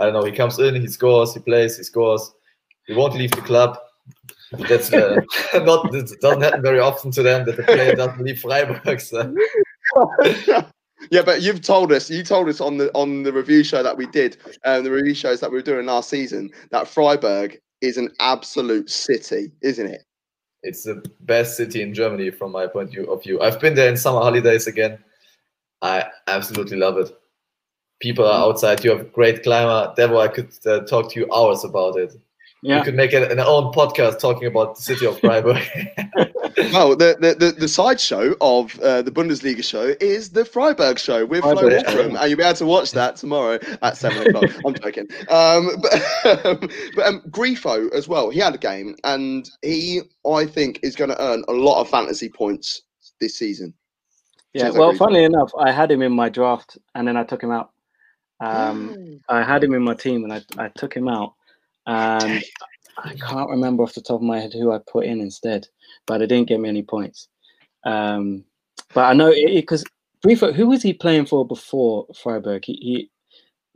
I 0.00 0.04
don't 0.04 0.14
know. 0.14 0.24
He 0.24 0.32
comes 0.32 0.58
in, 0.58 0.74
he 0.74 0.88
scores, 0.88 1.34
he 1.34 1.40
plays, 1.40 1.76
he 1.76 1.84
scores. 1.84 2.32
He 2.86 2.94
won't 2.94 3.14
leave 3.14 3.30
the 3.30 3.40
club. 3.40 3.78
That's 4.52 4.92
uh, 4.92 5.20
not. 5.54 5.94
It 5.94 6.20
doesn't 6.20 6.42
happen 6.42 6.62
very 6.62 6.80
often 6.80 7.10
to 7.12 7.22
them 7.22 7.46
that 7.46 7.56
the 7.56 7.62
player 7.62 7.94
doesn't 7.96 8.22
leave 8.22 8.40
Freiburg. 8.40 9.00
So. 9.00 9.34
yeah, 11.10 11.22
but 11.24 11.42
you've 11.42 11.62
told 11.62 11.92
us. 11.92 12.10
You 12.10 12.22
told 12.22 12.48
us 12.48 12.60
on 12.60 12.76
the 12.76 12.90
on 12.94 13.22
the 13.22 13.32
review 13.32 13.64
show 13.64 13.82
that 13.82 13.96
we 13.96 14.06
did, 14.06 14.36
um, 14.64 14.84
the 14.84 14.90
review 14.90 15.14
shows 15.14 15.40
that 15.40 15.50
we 15.50 15.56
were 15.56 15.62
doing 15.62 15.86
last 15.86 16.10
season, 16.10 16.50
that 16.70 16.88
Freiburg 16.88 17.58
is 17.80 17.96
an 17.96 18.10
absolute 18.20 18.90
city, 18.90 19.52
isn't 19.62 19.86
it? 19.86 20.02
It's 20.62 20.84
the 20.84 21.04
best 21.20 21.56
city 21.56 21.82
in 21.82 21.92
Germany 21.92 22.30
from 22.30 22.52
my 22.52 22.66
point 22.66 22.96
of 22.96 23.22
view. 23.22 23.40
I've 23.40 23.60
been 23.60 23.74
there 23.74 23.88
in 23.88 23.96
summer 23.96 24.20
holidays 24.20 24.66
again. 24.66 24.98
I 25.82 26.06
absolutely 26.26 26.78
love 26.78 26.96
it 26.96 27.14
people 28.04 28.26
are 28.26 28.48
outside. 28.48 28.84
You 28.84 28.90
have 28.90 29.00
a 29.00 29.04
great 29.04 29.42
climber. 29.42 29.94
Devo, 29.96 30.20
I 30.20 30.28
could 30.28 30.52
uh, 30.66 30.80
talk 30.80 31.10
to 31.12 31.20
you 31.20 31.26
hours 31.34 31.64
about 31.64 31.96
it. 31.96 32.14
Yeah. 32.62 32.78
We 32.78 32.84
could 32.84 32.94
make 32.94 33.14
an, 33.14 33.22
an 33.24 33.40
own 33.40 33.72
podcast 33.72 34.20
talking 34.20 34.46
about 34.46 34.76
the 34.76 34.82
city 34.82 35.06
of 35.06 35.18
Freiburg. 35.20 35.62
well, 36.72 36.96
the, 36.96 37.16
the, 37.18 37.34
the, 37.38 37.54
the 37.58 37.68
side 37.68 37.98
show 37.98 38.34
of 38.42 38.78
uh, 38.80 39.00
the 39.00 39.10
Bundesliga 39.10 39.64
show 39.64 39.94
is 40.00 40.30
the 40.30 40.44
Freiburg 40.44 40.98
show 40.98 41.24
with 41.24 41.42
Flo 41.42 41.54
Walkram, 41.54 42.18
and 42.18 42.28
you'll 42.28 42.38
be 42.38 42.44
able 42.44 42.54
to 42.56 42.66
watch 42.66 42.92
that 42.92 43.16
tomorrow 43.16 43.58
at 43.82 43.96
7 43.96 44.26
o'clock. 44.26 44.50
I'm 44.66 44.74
joking. 44.74 45.06
Um, 45.30 45.70
but 45.80 46.46
um, 46.46 46.68
but 46.94 47.06
um, 47.06 47.22
Grifo 47.30 47.90
as 47.94 48.06
well, 48.06 48.28
he 48.28 48.38
had 48.38 48.54
a 48.54 48.58
game, 48.58 48.96
and 49.04 49.48
he, 49.62 50.02
I 50.30 50.44
think, 50.44 50.80
is 50.82 50.94
going 50.94 51.10
to 51.10 51.22
earn 51.22 51.42
a 51.48 51.52
lot 51.52 51.80
of 51.80 51.88
fantasy 51.88 52.28
points 52.28 52.82
this 53.20 53.38
season. 53.38 53.72
Yeah, 54.52 54.70
well, 54.70 54.94
funnily 54.94 55.24
enough, 55.24 55.50
I 55.58 55.72
had 55.72 55.90
him 55.90 56.00
in 56.00 56.12
my 56.12 56.28
draft, 56.28 56.78
and 56.94 57.08
then 57.08 57.16
I 57.16 57.24
took 57.24 57.42
him 57.42 57.50
out. 57.50 57.73
Um, 58.44 58.94
mm. 58.94 59.20
I 59.28 59.42
had 59.42 59.64
him 59.64 59.74
in 59.74 59.82
my 59.82 59.94
team 59.94 60.24
and 60.24 60.32
I, 60.32 60.42
I 60.58 60.68
took 60.68 60.94
him 60.94 61.08
out. 61.08 61.34
And 61.86 62.42
I 62.98 63.14
can't 63.14 63.50
remember 63.50 63.82
off 63.82 63.94
the 63.94 64.00
top 64.00 64.16
of 64.16 64.22
my 64.22 64.40
head 64.40 64.52
who 64.52 64.72
I 64.72 64.78
put 64.78 65.04
in 65.04 65.20
instead, 65.20 65.66
but 66.06 66.22
it 66.22 66.28
didn't 66.28 66.48
get 66.48 66.60
me 66.60 66.68
any 66.68 66.82
points. 66.82 67.28
Um, 67.84 68.44
but 68.92 69.04
I 69.04 69.12
know 69.12 69.32
because 69.32 69.84
Grifo, 70.24 70.54
who 70.54 70.68
was 70.68 70.82
he 70.82 70.92
playing 70.92 71.26
for 71.26 71.46
before 71.46 72.06
Freiburg? 72.22 72.64
He, 72.64 72.72
he 72.74 73.10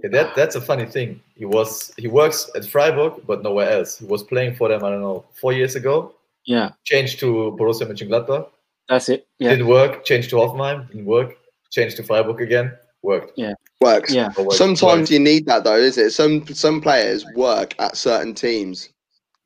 yeah, 0.02 0.10
that 0.10 0.34
that's 0.34 0.54
a 0.54 0.60
funny 0.60 0.86
thing. 0.86 1.20
He 1.34 1.44
was 1.44 1.92
he 1.98 2.06
works 2.06 2.50
at 2.54 2.64
Freiburg, 2.64 3.22
but 3.26 3.42
nowhere 3.42 3.68
else. 3.68 3.98
He 3.98 4.06
was 4.06 4.22
playing 4.22 4.54
for 4.54 4.68
them. 4.68 4.84
I 4.84 4.90
don't 4.90 5.02
know, 5.02 5.24
four 5.34 5.52
years 5.52 5.74
ago. 5.74 6.14
Yeah. 6.44 6.70
Changed 6.84 7.18
to 7.20 7.56
Borussia 7.58 7.86
Mönchengladbach. 7.86 8.48
That's 8.88 9.08
it. 9.10 9.26
Yeah. 9.38 9.50
Didn't 9.50 9.66
work. 9.66 10.04
Changed 10.04 10.30
to 10.30 10.36
Hoffenheim. 10.36 10.88
Didn't 10.88 11.04
work. 11.04 11.36
Changed 11.70 11.96
to 11.96 12.02
Freiburg 12.02 12.40
again 12.40 12.72
worked. 13.02 13.32
Yeah. 13.36 13.54
Works. 13.80 14.12
Yeah. 14.12 14.30
Sometimes 14.50 15.10
you 15.10 15.20
need 15.20 15.46
that 15.46 15.62
though, 15.62 15.76
is 15.76 15.98
it? 15.98 16.10
Some 16.10 16.46
some 16.46 16.80
players 16.80 17.24
work 17.36 17.74
at 17.78 17.96
certain 17.96 18.34
teams. 18.34 18.88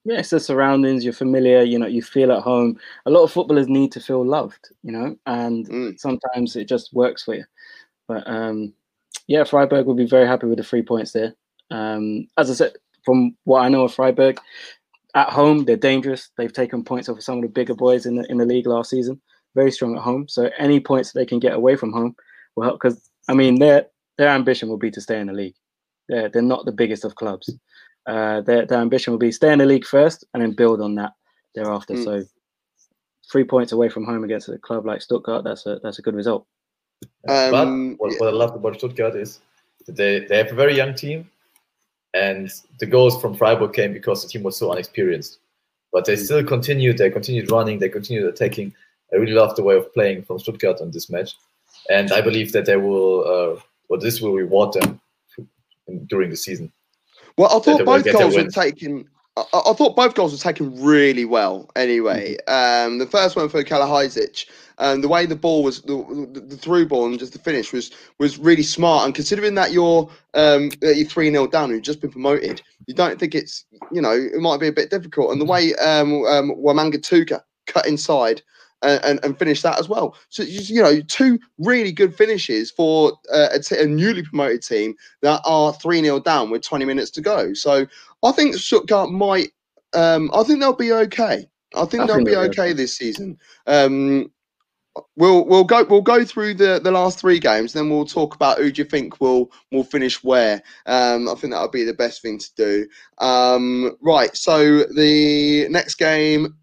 Yeah, 0.05 0.19
it's 0.19 0.31
the 0.31 0.41
surroundings, 0.41 1.05
you're 1.05 1.13
familiar, 1.13 1.63
you 1.63 1.79
know, 1.79 1.87
you 1.87 2.03
feel 2.03 2.33
at 2.33 2.43
home. 2.43 2.79
A 3.07 3.11
lot 3.11 3.23
of 3.23 3.31
footballers 3.31 3.69
need 3.69 3.93
to 3.93 4.01
feel 4.01 4.27
loved, 4.27 4.71
you 4.83 4.91
know, 4.91 5.17
and 5.27 5.69
mm. 5.69 6.01
sometimes 6.01 6.57
it 6.57 6.67
just 6.67 6.93
works 6.93 7.23
for 7.23 7.35
you. 7.35 7.45
But 8.09 8.27
um 8.27 8.73
yeah, 9.29 9.45
Freiburg 9.45 9.87
will 9.87 9.95
be 9.95 10.07
very 10.07 10.27
happy 10.27 10.47
with 10.47 10.59
the 10.59 10.65
three 10.65 10.83
points 10.83 11.13
there. 11.13 11.35
Um, 11.71 12.27
as 12.37 12.51
I 12.51 12.55
said, 12.55 12.73
from 13.05 13.37
what 13.45 13.61
I 13.61 13.69
know 13.69 13.85
of 13.85 13.95
Freiburg, 13.95 14.41
at 15.15 15.29
home 15.29 15.67
they're 15.67 15.77
dangerous. 15.77 16.31
They've 16.37 16.53
taken 16.53 16.85
points 16.85 17.09
over 17.09 17.21
some 17.21 17.37
of 17.37 17.43
the 17.43 17.49
bigger 17.49 17.75
boys 17.75 18.07
in 18.07 18.17
the 18.17 18.25
in 18.31 18.39
the 18.39 18.47
league 18.47 18.67
last 18.67 18.91
season. 18.91 19.21
Very 19.55 19.71
strong 19.71 19.95
at 19.95 20.03
home. 20.03 20.27
So 20.27 20.51
any 20.59 20.81
points 20.81 21.13
they 21.13 21.27
can 21.27 21.39
get 21.39 21.53
away 21.53 21.77
from 21.77 21.93
home 21.93 22.17
will 22.57 22.65
help 22.65 22.81
because 22.81 23.11
I 23.29 23.35
mean, 23.35 23.59
their 23.59 23.87
their 24.19 24.29
ambition 24.29 24.69
will 24.69 24.79
be 24.79 24.91
to 24.91 25.01
stay 25.01 25.21
in 25.21 25.27
the 25.27 25.33
league. 25.33 25.55
They're 26.09 26.29
they're 26.29 26.43
not 26.43 26.65
the 26.65 26.73
biggest 26.73 27.05
of 27.05 27.15
clubs. 27.15 27.51
Uh, 28.07 28.41
their 28.43 28.67
their 28.67 28.81
ambition 28.81 29.13
will 29.13 29.19
be 29.19 29.33
stay 29.33 29.53
in 29.53 29.59
the 29.59 29.67
league 29.67 29.87
first 29.87 30.25
and 30.35 30.43
then 30.43 30.53
build 30.53 30.81
on 30.81 30.95
that 30.97 31.13
thereafter. 31.55 31.95
Mm. 31.95 32.05
So 32.05 32.23
three 33.31 33.45
points 33.45 33.73
away 33.73 33.89
from 33.89 34.05
home 34.05 34.25
against 34.25 34.49
a 34.49 34.59
club 34.59 34.85
like 34.87 35.03
Stuttgart, 35.03 35.45
that's 35.45 35.67
a 35.67 35.79
that's 35.83 35.99
a 35.99 36.03
good 36.03 36.15
result. 36.15 36.47
Um, 37.29 37.97
but 37.99 38.01
what, 38.01 38.21
what 38.21 38.29
I 38.29 38.37
love 38.37 38.55
about 38.55 38.79
Stuttgart 38.79 39.17
is 39.17 39.41
that 39.87 39.97
they, 39.97 40.21
they 40.21 40.37
have 40.37 40.53
a 40.53 40.55
very 40.55 40.77
young 40.77 40.95
team, 40.95 41.31
and 42.15 42.51
the 42.79 42.87
goals 42.87 43.21
from 43.21 43.37
Freiburg 43.37 43.73
came 43.73 43.93
because 43.93 44.23
the 44.23 44.29
team 44.29 44.43
was 44.43 44.57
so 44.57 44.71
unexperienced. 44.71 45.39
But 45.93 46.07
they 46.07 46.17
still 46.17 46.43
continued. 46.43 46.99
They 46.99 47.11
continued 47.11 47.51
running. 47.51 47.79
They 47.79 47.89
continued 47.89 48.27
attacking. 48.27 48.75
I 49.13 49.17
really 49.17 49.35
love 49.35 49.55
the 49.57 49.63
way 49.63 49.77
of 49.77 49.93
playing 49.93 50.23
from 50.23 50.39
Stuttgart 50.39 50.81
on 50.81 50.91
this 50.91 51.11
match 51.11 51.35
and 51.91 52.13
I 52.13 52.21
believe 52.21 52.53
that 52.53 52.67
they 52.67 52.77
will, 52.77 53.25
uh, 53.27 53.61
well, 53.93 54.01
this 54.01 54.23
will 54.23 54.33
reward 54.33 54.73
them 54.73 54.99
during 56.07 56.31
the 56.31 56.37
season. 56.37 56.73
Well, 57.37 57.55
I 57.55 57.61
thought 57.61 57.85
both 57.85 58.11
goals 58.11 58.35
were 58.35 58.49
taken. 58.49 59.07
I, 59.37 59.43
I, 59.53 59.75
thought 59.75 59.97
both 59.97 60.15
goals 60.15 60.33
were 60.33 60.39
taken 60.39 60.83
really 60.83 61.27
well. 61.27 61.71
Anyway, 61.77 62.39
mm-hmm. 62.49 62.93
um, 62.93 62.99
the 62.99 63.07
first 63.07 63.37
one 63.37 63.51
for 63.51 63.63
Kalajdzic, 63.63 64.47
and 64.79 64.95
um, 64.95 65.01
the 65.03 65.09
way 65.09 65.27
the 65.27 65.37
ball 65.37 65.63
was, 65.63 65.83
the, 65.83 66.29
the, 66.33 66.41
the, 66.41 66.57
through 66.57 66.89
ball 66.89 67.05
and 67.05 67.19
just 67.19 67.35
the 67.35 67.39
finish 67.39 67.71
was 67.71 67.91
was 68.19 68.39
really 68.39 68.63
smart. 68.63 69.05
And 69.05 69.15
considering 69.15 69.57
that 69.57 69.73
you're 69.73 70.09
um, 70.33 70.71
you're 70.81 71.07
three 71.07 71.31
0 71.31 71.49
down, 71.49 71.69
you've 71.69 71.83
just 71.83 72.01
been 72.01 72.13
promoted, 72.13 72.63
you 72.87 72.95
don't 72.95 73.21
think 73.21 73.35
it's 73.35 73.67
you 73.91 74.01
know 74.01 74.13
it 74.13 74.41
might 74.41 74.59
be 74.59 74.69
a 74.69 74.73
bit 74.73 74.89
difficult. 74.89 75.33
And 75.33 75.41
the 75.41 75.45
way 75.45 75.75
um, 75.75 76.25
um 76.25 76.55
Wamangituka 76.57 77.43
cut 77.67 77.87
inside 77.87 78.41
and, 78.83 79.05
and, 79.05 79.25
and, 79.25 79.39
finish 79.39 79.63
that 79.63 79.79
as 79.79 79.89
well. 79.89 80.17
So 80.29 80.43
you 80.43 80.83
know, 80.83 81.01
two 81.03 81.39
really 81.59 81.93
good 81.93 82.15
finishes 82.15 82.71
for 82.71 83.13
uh, 83.33 83.49
a, 83.53 83.61
t- 83.61 83.79
a 83.79 83.87
newly 83.87 84.23
promoted 84.23 84.63
team 84.63 84.95
that 85.23 85.41
are 85.45 85.73
three 85.73 86.03
0 86.03 86.21
down 86.21 86.51
with 86.51 86.63
20 86.63 86.85
minutes 86.85 87.11
to 87.13 87.21
go. 87.21 87.55
So 87.55 87.87
I 88.23 88.33
think 88.33 88.57
Stuttgart 88.57 89.11
might. 89.11 89.51
Um, 89.95 90.31
I 90.35 90.43
think 90.43 90.61
they'll 90.61 90.73
be 90.73 90.93
okay. 90.93 91.47
I 91.75 91.85
think 91.85 92.03
I 92.03 92.07
they'll 92.07 92.17
think 92.17 92.29
be 92.29 92.37
okay 92.37 92.73
this 92.73 92.97
season. 92.97 93.39
Um, 93.67 94.31
we'll 95.17 95.45
we'll 95.47 95.65
go 95.65 95.85
we'll 95.85 96.03
go 96.03 96.25
through 96.25 96.55
the 96.55 96.81
the 96.83 96.91
last 96.91 97.19
three 97.19 97.39
games 97.39 97.73
then 97.73 97.89
we'll 97.89 98.05
talk 98.05 98.35
about 98.35 98.59
who 98.59 98.71
do 98.71 98.83
you 98.83 98.89
think 98.89 99.21
will 99.21 99.51
will 99.71 99.85
finish 99.85 100.23
where 100.23 100.63
um 100.87 101.29
i 101.29 101.35
think 101.35 101.53
that 101.53 101.63
would 101.63 101.71
be 101.71 101.85
the 101.85 101.95
best 101.95 102.21
thing 102.21 102.39
to 102.39 102.51
do 102.57 102.87
um 103.19 103.97
right 104.03 104.37
so 104.37 104.85
the 104.85 105.67
next 105.71 105.95
game 105.95 106.55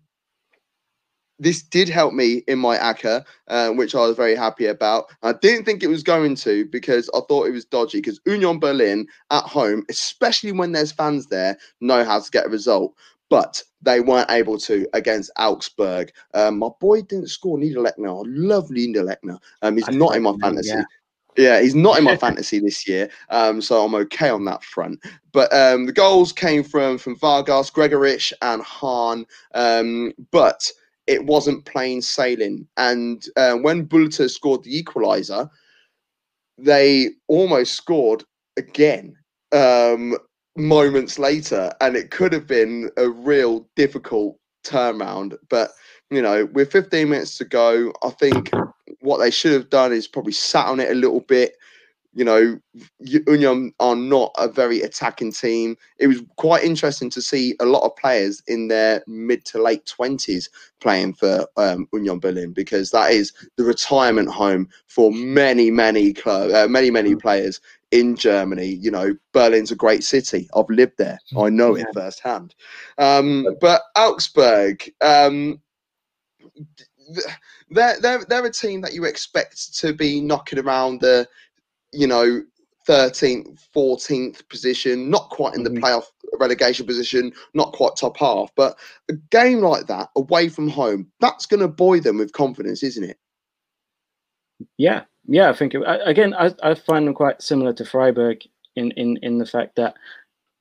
this 1.39 1.61
did 1.61 1.89
help 1.89 2.13
me 2.13 2.43
in 2.47 2.59
my 2.59 2.77
ACCA, 2.77 3.23
uh, 3.47 3.69
which 3.69 3.95
I 3.95 3.99
was 3.99 4.15
very 4.15 4.35
happy 4.35 4.65
about. 4.65 5.05
I 5.23 5.33
didn't 5.33 5.65
think 5.65 5.81
it 5.81 5.87
was 5.87 6.03
going 6.03 6.35
to 6.35 6.65
because 6.65 7.09
I 7.15 7.21
thought 7.27 7.47
it 7.47 7.51
was 7.51 7.65
dodgy 7.65 7.99
because 7.99 8.19
Union 8.25 8.59
Berlin 8.59 9.07
at 9.31 9.43
home, 9.43 9.85
especially 9.89 10.51
when 10.51 10.73
there's 10.73 10.91
fans 10.91 11.27
there, 11.27 11.57
know 11.79 12.03
how 12.03 12.19
to 12.19 12.31
get 12.31 12.45
a 12.45 12.49
result. 12.49 12.93
But 13.29 13.61
they 13.81 14.01
weren't 14.01 14.31
able 14.31 14.57
to 14.57 14.87
against 14.93 15.31
Augsburg. 15.37 16.11
Um, 16.33 16.57
my 16.59 16.69
boy 16.79 17.03
didn't 17.03 17.27
score 17.27 17.57
Niederlechner. 17.57 18.25
I 18.25 18.27
love 18.27 18.69
Niederlechner. 18.69 19.37
Um, 19.61 19.75
he's 19.75 19.87
not 19.89 20.15
in 20.15 20.23
my 20.23 20.33
fantasy. 20.41 20.69
Yeah. 20.69 20.83
Yeah, 21.37 21.61
he's 21.61 21.75
not 21.75 21.97
in 21.97 22.03
my 22.03 22.17
fantasy 22.25 22.59
this 22.59 22.87
year, 22.87 23.09
um, 23.29 23.61
so 23.61 23.85
I'm 23.85 23.95
okay 23.95 24.29
on 24.29 24.43
that 24.45 24.63
front. 24.63 24.99
But 25.31 25.53
um, 25.53 25.85
the 25.85 25.93
goals 25.93 26.33
came 26.33 26.63
from 26.63 26.97
from 26.97 27.15
Vargas, 27.17 27.69
Gregoritsch, 27.69 28.33
and 28.41 28.61
Hahn. 28.61 29.25
Um, 29.53 30.11
but 30.31 30.69
it 31.09 31.25
wasn't 31.25 31.65
plain 31.65 32.01
sailing. 32.03 32.67
And 32.77 33.25
uh, 33.35 33.55
when 33.55 33.87
Bülter 33.87 34.29
scored 34.29 34.63
the 34.63 34.83
equaliser, 34.83 35.49
they 36.59 37.09
almost 37.27 37.73
scored 37.73 38.23
again 38.57 39.15
um, 39.51 40.15
moments 40.55 41.17
later, 41.17 41.71
and 41.81 41.95
it 41.95 42.11
could 42.11 42.31
have 42.31 42.45
been 42.45 42.91
a 42.97 43.09
real 43.09 43.67
difficult 43.75 44.37
turnaround. 44.63 45.35
But 45.49 45.71
you 46.11 46.21
know, 46.21 46.45
with 46.53 46.71
15 46.71 47.09
minutes 47.09 47.37
to 47.39 47.45
go, 47.45 47.91
I 48.03 48.09
think 48.11 48.51
what 49.01 49.17
they 49.17 49.31
should 49.31 49.53
have 49.53 49.69
done 49.69 49.91
is 49.91 50.07
probably 50.07 50.33
sat 50.33 50.67
on 50.67 50.79
it 50.79 50.91
a 50.91 50.95
little 50.95 51.21
bit. 51.21 51.55
You 52.13 52.25
know, 52.25 52.59
Union 52.99 53.71
are 53.79 53.95
not 53.95 54.33
a 54.37 54.47
very 54.47 54.81
attacking 54.81 55.31
team. 55.31 55.77
It 55.99 56.07
was 56.07 56.23
quite 56.37 56.63
interesting 56.63 57.09
to 57.11 57.21
see 57.21 57.55
a 57.59 57.65
lot 57.65 57.83
of 57.83 57.95
players 57.95 58.41
in 58.47 58.67
their 58.67 59.03
mid 59.05 59.45
to 59.45 59.61
late 59.61 59.85
twenties 59.85 60.49
playing 60.81 61.13
for 61.13 61.45
um, 61.57 61.87
Union 61.93 62.19
Berlin 62.19 62.51
because 62.51 62.89
that 62.91 63.11
is 63.11 63.31
the 63.57 63.63
retirement 63.63 64.29
home 64.29 64.69
for 64.87 65.11
many, 65.11 65.69
many 65.69 66.13
club, 66.13 66.51
uh, 66.51 66.67
many, 66.67 66.89
many 66.89 67.13
mm. 67.13 67.21
players 67.21 67.61
in 67.91 68.15
Germany. 68.15 68.67
You 68.67 68.91
know, 68.91 69.15
Berlin's 69.31 69.71
a 69.71 69.75
great 69.75 70.03
city. 70.03 70.49
I've 70.55 70.69
lived 70.69 70.97
there. 70.97 71.19
I 71.37 71.49
know 71.49 71.75
it 71.75 71.87
firsthand. 71.93 72.55
Um, 72.97 73.45
but 73.61 73.83
Augsburg, 73.95 74.89
um, 75.01 75.61
they're, 77.69 77.99
they're, 77.99 78.25
they're 78.25 78.45
a 78.45 78.51
team 78.51 78.81
that 78.81 78.93
you 78.93 79.05
expect 79.05 79.75
to 79.77 79.93
be 79.93 80.21
knocking 80.21 80.59
around 80.59 81.01
the, 81.01 81.27
you 81.93 82.07
know, 82.07 82.43
13th, 82.87 83.59
14th 83.75 84.47
position, 84.49 85.09
not 85.09 85.29
quite 85.29 85.55
in 85.55 85.63
the 85.63 85.69
mm-hmm. 85.69 85.83
playoff 85.83 86.05
relegation 86.39 86.85
position, 86.85 87.31
not 87.53 87.73
quite 87.73 87.95
top 87.95 88.17
half. 88.17 88.51
But 88.55 88.77
a 89.09 89.13
game 89.31 89.59
like 89.59 89.87
that, 89.87 90.09
away 90.15 90.49
from 90.49 90.69
home, 90.69 91.11
that's 91.19 91.45
going 91.45 91.59
to 91.59 91.67
buoy 91.67 91.99
them 91.99 92.17
with 92.17 92.33
confidence, 92.33 92.83
isn't 92.83 93.03
it? 93.03 93.17
Yeah, 94.77 95.03
yeah. 95.27 95.49
I 95.49 95.53
think 95.53 95.73
it, 95.73 95.83
again, 96.03 96.33
I, 96.33 96.53
I 96.63 96.73
find 96.73 97.07
them 97.07 97.13
quite 97.13 97.41
similar 97.41 97.73
to 97.73 97.85
Freiburg 97.85 98.41
in, 98.75 98.91
in 98.91 99.17
in 99.21 99.37
the 99.37 99.45
fact 99.45 99.75
that 99.77 99.95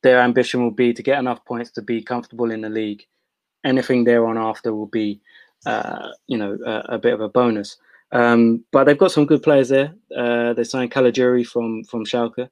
their 0.02 0.20
ambition 0.20 0.62
will 0.62 0.70
be 0.70 0.92
to 0.92 1.02
get 1.02 1.18
enough 1.18 1.44
points 1.44 1.72
to 1.72 1.82
be 1.82 2.02
comfortable 2.02 2.50
in 2.50 2.60
the 2.60 2.68
league. 2.68 3.04
Anything 3.64 4.04
there 4.04 4.26
on 4.26 4.38
after 4.38 4.72
will 4.72 4.86
be 4.86 5.20
uh, 5.66 6.08
you 6.26 6.38
know, 6.38 6.56
a, 6.64 6.94
a, 6.94 6.98
bit 6.98 7.14
of 7.14 7.20
a 7.20 7.28
bonus. 7.28 7.76
Um, 8.12 8.64
but 8.72 8.84
they've 8.84 8.98
got 8.98 9.12
some 9.12 9.26
good 9.26 9.42
players 9.42 9.68
there. 9.68 9.94
Uh, 10.16 10.54
they 10.54 10.64
signed 10.64 10.90
Caligiuri 10.90 11.46
from 11.46 11.84
from 11.84 12.04
Schalke, 12.04 12.48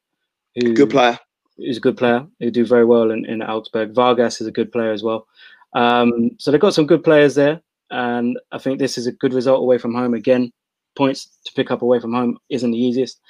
who 0.55 0.75
good 0.75 0.91
player. 0.91 1.19
Who's 1.57 1.79
a 1.79 1.81
good 1.81 1.97
player 1.97 2.27
who 2.41 2.51
do 2.51 2.67
very 2.67 2.85
well 2.85 3.11
in, 3.11 3.25
in 3.25 3.43
Augsburg. 3.43 3.95
Vargas 3.95 4.43
is 4.43 4.47
a 4.47 4.53
good 4.53 4.71
player 4.71 4.93
as 4.93 5.03
well. 5.03 5.27
Um, 5.73 6.31
so 6.39 6.51
they've 6.51 6.61
got 6.61 6.75
some 6.75 6.87
good 6.87 7.03
players 7.03 7.35
there, 7.35 7.63
and 7.91 8.39
I 8.53 8.59
think 8.59 8.79
this 8.79 8.99
is 8.99 9.07
a 9.07 9.13
good 9.13 9.33
result 9.33 9.63
away 9.63 9.79
from 9.79 9.95
home. 9.95 10.13
Again, 10.13 10.53
points 10.97 11.29
to 11.45 11.53
pick 11.55 11.71
up 11.71 11.83
away 11.83 12.01
from 12.01 12.13
home 12.13 12.39
isn't 12.51 12.71
the 12.71 12.79
easiest. 12.79 13.21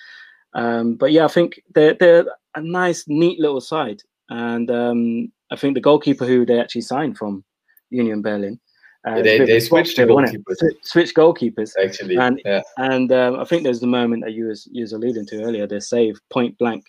Um, 0.55 0.95
but 0.95 1.12
yeah, 1.12 1.24
I 1.24 1.29
think 1.29 1.61
they're 1.74 1.95
they're 1.95 2.27
a 2.57 2.61
nice, 2.61 3.05
neat 3.07 3.39
little 3.39 3.61
side, 3.61 4.03
and 4.31 4.68
um, 4.70 5.33
I 5.53 5.57
think 5.57 5.74
the 5.74 5.81
goalkeeper 5.81 6.24
who 6.24 6.45
they 6.45 6.61
actually 6.61 6.81
signed 6.81 7.16
from 7.16 7.45
Union 7.91 8.22
Berlin 8.22 8.59
uh, 9.07 9.23
they 9.23 9.39
they 9.39 9.61
switched 9.61 9.97
goalkeepers. 9.97 10.57
Switch 10.83 11.15
goalkeepers 11.15 11.73
actually, 11.83 12.17
and 12.17 12.41
yeah. 12.45 12.63
and 12.77 13.13
um, 13.13 13.39
I 13.39 13.45
think 13.45 13.63
there's 13.63 13.81
the 13.81 13.87
moment 13.87 14.25
that 14.25 14.33
you 14.33 14.47
was 14.47 14.69
you 14.73 14.83
was 14.83 14.93
alluding 14.93 15.27
to 15.27 15.45
earlier. 15.45 15.67
The 15.67 15.81
save 15.81 16.19
point 16.31 16.59
blank 16.59 16.85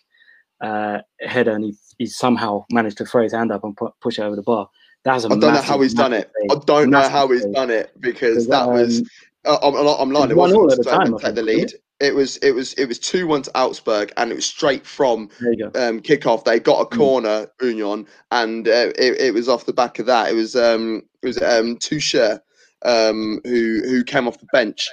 uh, 0.62 1.00
header, 1.22 1.52
and 1.52 1.64
he, 1.64 1.76
he 2.00 2.08
somehow 2.08 2.66
managed 2.72 2.98
to 2.98 3.06
throw 3.06 3.22
his 3.22 3.34
hand 3.34 3.52
up 3.52 3.64
and 3.64 3.78
pu- 3.78 3.94
push 4.02 4.18
it 4.18 4.24
over 4.24 4.36
the 4.36 4.42
bar. 4.42 4.68
That's 5.04 5.26
a 5.26 5.28
I 5.28 5.30
don't 5.30 5.42
massive, 5.42 5.54
know 5.54 5.62
how 5.74 5.82
he's 5.82 5.94
done 5.94 6.14
it. 6.14 6.32
Save. 6.42 6.58
I 6.58 6.64
don't 6.66 6.90
know 6.90 7.08
how 7.08 7.28
he's 7.30 7.46
done 7.46 7.70
it 7.70 7.92
because 8.00 8.48
that 8.48 8.64
um, 8.64 8.74
was. 8.74 9.08
Uh, 9.48 9.58
I'm, 9.64 9.76
I'm 9.76 10.12
lying. 10.12 10.32
It 10.32 10.38
wasn't 10.38 10.72
at 10.72 10.78
the 10.78 10.84
time. 10.84 11.18
Take 11.18 11.36
the 11.36 11.42
lead. 11.42 11.74
It 12.00 12.14
was 12.14 12.38
it 12.38 12.52
was 12.52 12.74
it 12.74 12.86
was 12.86 13.00
two 13.00 13.26
one 13.26 13.42
to 13.44 13.58
Augsburg, 13.58 14.12
and 14.18 14.32
it 14.32 14.36
was 14.36 14.46
straight 14.46 14.86
from 14.86 15.30
um, 15.76 16.00
kickoff. 16.02 16.44
They 16.44 16.60
got 16.60 16.82
a 16.82 16.86
mm. 16.86 16.98
corner, 16.98 17.48
mm. 17.60 17.68
Union, 17.68 18.08
and 18.30 18.68
uh, 18.68 18.92
it, 18.98 19.20
it 19.20 19.34
was 19.34 19.50
off 19.50 19.66
the 19.66 19.74
back 19.74 19.98
of 19.98 20.06
that. 20.06 20.30
It 20.30 20.36
was 20.36 20.56
um, 20.56 21.02
it 21.24 21.28
was 21.28 21.42
um, 21.42 21.78
Teuchert 21.78 22.42
um, 22.84 23.42
who 23.46 23.82
who 23.84 24.04
came 24.04 24.28
off 24.28 24.40
the 24.40 24.48
bench, 24.52 24.88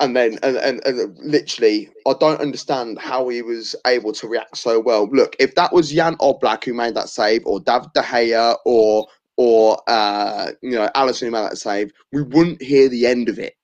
and 0.00 0.14
then 0.14 0.38
and, 0.42 0.56
and, 0.56 0.84
and 0.84 1.16
literally, 1.18 1.88
I 2.06 2.14
don't 2.20 2.40
understand 2.40 2.98
how 2.98 3.28
he 3.28 3.40
was 3.40 3.74
able 3.86 4.12
to 4.12 4.28
react 4.28 4.58
so 4.58 4.80
well. 4.80 5.08
Look, 5.10 5.34
if 5.38 5.54
that 5.54 5.72
was 5.72 5.92
Jan 5.92 6.16
Oblak 6.16 6.64
who 6.64 6.74
made 6.74 6.94
that 6.94 7.08
save, 7.08 7.46
or 7.46 7.60
David 7.60 7.88
De 7.94 8.02
Gea, 8.02 8.56
or 8.66 9.06
or 9.42 9.76
uh, 9.88 10.52
you 10.62 10.70
know 10.70 10.88
Alisson 10.94 11.22
who 11.22 11.30
made 11.32 11.40
that 11.40 11.58
save, 11.58 11.92
we 12.12 12.22
wouldn't 12.22 12.62
hear 12.62 12.88
the 12.88 13.06
end 13.06 13.28
of 13.28 13.40
it. 13.40 13.54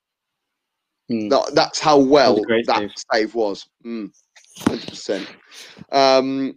Mm. 1.11 1.31
That, 1.31 1.55
that's 1.55 1.79
how 1.79 1.99
well 1.99 2.35
that, 2.35 2.65
that 2.67 3.05
save. 3.13 3.35
was. 3.37 3.69
Mm, 3.87 4.11
100%. 4.59 5.27
Um, 5.93 6.57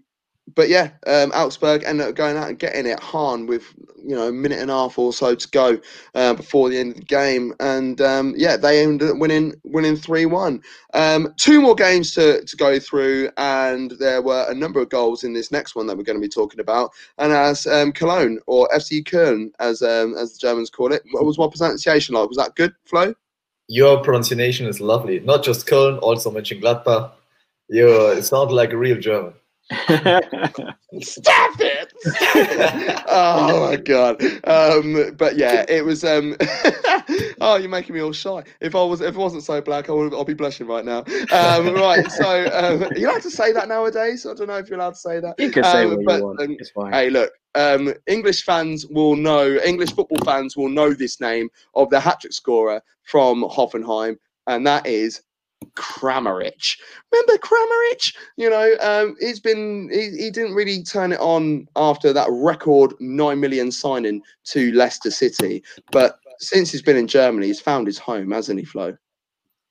but 0.56 0.70
yeah, 0.70 0.92
um, 1.08 1.32
Augsburg 1.32 1.84
ended 1.86 2.08
up 2.08 2.16
going 2.16 2.38
out 2.38 2.50
and 2.50 2.60
getting 2.60 2.86
it. 2.86 3.00
Hahn 3.00 3.46
with 3.48 3.64
you 4.04 4.16
know 4.16 4.28
a 4.28 4.32
minute 4.32 4.60
and 4.60 4.72
a 4.72 4.74
half 4.74 4.98
or 4.98 5.14
so 5.14 5.36
to 5.36 5.48
go 5.50 5.80
uh, 6.16 6.34
before 6.34 6.70
the 6.70 6.78
end 6.78 6.92
of 6.92 6.98
the 6.98 7.06
game, 7.06 7.54
and 7.60 8.02
um, 8.02 8.34
yeah, 8.38 8.58
they 8.58 8.84
ended 8.84 9.10
up 9.10 9.18
winning 9.18 9.54
winning 9.64 9.96
three 9.96 10.26
one. 10.26 10.62
Um, 10.94 11.34
two 11.38 11.62
more 11.62 11.76
games 11.76 12.14
to, 12.16 12.44
to 12.44 12.58
go 12.58 12.80
through, 12.80 13.30
and 13.38 13.92
there 13.92 14.22
were 14.22 14.46
a 14.50 14.54
number 14.54 14.82
of 14.82 14.90
goals 14.90 15.24
in 15.24 15.34
this 15.34 15.52
next 15.52 15.76
one 15.76 15.88
that 15.88 15.98
we're 15.98 16.04
going 16.04 16.20
to 16.20 16.28
be 16.28 16.30
talking 16.30 16.60
about. 16.60 16.92
And 17.18 17.32
as 17.32 17.68
um, 17.68 17.92
Cologne 17.92 18.40
or 18.48 18.68
FC 18.76 19.04
Köln, 19.04 19.52
as 19.60 19.82
um, 19.82 20.16
as 20.18 20.34
the 20.34 20.40
Germans 20.40 20.70
call 20.70 20.94
it, 20.94 21.04
what 21.12 21.26
was 21.26 21.38
my 21.38 21.48
pronunciation 21.48 22.16
like? 22.16 22.28
Was 22.28 22.38
that 22.38 22.56
good, 22.56 22.74
Flo? 22.86 23.14
your 23.72 24.04
pronunciation 24.04 24.68
is 24.68 24.82
lovely. 24.82 25.22
Not 25.22 25.44
just 25.44 25.66
Köln, 25.66 25.98
also 26.02 26.30
Mönchengladbach. 26.30 27.12
You 27.70 28.12
it 28.12 28.24
sounds 28.24 28.52
like 28.52 28.74
a 28.74 28.78
real 28.78 29.00
German. 29.00 29.34
Stop 31.02 31.56
it! 31.62 31.94
oh 33.08 33.70
my 33.70 33.78
god! 33.78 34.22
Um, 34.44 35.16
but 35.16 35.38
yeah, 35.38 35.66
it 35.70 35.86
was. 35.86 36.04
Um, 36.04 36.36
oh, 37.42 37.56
you're 37.56 37.70
making 37.70 37.96
me 37.96 38.02
all 38.02 38.12
shy. 38.12 38.44
If 38.60 38.76
I 38.76 38.84
was, 38.84 39.00
if 39.00 39.16
it 39.16 39.18
wasn't 39.18 39.44
so 39.44 39.62
black, 39.62 39.90
I 39.90 39.94
would, 39.94 40.14
I'll 40.14 40.26
be 40.26 40.34
blushing 40.34 40.68
right 40.68 40.84
now. 40.84 41.06
Um, 41.32 41.74
right. 41.74 42.06
So 42.12 42.50
um, 42.52 42.92
you 42.98 43.10
allowed 43.10 43.22
to 43.22 43.32
say 43.32 43.54
that 43.54 43.70
nowadays. 43.70 44.26
I 44.26 44.34
don't 44.34 44.48
know 44.48 44.58
if 44.58 44.70
you're 44.70 44.78
allowed 44.78 44.96
to 44.96 45.00
say 45.00 45.22
that. 45.22 45.40
You 45.40 45.52
can 45.52 45.64
say 45.64 45.86
um, 45.86 45.92
what 45.92 46.06
but, 46.06 46.18
you 46.18 46.26
want. 46.26 46.42
Um, 46.42 46.58
it's 46.60 46.72
fine. 46.72 46.92
Hey, 46.92 47.10
look. 47.10 47.32
Um, 47.56 47.94
English 48.08 48.44
fans 48.44 48.86
will 48.88 49.16
know. 49.16 49.58
English 49.64 49.94
football 49.94 50.20
fans 50.26 50.58
will 50.58 50.70
know 50.70 50.94
this 50.94 51.22
name 51.22 51.50
of 51.76 51.90
the 51.90 52.00
hat 52.00 52.20
trick 52.20 52.34
scorer 52.34 52.82
from 53.04 53.44
Hoffenheim, 53.44 54.18
and 54.48 54.68
that 54.68 54.86
is 54.86 55.22
Kramaric. 55.76 56.78
Remember 57.12 57.38
Kramaric? 57.38 58.16
You 58.38 58.50
know, 58.50 58.76
um, 58.82 59.16
he's 59.20 59.40
been 59.40 59.90
he, 59.92 60.24
he 60.24 60.32
didn't 60.32 60.56
really 60.56 60.84
turn 60.84 61.12
it 61.12 61.20
on 61.20 61.68
after 61.76 62.14
that 62.14 62.28
record 62.30 62.94
nine 63.00 63.40
million 63.40 63.72
signing 63.72 64.22
to 64.46 64.72
Leicester 64.74 65.12
City, 65.12 65.64
but 65.92 66.20
since 66.40 66.72
he's 66.72 66.82
been 66.82 66.98
in 66.98 67.08
Germany, 67.08 67.48
he's 67.48 67.62
found 67.62 67.88
his 67.88 68.00
home, 68.00 68.32
hasn't 68.32 68.60
he, 68.60 68.66
Flo? 68.66 68.98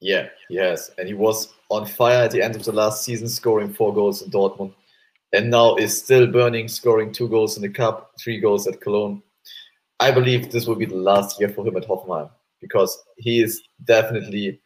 Yeah, 0.00 0.28
yes, 0.48 0.90
and 0.96 1.06
he 1.06 1.14
was 1.14 1.52
on 1.68 1.84
fire 1.84 2.24
at 2.24 2.30
the 2.30 2.42
end 2.42 2.56
of 2.56 2.64
the 2.64 2.72
last 2.72 3.04
season, 3.04 3.28
scoring 3.28 3.72
four 3.72 3.92
goals 3.92 4.22
in 4.22 4.30
Dortmund, 4.30 4.72
and 5.32 5.50
now 5.50 5.76
is 5.76 5.98
still 5.98 6.26
burning, 6.26 6.68
scoring 6.68 7.12
two 7.12 7.28
goals 7.28 7.56
in 7.56 7.62
the 7.62 7.68
cup, 7.68 8.12
three 8.18 8.40
goals 8.40 8.66
at 8.66 8.80
Cologne. 8.80 9.22
I 9.98 10.10
believe 10.10 10.50
this 10.50 10.66
will 10.66 10.76
be 10.76 10.86
the 10.86 10.96
last 10.96 11.38
year 11.38 11.50
for 11.50 11.66
him 11.66 11.76
at 11.76 11.86
Hoffenheim 11.86 12.30
because 12.62 13.02
he 13.18 13.42
is 13.42 13.60
definitely 13.84 14.60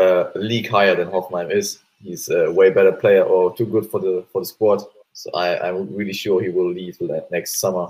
uh, 0.00 0.30
league 0.34 0.68
higher 0.68 0.94
than 0.94 1.08
Hoffenheim 1.08 1.52
is. 1.52 1.78
He's 2.02 2.28
a 2.28 2.50
way 2.50 2.70
better 2.70 2.92
player 2.92 3.22
or 3.22 3.54
too 3.56 3.66
good 3.66 3.90
for 3.90 4.00
the 4.00 4.24
for 4.32 4.42
the 4.42 4.46
squad. 4.46 4.82
So 5.12 5.30
I, 5.32 5.68
I'm 5.68 5.94
really 5.94 6.12
sure 6.12 6.42
he 6.42 6.48
will 6.48 6.72
leave 6.72 6.98
next 7.30 7.60
summer 7.60 7.86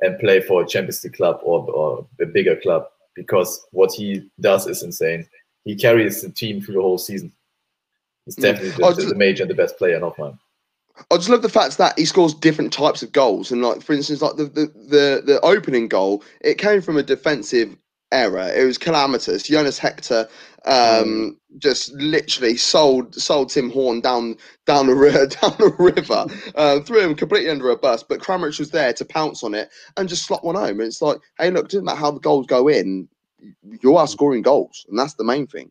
and 0.00 0.18
play 0.18 0.40
for 0.40 0.62
a 0.62 0.66
Champions 0.66 1.02
League 1.02 1.14
club 1.14 1.40
or, 1.42 1.68
or 1.70 2.06
a 2.20 2.26
bigger 2.26 2.56
club 2.56 2.86
because 3.16 3.66
what 3.72 3.92
he 3.92 4.30
does 4.40 4.66
is 4.66 4.82
insane. 4.82 5.26
He 5.64 5.74
carries 5.74 6.22
the 6.22 6.30
team 6.30 6.60
through 6.60 6.74
the 6.74 6.80
whole 6.82 6.98
season. 6.98 7.32
He's 8.24 8.36
mm. 8.36 8.42
definitely 8.42 8.70
the, 8.70 8.94
just, 8.94 9.08
the 9.08 9.14
major 9.14 9.42
and 9.42 9.50
the 9.50 9.54
best 9.54 9.76
player 9.78 9.96
in 9.96 10.02
Hoffenheim. 10.02 10.38
I 11.10 11.16
just 11.16 11.28
love 11.28 11.42
the 11.42 11.48
fact 11.48 11.78
that 11.78 11.98
he 11.98 12.04
scores 12.04 12.34
different 12.34 12.72
types 12.72 13.02
of 13.02 13.12
goals, 13.12 13.50
and 13.50 13.62
like 13.62 13.82
for 13.82 13.92
instance, 13.92 14.22
like 14.22 14.36
the 14.36 14.44
the 14.44 14.66
the, 14.66 15.22
the 15.24 15.40
opening 15.42 15.88
goal, 15.88 16.22
it 16.40 16.58
came 16.58 16.82
from 16.82 16.98
a 16.98 17.02
defensive 17.02 17.76
error. 18.12 18.50
It 18.54 18.64
was 18.64 18.78
calamitous. 18.78 19.44
Jonas 19.44 19.78
Hector 19.78 20.28
um, 20.64 20.74
mm. 20.74 21.36
just 21.58 21.92
literally 21.94 22.56
sold 22.56 23.14
sold 23.14 23.50
Tim 23.50 23.70
Horn 23.70 24.00
down 24.00 24.36
down 24.66 24.86
the 24.86 24.94
river, 24.94 25.26
down 25.40 25.54
the 25.58 25.74
river, 25.78 26.26
uh, 26.54 26.80
threw 26.80 27.00
him 27.00 27.14
completely 27.14 27.50
under 27.50 27.70
a 27.70 27.76
bus. 27.76 28.02
But 28.02 28.20
Kramaric 28.20 28.58
was 28.58 28.70
there 28.70 28.92
to 28.92 29.04
pounce 29.04 29.42
on 29.42 29.54
it 29.54 29.70
and 29.96 30.08
just 30.08 30.26
slot 30.26 30.44
one 30.44 30.56
home. 30.56 30.80
And 30.80 30.82
it's 30.82 31.02
like, 31.02 31.18
hey, 31.38 31.50
look, 31.50 31.68
doesn't 31.68 31.84
matter 31.84 31.98
how 31.98 32.10
the 32.10 32.20
goals 32.20 32.46
go 32.46 32.68
in, 32.68 33.08
you 33.82 33.96
are 33.96 34.06
scoring 34.06 34.42
goals, 34.42 34.86
and 34.88 34.98
that's 34.98 35.14
the 35.14 35.24
main 35.24 35.46
thing. 35.46 35.70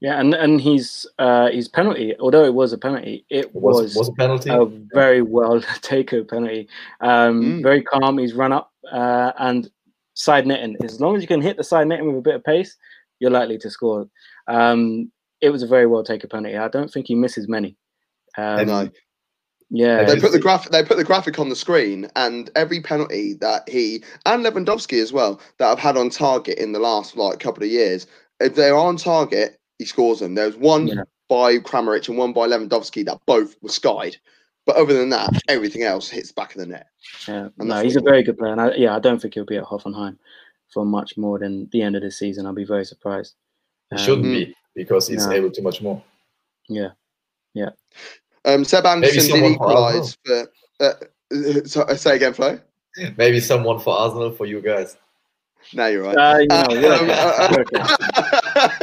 Yeah, 0.00 0.20
and 0.20 0.34
and 0.34 0.60
his 0.60 1.08
uh, 1.18 1.50
his 1.50 1.68
penalty, 1.68 2.14
although 2.20 2.44
it 2.44 2.52
was 2.52 2.72
a 2.72 2.78
penalty, 2.78 3.24
it 3.30 3.54
was 3.54 3.82
was, 3.82 3.96
was 3.96 4.08
a 4.10 4.12
penalty, 4.12 4.50
a 4.50 4.66
very 4.92 5.22
well 5.22 5.62
taken 5.80 6.26
penalty. 6.26 6.68
Um, 7.00 7.42
mm. 7.42 7.62
Very 7.62 7.82
calm. 7.82 8.18
He's 8.18 8.34
run 8.34 8.52
up 8.52 8.70
uh, 8.92 9.32
and 9.38 9.70
side 10.14 10.46
netting. 10.46 10.76
As 10.82 11.00
long 11.00 11.16
as 11.16 11.22
you 11.22 11.28
can 11.28 11.40
hit 11.40 11.56
the 11.56 11.64
side 11.64 11.86
netting 11.86 12.06
with 12.06 12.18
a 12.18 12.22
bit 12.22 12.36
of 12.36 12.44
pace, 12.44 12.76
you're 13.20 13.30
likely 13.30 13.58
to 13.58 13.70
score. 13.70 14.08
Um, 14.48 15.10
it 15.40 15.50
was 15.50 15.62
a 15.62 15.66
very 15.66 15.86
well 15.86 16.04
taken 16.04 16.30
penalty. 16.30 16.56
I 16.56 16.68
don't 16.68 16.90
think 16.90 17.06
he 17.06 17.14
misses 17.14 17.48
many. 17.48 17.76
Um, 18.38 18.90
yeah, 19.70 20.04
they 20.04 20.20
put 20.20 20.32
the 20.32 20.38
graphic. 20.38 20.72
They 20.72 20.84
put 20.84 20.98
the 20.98 21.04
graphic 21.04 21.38
on 21.38 21.48
the 21.48 21.56
screen, 21.56 22.08
and 22.16 22.50
every 22.54 22.80
penalty 22.80 23.34
that 23.34 23.68
he 23.68 24.04
and 24.26 24.44
Lewandowski 24.44 25.02
as 25.02 25.12
well 25.12 25.40
that 25.58 25.68
I've 25.68 25.78
had 25.78 25.96
on 25.96 26.10
target 26.10 26.58
in 26.58 26.72
the 26.72 26.78
last 26.78 27.16
like 27.16 27.40
couple 27.40 27.62
of 27.62 27.70
years, 27.70 28.06
if 28.40 28.54
they're 28.54 28.76
on 28.76 28.96
target, 28.96 29.58
he 29.78 29.84
scores 29.84 30.20
them. 30.20 30.34
There 30.34 30.46
was 30.46 30.56
one 30.56 30.88
Yeah. 30.88 31.02
by 31.28 31.58
Kramaric 31.58 32.08
and 32.08 32.18
one 32.18 32.32
by 32.32 32.46
Lewandowski 32.46 33.04
that 33.06 33.20
both 33.26 33.56
were 33.62 33.70
skied. 33.70 34.16
But 34.66 34.76
other 34.76 34.94
than 34.94 35.10
that, 35.10 35.30
everything 35.48 35.82
else 35.82 36.08
hits 36.08 36.32
back 36.32 36.54
of 36.54 36.60
the 36.60 36.66
net. 36.66 36.86
Yeah, 37.28 37.48
no, 37.58 37.82
he's 37.82 37.96
a 37.96 38.00
very 38.00 38.22
good 38.22 38.38
player. 38.38 38.52
And 38.52 38.60
I, 38.60 38.72
yeah, 38.74 38.96
I 38.96 38.98
don't 38.98 39.20
think 39.20 39.34
he'll 39.34 39.44
be 39.44 39.56
at 39.58 39.64
Hoffenheim 39.64 40.16
for 40.72 40.84
much 40.86 41.16
more 41.18 41.38
than 41.38 41.68
the 41.72 41.82
end 41.82 41.96
of 41.96 42.02
the 42.02 42.10
season. 42.10 42.46
I'll 42.46 42.54
be 42.54 42.64
very 42.64 42.84
surprised. 42.84 43.34
He 43.90 43.98
shouldn't 43.98 44.26
Um, 44.26 44.32
be 44.32 44.56
because 44.74 45.06
he's 45.06 45.26
no. 45.26 45.32
able 45.32 45.50
to 45.50 45.60
much 45.62 45.82
more. 45.82 46.02
Yeah, 46.68 46.90
yeah. 47.52 47.70
Um, 48.46 48.64
Seb 48.64 48.86
Andersson 48.86 49.18
did 49.20 49.30
someone 49.30 49.52
equalise 49.52 50.16
for. 50.24 50.48
Uh, 50.80 50.84
uh, 50.84 50.94
so, 51.66 51.82
uh, 51.82 51.94
say 51.94 52.16
again, 52.16 52.32
Flo. 52.32 52.58
Maybe 53.18 53.40
someone 53.40 53.80
for 53.80 53.98
Arsenal 53.98 54.30
for 54.30 54.46
you 54.46 54.60
guys. 54.62 54.96
No, 55.72 55.86
you're 55.86 56.02
right. 56.04 56.16
uh, 56.16 56.38
you 56.38 56.46
know, 56.80 56.94
Um, 56.94 57.64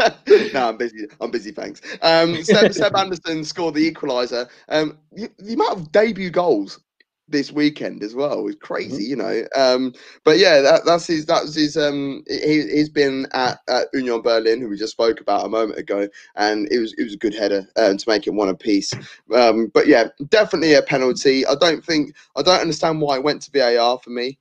no, 0.53 0.69
I'm 0.69 0.77
busy. 0.77 1.07
I'm 1.19 1.31
busy. 1.31 1.51
Thanks. 1.51 1.81
Um, 2.01 2.43
Seb, 2.43 2.73
Seb 2.73 2.95
Andersson 2.95 3.43
scored 3.43 3.75
the 3.75 3.91
equaliser. 3.91 4.49
Um, 4.69 4.97
the, 5.11 5.29
the 5.39 5.53
amount 5.53 5.79
of 5.79 5.91
debut 5.91 6.29
goals 6.29 6.79
this 7.27 7.51
weekend 7.51 8.03
as 8.03 8.13
well 8.13 8.45
is 8.47 8.55
crazy, 8.55 9.03
you 9.03 9.15
know. 9.15 9.43
Um, 9.55 9.93
but 10.23 10.37
yeah, 10.37 10.61
that, 10.61 10.81
that's 10.85 11.07
his. 11.07 11.25
That 11.25 11.43
was 11.43 11.55
his. 11.55 11.77
Um, 11.77 12.23
he, 12.27 12.67
he's 12.67 12.89
been 12.89 13.27
at, 13.33 13.59
at 13.67 13.87
Union 13.93 14.21
Berlin, 14.21 14.61
who 14.61 14.69
we 14.69 14.77
just 14.77 14.93
spoke 14.93 15.21
about 15.21 15.45
a 15.45 15.49
moment 15.49 15.79
ago, 15.79 16.07
and 16.35 16.67
it 16.71 16.79
was 16.79 16.93
it 16.97 17.03
was 17.03 17.13
a 17.13 17.17
good 17.17 17.33
header 17.33 17.67
um, 17.77 17.97
to 17.97 18.09
make 18.09 18.27
it 18.27 18.33
one 18.33 18.49
apiece. 18.49 18.93
Um, 19.33 19.67
but 19.73 19.87
yeah, 19.87 20.09
definitely 20.29 20.73
a 20.73 20.81
penalty. 20.81 21.45
I 21.45 21.55
don't 21.55 21.83
think 21.83 22.15
I 22.35 22.41
don't 22.41 22.61
understand 22.61 23.01
why 23.01 23.15
it 23.15 23.23
went 23.23 23.41
to 23.43 23.51
VAR 23.51 23.97
for 23.99 24.09
me. 24.09 24.37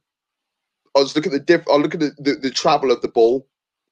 I 0.97 1.01
was 1.01 1.15
looking 1.15 1.33
at 1.33 1.39
the 1.39 1.45
diff. 1.45 1.67
I 1.69 1.77
look 1.77 1.95
at 1.95 2.01
the, 2.01 2.11
the, 2.19 2.35
the 2.35 2.51
travel 2.51 2.91
of 2.91 3.01
the 3.01 3.09
ball 3.09 3.47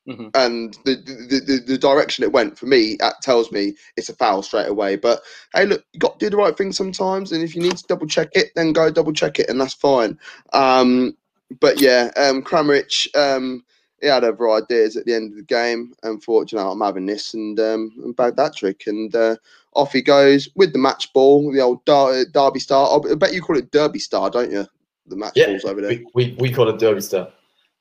Mhm. 0.09 0.31
and 0.35 0.79
the, 0.85 0.95
the, 0.97 1.41
the, 1.41 1.63
the 1.67 1.79
direction 1.79 2.25
it 2.25 2.33
went 2.33 2.59
for 2.59 2.65
me 2.65 2.97
that 3.01 3.21
tells 3.21 3.53
me 3.53 3.75
it's 3.97 4.09
a 4.09 4.15
foul 4.15 4.43
straight 4.43 4.69
away. 4.69 4.97
But 4.97 5.21
hey 5.55 5.67
look 5.67 5.85
you 5.93 6.01
got 6.01 6.19
to 6.19 6.27
do 6.27 6.31
the 6.31 6.37
right 6.37 6.57
thing 6.57 6.73
sometimes 6.73 7.31
and 7.33 7.43
if 7.43 7.55
you 7.55 7.61
need 7.61 7.77
to 7.77 7.85
double 7.89 8.07
check 8.07 8.29
it 8.33 8.51
then 8.57 8.73
go 8.73 8.91
double 8.91 9.13
check 9.13 9.39
it 9.39 9.51
and 9.51 9.61
that's 9.61 9.75
fine. 9.75 10.19
Um 10.55 11.15
but 11.61 11.79
yeah 11.81 12.11
um 12.17 12.43
Kramaric 12.43 13.15
um 13.15 13.65
he 14.01 14.07
had 14.07 14.25
other 14.25 14.51
ideas 14.51 14.97
at 14.97 15.05
the 15.05 15.15
end 15.15 15.33
of 15.33 15.37
the 15.37 15.43
game. 15.43 15.93
And 16.03 16.23
thought 16.23 16.53
I'm 16.55 16.81
having 16.81 17.05
this 17.07 17.35
and 17.35 17.61
um 17.61 17.93
and 18.03 18.17
bagged 18.17 18.39
that 18.39 18.57
trick 18.57 18.85
and 18.87 19.15
uh 19.15 19.37
off 19.75 19.93
he 19.93 20.01
goes 20.01 20.49
with 20.57 20.73
the 20.73 20.79
match 20.79 21.13
ball 21.13 21.53
the 21.53 21.61
old 21.61 21.85
Dar- 21.85 22.25
Derby 22.25 22.61
star. 22.61 22.99
I 23.11 23.15
bet 23.15 23.35
you 23.35 23.43
call 23.43 23.59
it 23.59 23.71
Derby 23.71 23.99
star 23.99 24.31
don't 24.31 24.51
you? 24.51 24.67
The 25.07 25.17
match 25.17 25.37
Yeah, 25.37 25.47
balls 25.47 25.65
over 25.65 25.81
there. 25.83 25.91
We, 25.91 26.07
we, 26.15 26.37
we 26.39 26.53
call 26.53 26.69
it 26.69 26.79
Derby 26.79 27.01
Star. 27.01 27.29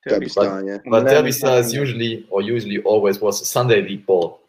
Derby 0.10 0.26
but- 0.26 0.32
star 0.32 0.64
yeah 0.64 0.78
But 0.86 0.92
Lemon 1.04 1.14
Derby 1.14 1.32
Star 1.32 1.58
is 1.60 1.74
usually 1.74 2.26
or 2.30 2.42
usually 2.42 2.80
always 2.84 3.20
was 3.22 3.48
Sunday 3.48 3.82
league 3.82 4.06
ball. 4.06 4.40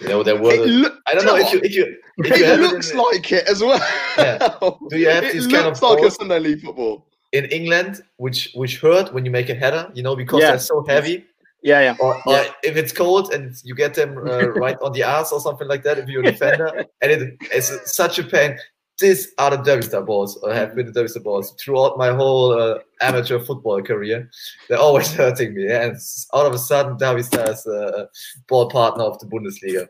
You 0.00 0.08
know, 0.08 0.22
there 0.22 0.36
were 0.40 0.52
It 0.52 0.60
look- 0.82 0.98
I 1.08 1.14
don't 1.14 1.26
know 1.26 1.36
if 1.36 1.52
you 1.52 1.60
if 1.62 1.74
you 1.74 1.96
if 2.18 2.38
you 2.38 2.44
it 2.46 2.60
looks 2.60 2.90
it 2.92 2.96
like 2.96 3.32
it 3.32 3.48
as 3.48 3.60
well. 3.62 3.80
Yeah. 4.16 4.38
Do 4.90 4.96
you 4.98 5.08
have 5.08 5.24
it 5.24 5.32
these 5.32 5.46
looks 5.46 5.54
kind 5.54 5.66
of 5.66 5.82
like 5.82 6.04
a? 6.04 6.10
Sunday 6.10 6.38
league 6.38 6.60
football. 6.62 7.04
in 7.32 7.44
England, 7.46 8.00
which 8.16 8.52
which 8.54 8.78
hurt 8.80 9.12
when 9.12 9.24
you 9.24 9.30
make 9.30 9.48
a 9.50 9.54
header, 9.54 9.90
you 9.94 10.02
know, 10.02 10.14
because 10.16 10.40
Yeah. 10.40 10.50
they're 10.50 10.58
so 10.72 10.84
heavy. 10.88 11.24
Yeah, 11.62 11.80
yeah. 11.80 11.96
Or, 11.98 12.14
or 12.28 12.38
if 12.62 12.76
it's 12.76 12.92
cold 12.92 13.32
and 13.34 13.52
you 13.64 13.74
get 13.74 13.92
them 13.94 14.16
uh, 14.16 14.48
right 14.64 14.78
on 14.80 14.92
the 14.92 15.02
ass 15.02 15.32
or 15.32 15.40
something 15.40 15.66
like 15.66 15.82
that, 15.82 15.98
if 15.98 16.08
you're 16.08 16.22
a 16.22 16.30
defender, 16.30 16.68
and 17.02 17.10
it, 17.10 17.34
it's 17.50 17.70
such 17.96 18.20
a 18.20 18.22
pain. 18.22 18.56
These 18.98 19.32
are 19.38 19.50
the 19.50 19.58
Derby 19.58 19.82
Star 19.82 20.02
balls, 20.02 20.36
or 20.42 20.52
have 20.52 20.74
been 20.74 20.86
the 20.86 20.92
Derby 20.92 21.08
Star 21.08 21.22
balls 21.22 21.54
throughout 21.60 21.98
my 21.98 22.12
whole 22.12 22.52
uh, 22.52 22.78
amateur 23.00 23.38
football 23.38 23.80
career. 23.82 24.28
They're 24.68 24.78
always 24.78 25.12
hurting 25.14 25.54
me, 25.54 25.70
and 25.70 25.96
all 26.32 26.46
of 26.46 26.52
a 26.52 26.58
sudden, 26.58 26.96
Derby 26.96 27.22
Star 27.22 27.50
is 27.50 27.66
a 27.66 28.08
ball 28.48 28.68
partner 28.68 29.04
of 29.04 29.18
the 29.20 29.26
Bundesliga. 29.26 29.88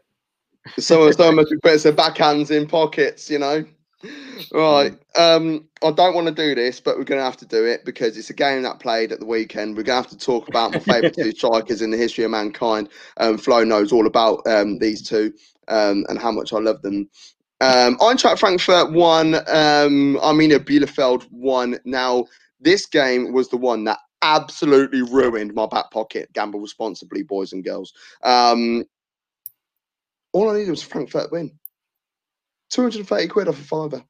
Someone, 0.78 1.12
someone 1.14 1.36
must 1.36 1.50
be 1.50 1.56
putting 1.58 1.82
their 1.82 1.92
backhands 1.92 2.50
in 2.50 2.66
pockets, 2.66 3.30
you 3.30 3.38
know. 3.38 3.64
Right. 4.52 4.96
Um, 5.16 5.68
I 5.82 5.90
don't 5.90 6.14
want 6.14 6.28
to 6.28 6.34
do 6.34 6.54
this, 6.54 6.80
but 6.80 6.96
we're 6.96 7.04
going 7.04 7.18
to 7.20 7.24
have 7.24 7.36
to 7.38 7.46
do 7.46 7.64
it 7.64 7.84
because 7.84 8.16
it's 8.16 8.30
a 8.30 8.34
game 8.34 8.62
that 8.62 8.78
played 8.78 9.10
at 9.10 9.18
the 9.18 9.26
weekend. 9.26 9.76
We're 9.76 9.82
going 9.82 10.02
to 10.02 10.08
have 10.08 10.18
to 10.18 10.24
talk 10.24 10.48
about 10.48 10.72
my 10.72 10.78
favourite 10.78 11.14
two 11.14 11.32
strikers 11.36 11.82
in 11.82 11.90
the 11.90 11.96
history 11.96 12.24
of 12.24 12.30
mankind. 12.30 12.88
Um, 13.16 13.38
Flo 13.38 13.64
knows 13.64 13.92
all 13.92 14.06
about 14.06 14.46
um, 14.46 14.78
these 14.78 15.02
two 15.02 15.32
um, 15.68 16.04
and 16.08 16.18
how 16.18 16.30
much 16.30 16.52
I 16.52 16.58
love 16.58 16.82
them. 16.82 17.08
Um, 17.60 17.96
Eintracht 18.00 18.38
Frankfurt 18.38 18.92
won. 18.92 19.34
Um, 19.34 20.16
Arminia 20.22 20.58
Bielefeld 20.58 21.26
won. 21.30 21.78
Now, 21.84 22.26
this 22.60 22.86
game 22.86 23.32
was 23.32 23.48
the 23.48 23.56
one 23.56 23.84
that 23.84 23.98
absolutely 24.22 25.02
ruined 25.02 25.54
my 25.54 25.66
back 25.66 25.90
pocket. 25.90 26.32
Gamble 26.32 26.60
responsibly, 26.60 27.22
boys 27.22 27.52
and 27.52 27.64
girls. 27.64 27.92
Um, 28.22 28.84
all 30.32 30.50
I 30.50 30.54
needed 30.54 30.70
was 30.70 30.82
Frankfurt 30.82 31.32
win. 31.32 31.52
230 32.70 33.28
quid 33.28 33.48
off 33.48 33.60
a 33.60 33.64
fiver. 33.64 34.04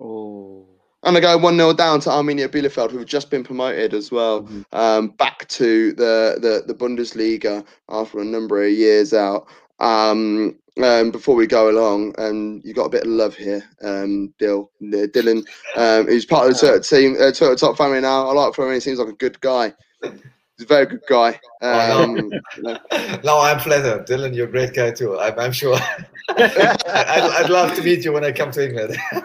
Oh, 0.00 0.66
And 1.04 1.16
I 1.16 1.20
go 1.20 1.36
1 1.38 1.56
0 1.56 1.72
down 1.74 2.00
to 2.00 2.10
Arminia 2.10 2.48
Bielefeld, 2.48 2.90
who 2.90 2.98
have 2.98 3.06
just 3.06 3.30
been 3.30 3.44
promoted 3.44 3.94
as 3.94 4.10
well, 4.10 4.42
Mhm. 4.42 4.64
um, 4.72 5.08
back 5.10 5.46
to 5.48 5.92
the, 5.92 6.38
the, 6.40 6.64
the 6.66 6.74
Bundesliga 6.74 7.64
after 7.88 8.18
a 8.20 8.24
number 8.24 8.62
of 8.64 8.72
years 8.72 9.12
out. 9.14 9.48
Um, 9.80 10.58
um, 10.82 11.10
before 11.10 11.34
we 11.34 11.46
go 11.46 11.70
along, 11.70 12.14
um, 12.18 12.60
you 12.64 12.74
got 12.74 12.86
a 12.86 12.90
bit 12.90 13.02
of 13.02 13.08
love 13.08 13.34
here, 13.34 13.62
um, 13.82 14.32
Dill, 14.38 14.70
uh, 14.82 15.06
Dylan, 15.08 15.44
um, 15.76 16.06
who's 16.06 16.24
part 16.24 16.48
of 16.48 16.54
the 16.54 16.58
Twitter 16.58 16.80
team, 16.80 17.16
uh, 17.20 17.56
top 17.56 17.76
family 17.76 18.00
now. 18.00 18.28
I 18.28 18.32
like 18.32 18.54
Florian, 18.54 18.74
he 18.74 18.80
seems 18.80 18.98
like 18.98 19.08
a 19.08 19.12
good 19.12 19.40
guy. 19.40 19.72
He's 20.02 20.64
a 20.64 20.66
very 20.66 20.86
good 20.86 21.02
guy. 21.08 21.38
Oh, 21.62 22.02
Um, 22.02 22.30
no, 23.24 23.40
I'm 23.40 23.60
flattered. 23.60 24.06
Dylan, 24.06 24.34
you're 24.34 24.48
a 24.48 24.50
great 24.50 24.74
guy 24.74 24.90
too. 24.90 25.18
I'm, 25.18 25.38
I'm 25.38 25.52
sure. 25.52 25.78
I'd, 26.30 26.86
I'd 26.86 27.50
love 27.50 27.74
to 27.76 27.82
meet 27.82 28.04
you 28.04 28.12
when 28.12 28.24
I 28.24 28.32
come 28.32 28.50
to 28.50 28.68
England. 28.68 28.96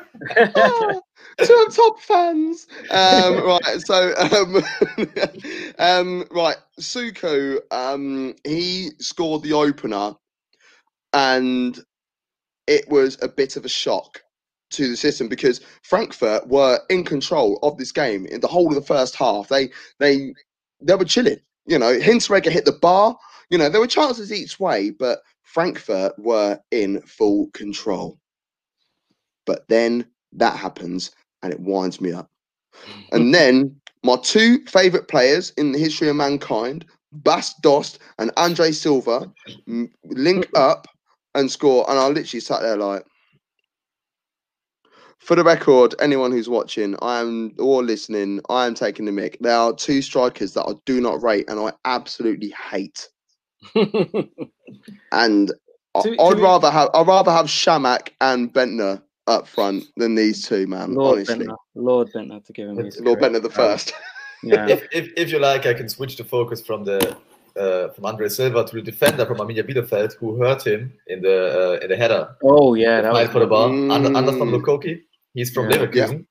oh, 0.56 1.02
two 1.40 1.66
of 1.68 1.76
top 1.76 2.00
fans. 2.00 2.68
Um, 2.92 3.44
right, 3.46 3.80
so 3.80 4.14
um, 4.18 4.64
um, 5.80 6.26
right, 6.32 6.58
Soukou, 6.80 7.60
um, 7.72 8.36
he 8.44 8.92
scored 9.00 9.42
the 9.42 9.54
opener, 9.54 10.16
and 11.14 11.80
it 12.68 12.88
was 12.90 13.18
a 13.22 13.28
bit 13.28 13.56
of 13.58 13.66
a 13.66 13.70
shock 13.70 14.22
to 14.72 14.90
the 14.90 14.98
system 14.98 15.28
because 15.28 15.62
Frankfurt 15.84 16.48
were 16.48 16.80
in 16.90 17.04
control 17.04 17.60
of 17.64 17.78
this 17.78 17.92
game 17.92 18.26
in 18.26 18.42
the 18.42 18.48
whole 18.48 18.70
of 18.70 18.76
the 18.76 18.82
first 18.82 19.16
half. 19.16 19.48
They 19.50 19.70
they 20.00 20.34
they 20.82 20.96
were 20.96 21.06
chilling. 21.06 21.40
You 21.66 21.80
know, 21.80 21.98
Hinteregger 22.00 22.52
hit 22.52 22.66
the 22.66 22.72
bar. 22.74 23.18
You 23.50 23.58
know, 23.58 23.70
there 23.70 23.82
were 23.82 23.88
chances 23.88 24.34
each 24.34 24.60
way, 24.60 24.90
but 24.92 25.20
Frankfurt 25.44 26.14
were 26.18 26.60
in 26.72 27.02
full 27.02 27.50
control. 27.54 28.20
But 29.46 29.68
then 29.70 30.08
that 30.34 30.58
happens 30.58 31.12
and 31.44 31.54
it 31.54 31.60
winds 31.60 32.02
me 32.02 32.14
up. 32.14 32.30
And 33.12 33.34
then 33.34 33.78
my 34.04 34.18
two 34.18 34.66
favourite 34.66 35.08
players 35.08 35.52
in 35.58 35.72
the 35.72 35.80
history 35.80 36.10
of 36.10 36.16
mankind, 36.16 36.86
Bas 37.12 37.54
Dost 37.62 38.00
and 38.20 38.32
Andre 38.38 38.72
Silva, 38.72 39.32
m- 39.68 39.92
link 40.06 40.48
up 40.56 40.88
and 41.36 41.52
score. 41.52 41.90
And 41.90 42.00
I 42.00 42.08
literally 42.08 42.42
sat 42.42 42.62
there 42.62 42.78
like, 42.78 43.06
for 45.20 45.36
the 45.36 45.44
record, 45.44 45.96
anyone 46.02 46.32
who's 46.32 46.50
watching, 46.50 46.96
I 47.02 47.20
am 47.22 47.54
or 47.58 47.82
listening, 47.84 48.42
I 48.50 48.66
am 48.66 48.74
taking 48.76 49.06
the 49.06 49.12
mic. 49.12 49.38
There 49.40 49.56
are 49.56 49.74
two 49.74 50.02
strikers 50.02 50.54
that 50.54 50.64
I 50.66 50.74
do 50.86 51.00
not 51.00 51.24
rate 51.24 51.46
and 51.50 51.60
I 51.60 51.72
absolutely 51.86 52.50
hate. 52.72 53.08
And 55.12 55.52
I- 55.96 56.02
To- 56.02 56.16
to 56.16 56.22
I'd 56.22 56.36
be- 56.38 56.42
rather 56.42 56.70
have 56.72 56.90
I'd 56.94 57.08
rather 57.08 57.32
have 57.32 57.46
Chamakh 57.46 58.10
and 58.20 58.52
Bendtner 58.52 59.02
up 59.28 59.48
front 59.48 59.84
than 59.96 60.16
these 60.16 60.46
two, 60.48 60.66
man. 60.68 60.96
Lord 60.96 61.18
honestly, 61.18 61.46
Bendtner, 61.46 61.58
Lord 61.76 62.10
Bendtner 62.14 62.44
to 62.46 62.54
give 62.54 62.70
him 62.70 62.78
his 62.78 63.00
Lord. 63.00 63.20
Bendtner 63.20 63.42
the 63.42 63.50
first. 63.50 63.94
Yeah, 64.44 64.68
if, 64.68 64.84
if, 64.92 65.10
if 65.16 65.32
you 65.32 65.40
like, 65.40 65.66
I 65.66 65.74
can 65.74 65.88
switch 65.88 66.18
the 66.18 66.24
focus 66.26 66.62
from 66.62 66.84
the 66.84 67.16
uh, 67.58 67.90
from 67.90 68.06
Andre 68.06 68.30
Silva 68.30 68.64
to 68.66 68.76
the 68.76 68.82
defender 68.82 69.26
from 69.26 69.38
Arminia 69.38 69.64
Bielefeld 69.64 70.14
who 70.20 70.38
hurt 70.42 70.66
him 70.66 70.94
in 71.08 71.22
the 71.22 71.38
uh, 71.80 71.84
in 71.84 71.90
the 71.90 71.96
header. 71.96 72.36
Oh 72.44 72.74
yeah, 72.74 73.02
that 73.02 73.14
was 73.14 73.30
for 73.30 73.40
the 73.40 73.48
ball. 73.48 73.70
Under, 73.92 74.10
Mm. 74.10 74.18
Anderson 74.18 74.50
Lukoki. 74.52 75.02
He's 75.34 75.52
from 75.52 75.70
Yeah. 75.70 75.78
Leverkusen. 75.78 76.26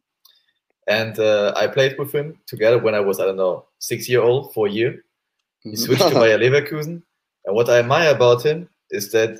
And 0.88 1.18
uh, 1.18 1.52
I 1.56 1.66
played 1.68 1.96
with 1.98 2.12
him 2.12 2.38
together 2.46 2.78
when 2.78 2.94
I 2.94 3.00
was, 3.00 3.20
I 3.20 3.24
don't 3.24 3.36
know, 3.36 3.66
six 3.78 4.08
year 4.08 4.20
old, 4.22 4.52
four 4.52 4.66
year. 4.68 5.04
He 5.62 5.70
Mhm. 5.70 5.78
switched 5.78 6.08
to 6.08 6.14
Bayer 6.20 6.38
Leverkusen. 6.38 7.02
And 7.44 7.54
what 7.56 7.68
I 7.70 7.78
admire 7.78 8.10
about 8.14 8.44
him 8.44 8.68
is 8.90 9.10
that 9.12 9.38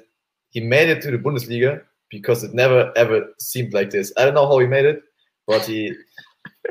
he 0.50 0.60
made 0.60 0.88
it 0.88 1.02
to 1.02 1.10
the 1.10 1.18
Bundesliga 1.18 1.82
because 2.10 2.44
it 2.44 2.54
never 2.54 2.92
ever 2.96 3.26
seemed 3.38 3.72
like 3.74 3.90
this. 3.90 4.12
I 4.16 4.24
don't 4.24 4.34
know 4.34 4.46
how 4.46 4.58
he 4.58 4.66
made 4.66 4.84
it, 4.84 5.02
but 5.48 5.62
he 5.64 5.92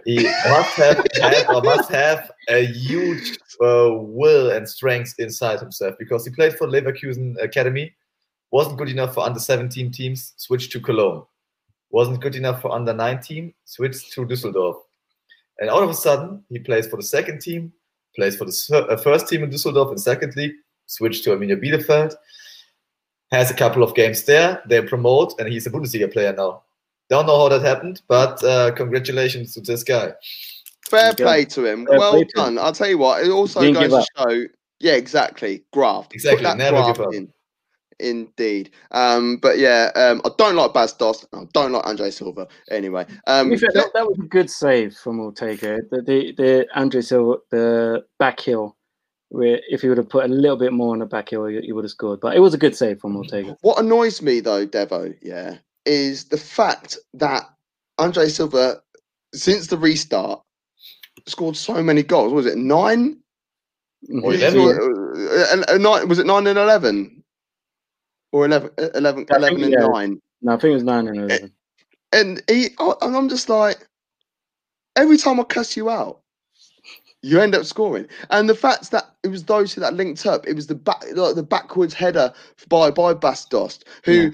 he 0.05 0.23
must 0.47 0.73
have 0.77 1.05
had 1.21 1.45
or 1.49 1.61
must 1.61 1.89
have 1.89 2.30
a 2.49 2.65
huge 2.65 3.37
uh, 3.61 3.91
will 3.93 4.51
and 4.51 4.67
strength 4.67 5.15
inside 5.19 5.59
himself 5.59 5.95
because 5.99 6.25
he 6.25 6.31
played 6.31 6.57
for 6.57 6.67
Leverkusen 6.67 7.41
Academy, 7.41 7.93
wasn't 8.51 8.77
good 8.77 8.89
enough 8.89 9.13
for 9.13 9.23
under 9.23 9.39
17 9.39 9.91
teams, 9.91 10.33
switched 10.37 10.71
to 10.71 10.79
Cologne, 10.79 11.23
wasn't 11.89 12.21
good 12.21 12.35
enough 12.35 12.61
for 12.61 12.71
under 12.71 12.93
19, 12.93 13.53
switched 13.65 14.11
to 14.13 14.25
Düsseldorf, 14.25 14.79
and 15.59 15.69
all 15.69 15.83
of 15.83 15.89
a 15.89 15.93
sudden 15.93 16.43
he 16.49 16.59
plays 16.59 16.87
for 16.87 16.97
the 16.97 17.03
second 17.03 17.41
team, 17.41 17.71
plays 18.15 18.35
for 18.35 18.45
the 18.45 18.87
uh, 18.89 18.97
first 18.97 19.27
team 19.27 19.43
in 19.43 19.49
Düsseldorf 19.49 19.91
in 19.91 19.97
second 19.97 20.35
league, 20.35 20.55
switched 20.87 21.23
to 21.23 21.31
Arminia 21.31 21.61
Bielefeld. 21.61 22.15
Has 23.31 23.49
a 23.49 23.53
couple 23.53 23.81
of 23.81 23.95
games 23.95 24.23
there. 24.23 24.61
They 24.67 24.81
promote, 24.81 25.39
and 25.39 25.47
he's 25.47 25.65
a 25.65 25.69
Bundesliga 25.69 26.11
player 26.11 26.33
now. 26.33 26.63
Don't 27.09 27.27
know 27.27 27.37
how 27.37 27.47
that 27.47 27.61
happened, 27.61 28.01
but 28.09 28.43
uh, 28.43 28.71
congratulations 28.71 29.53
to 29.53 29.61
this 29.61 29.83
guy. 29.83 30.11
Fair 30.91 31.13
play 31.15 31.45
to 31.45 31.65
him. 31.65 31.85
Fair 31.85 31.97
well 31.97 32.23
done. 32.35 32.57
I'll 32.57 32.73
tell 32.73 32.89
you 32.89 32.97
what. 32.97 33.23
It 33.23 33.29
also 33.31 33.61
Didn't 33.61 33.89
goes 33.89 34.05
to 34.05 34.05
show. 34.17 34.45
Yeah, 34.81 34.93
exactly. 34.93 35.63
Graft. 35.71 36.13
Exactly. 36.13 36.43
Never 36.43 36.77
graft 36.77 36.97
give 36.97 37.07
up. 37.07 37.13
In. 37.13 37.33
Indeed. 37.99 38.71
Um, 38.91 39.37
but 39.37 39.57
yeah, 39.57 39.91
um, 39.95 40.21
I 40.25 40.31
don't 40.37 40.55
like 40.55 40.73
Bas 40.73 40.93
Dost. 40.93 41.27
I 41.33 41.43
don't 41.53 41.71
like 41.71 41.85
Andre 41.85 42.09
Silva. 42.09 42.47
Anyway, 42.69 43.05
um, 43.27 43.55
fair, 43.57 43.69
that, 43.73 43.91
that, 43.93 44.07
was 44.07 44.17
a 44.19 44.27
good 44.27 44.49
save 44.49 44.95
from 44.95 45.19
Ortega. 45.19 45.79
The 45.91 46.01
the, 46.01 46.33
the 46.33 46.67
Andre 46.75 47.01
Silva, 47.01 47.37
the 47.51 48.05
back 48.19 48.39
heel. 48.39 48.75
Where 49.29 49.61
if 49.69 49.81
he 49.81 49.87
would 49.87 49.97
have 49.97 50.09
put 50.09 50.25
a 50.25 50.27
little 50.27 50.57
bit 50.57 50.73
more 50.73 50.93
on 50.93 50.99
the 50.99 51.05
back 51.05 51.29
heel, 51.29 51.45
he, 51.45 51.61
he 51.61 51.71
would 51.71 51.85
have 51.85 51.91
scored. 51.91 52.19
But 52.19 52.35
it 52.35 52.39
was 52.39 52.53
a 52.53 52.57
good 52.57 52.75
save 52.75 52.99
from 52.99 53.15
Ortega. 53.15 53.55
What 53.61 53.79
annoys 53.79 54.21
me 54.21 54.41
though, 54.41 54.65
Devo, 54.65 55.15
yeah, 55.21 55.57
is 55.85 56.25
the 56.25 56.37
fact 56.37 56.97
that 57.13 57.43
Andre 57.97 58.27
Silva, 58.27 58.81
since 59.33 59.67
the 59.67 59.77
restart, 59.77 60.41
scored 61.27 61.55
so 61.55 61.81
many 61.81 62.03
goals. 62.03 62.33
Was 62.33 62.45
it 62.45 62.57
nine? 62.57 63.17
Or 64.23 64.33
11. 64.33 64.59
Uh, 64.59 65.73
uh, 65.73 65.77
nine, 65.77 66.07
was 66.07 66.19
it 66.19 66.25
nine 66.25 66.47
and 66.47 66.57
eleven? 66.57 67.23
Or 68.31 68.45
11, 68.45 68.71
11, 68.95 69.25
11 69.29 69.49
think, 69.49 69.61
and 69.61 69.71
yeah. 69.71 69.87
nine? 69.87 70.21
No, 70.41 70.53
I 70.53 70.55
think 70.57 70.71
it 70.71 70.75
was 70.75 70.83
nine 70.83 71.07
and 71.07 71.17
eleven. 71.17 71.51
And 72.13 72.41
he, 72.47 72.69
and 72.79 73.15
I'm 73.15 73.29
just 73.29 73.49
like, 73.49 73.87
every 74.95 75.17
time 75.17 75.39
I 75.39 75.43
cuss 75.43 75.77
you 75.77 75.89
out, 75.89 76.21
you 77.21 77.39
end 77.39 77.55
up 77.55 77.65
scoring. 77.65 78.07
And 78.29 78.49
the 78.49 78.55
fact 78.55 78.91
that 78.91 79.15
it 79.23 79.27
was 79.27 79.43
those 79.43 79.73
who 79.73 79.81
that 79.81 79.93
linked 79.93 80.25
up, 80.25 80.47
it 80.47 80.55
was 80.55 80.67
the 80.67 80.75
back, 80.75 81.03
like 81.13 81.35
the 81.35 81.43
backwards 81.43 81.93
header 81.93 82.33
by 82.67 82.89
by 82.89 83.13
Bas 83.13 83.45
Dost, 83.45 83.85
who 84.03 84.13
yeah. 84.13 84.29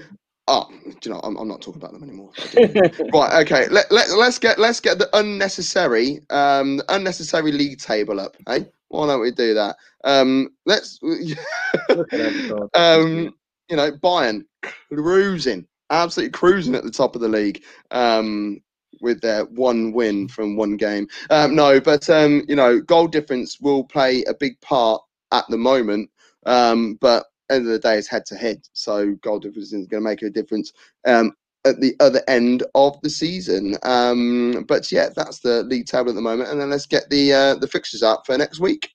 Oh, 0.50 0.66
do 0.70 0.96
you 1.04 1.10
know? 1.12 1.20
I'm, 1.22 1.36
I'm 1.36 1.46
not 1.46 1.60
talking 1.60 1.80
about 1.80 1.92
them 1.92 2.02
anymore. 2.02 2.32
right. 3.12 3.42
Okay. 3.42 3.68
Let, 3.68 3.92
let 3.92 4.08
let's 4.16 4.38
get 4.38 4.58
let's 4.58 4.80
get 4.80 4.98
the 4.98 5.08
unnecessary 5.12 6.20
um 6.30 6.80
unnecessary 6.88 7.52
league 7.52 7.78
table 7.78 8.18
up. 8.18 8.34
Hey, 8.46 8.66
why 8.88 9.06
don't 9.06 9.20
we 9.20 9.30
do 9.30 9.52
that? 9.54 9.76
Um, 10.04 10.48
let's. 10.64 10.98
um, 12.74 13.34
you 13.68 13.76
know, 13.76 13.92
Bayern 13.92 14.44
cruising, 14.90 15.66
absolutely 15.90 16.32
cruising 16.32 16.74
at 16.74 16.82
the 16.82 16.90
top 16.90 17.14
of 17.14 17.20
the 17.20 17.28
league. 17.28 17.62
Um, 17.90 18.62
with 19.00 19.20
their 19.20 19.44
one 19.44 19.92
win 19.92 20.28
from 20.28 20.56
one 20.56 20.76
game. 20.76 21.06
Um, 21.30 21.54
no, 21.54 21.78
but 21.78 22.08
um, 22.10 22.44
you 22.48 22.56
know, 22.56 22.80
goal 22.80 23.06
difference 23.06 23.60
will 23.60 23.84
play 23.84 24.24
a 24.24 24.34
big 24.34 24.60
part 24.60 25.02
at 25.30 25.44
the 25.48 25.58
moment. 25.58 26.10
Um, 26.46 26.94
but 27.00 27.26
end 27.50 27.66
of 27.66 27.72
the 27.72 27.78
day, 27.78 27.96
it's 27.96 28.08
head 28.08 28.26
to 28.26 28.36
head. 28.36 28.60
So 28.72 29.14
goal 29.22 29.38
difference 29.38 29.72
is 29.72 29.86
going 29.86 30.02
to 30.02 30.08
make 30.08 30.22
a 30.22 30.30
difference 30.30 30.72
um, 31.06 31.32
at 31.64 31.80
the 31.80 31.94
other 32.00 32.22
end 32.28 32.62
of 32.74 33.00
the 33.02 33.10
season. 33.10 33.76
Um, 33.82 34.64
but 34.66 34.90
yeah, 34.92 35.08
that's 35.14 35.40
the 35.40 35.62
league 35.64 35.86
table 35.86 36.10
at 36.10 36.14
the 36.14 36.20
moment. 36.20 36.50
And 36.50 36.60
then 36.60 36.70
let's 36.70 36.86
get 36.86 37.08
the 37.10 37.32
uh, 37.32 37.54
the 37.56 37.68
fixtures 37.68 38.02
out 38.02 38.26
for 38.26 38.36
next 38.36 38.60
week. 38.60 38.90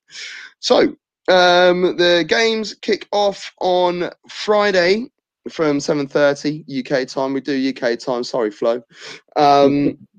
So 0.60 0.96
um, 1.28 1.98
the 1.98 2.26
games 2.28 2.74
kick 2.76 3.08
off 3.12 3.54
on 3.60 4.10
Friday 4.30 5.08
from 5.50 5.78
7.30 5.78 7.04
UK 7.04 7.08
time. 7.08 7.34
We 7.34 7.42
do 7.42 7.74
UK 7.76 8.00
time. 8.00 8.24
Sorry, 8.24 8.52
Flo. 8.52 8.82
Um, 9.36 9.98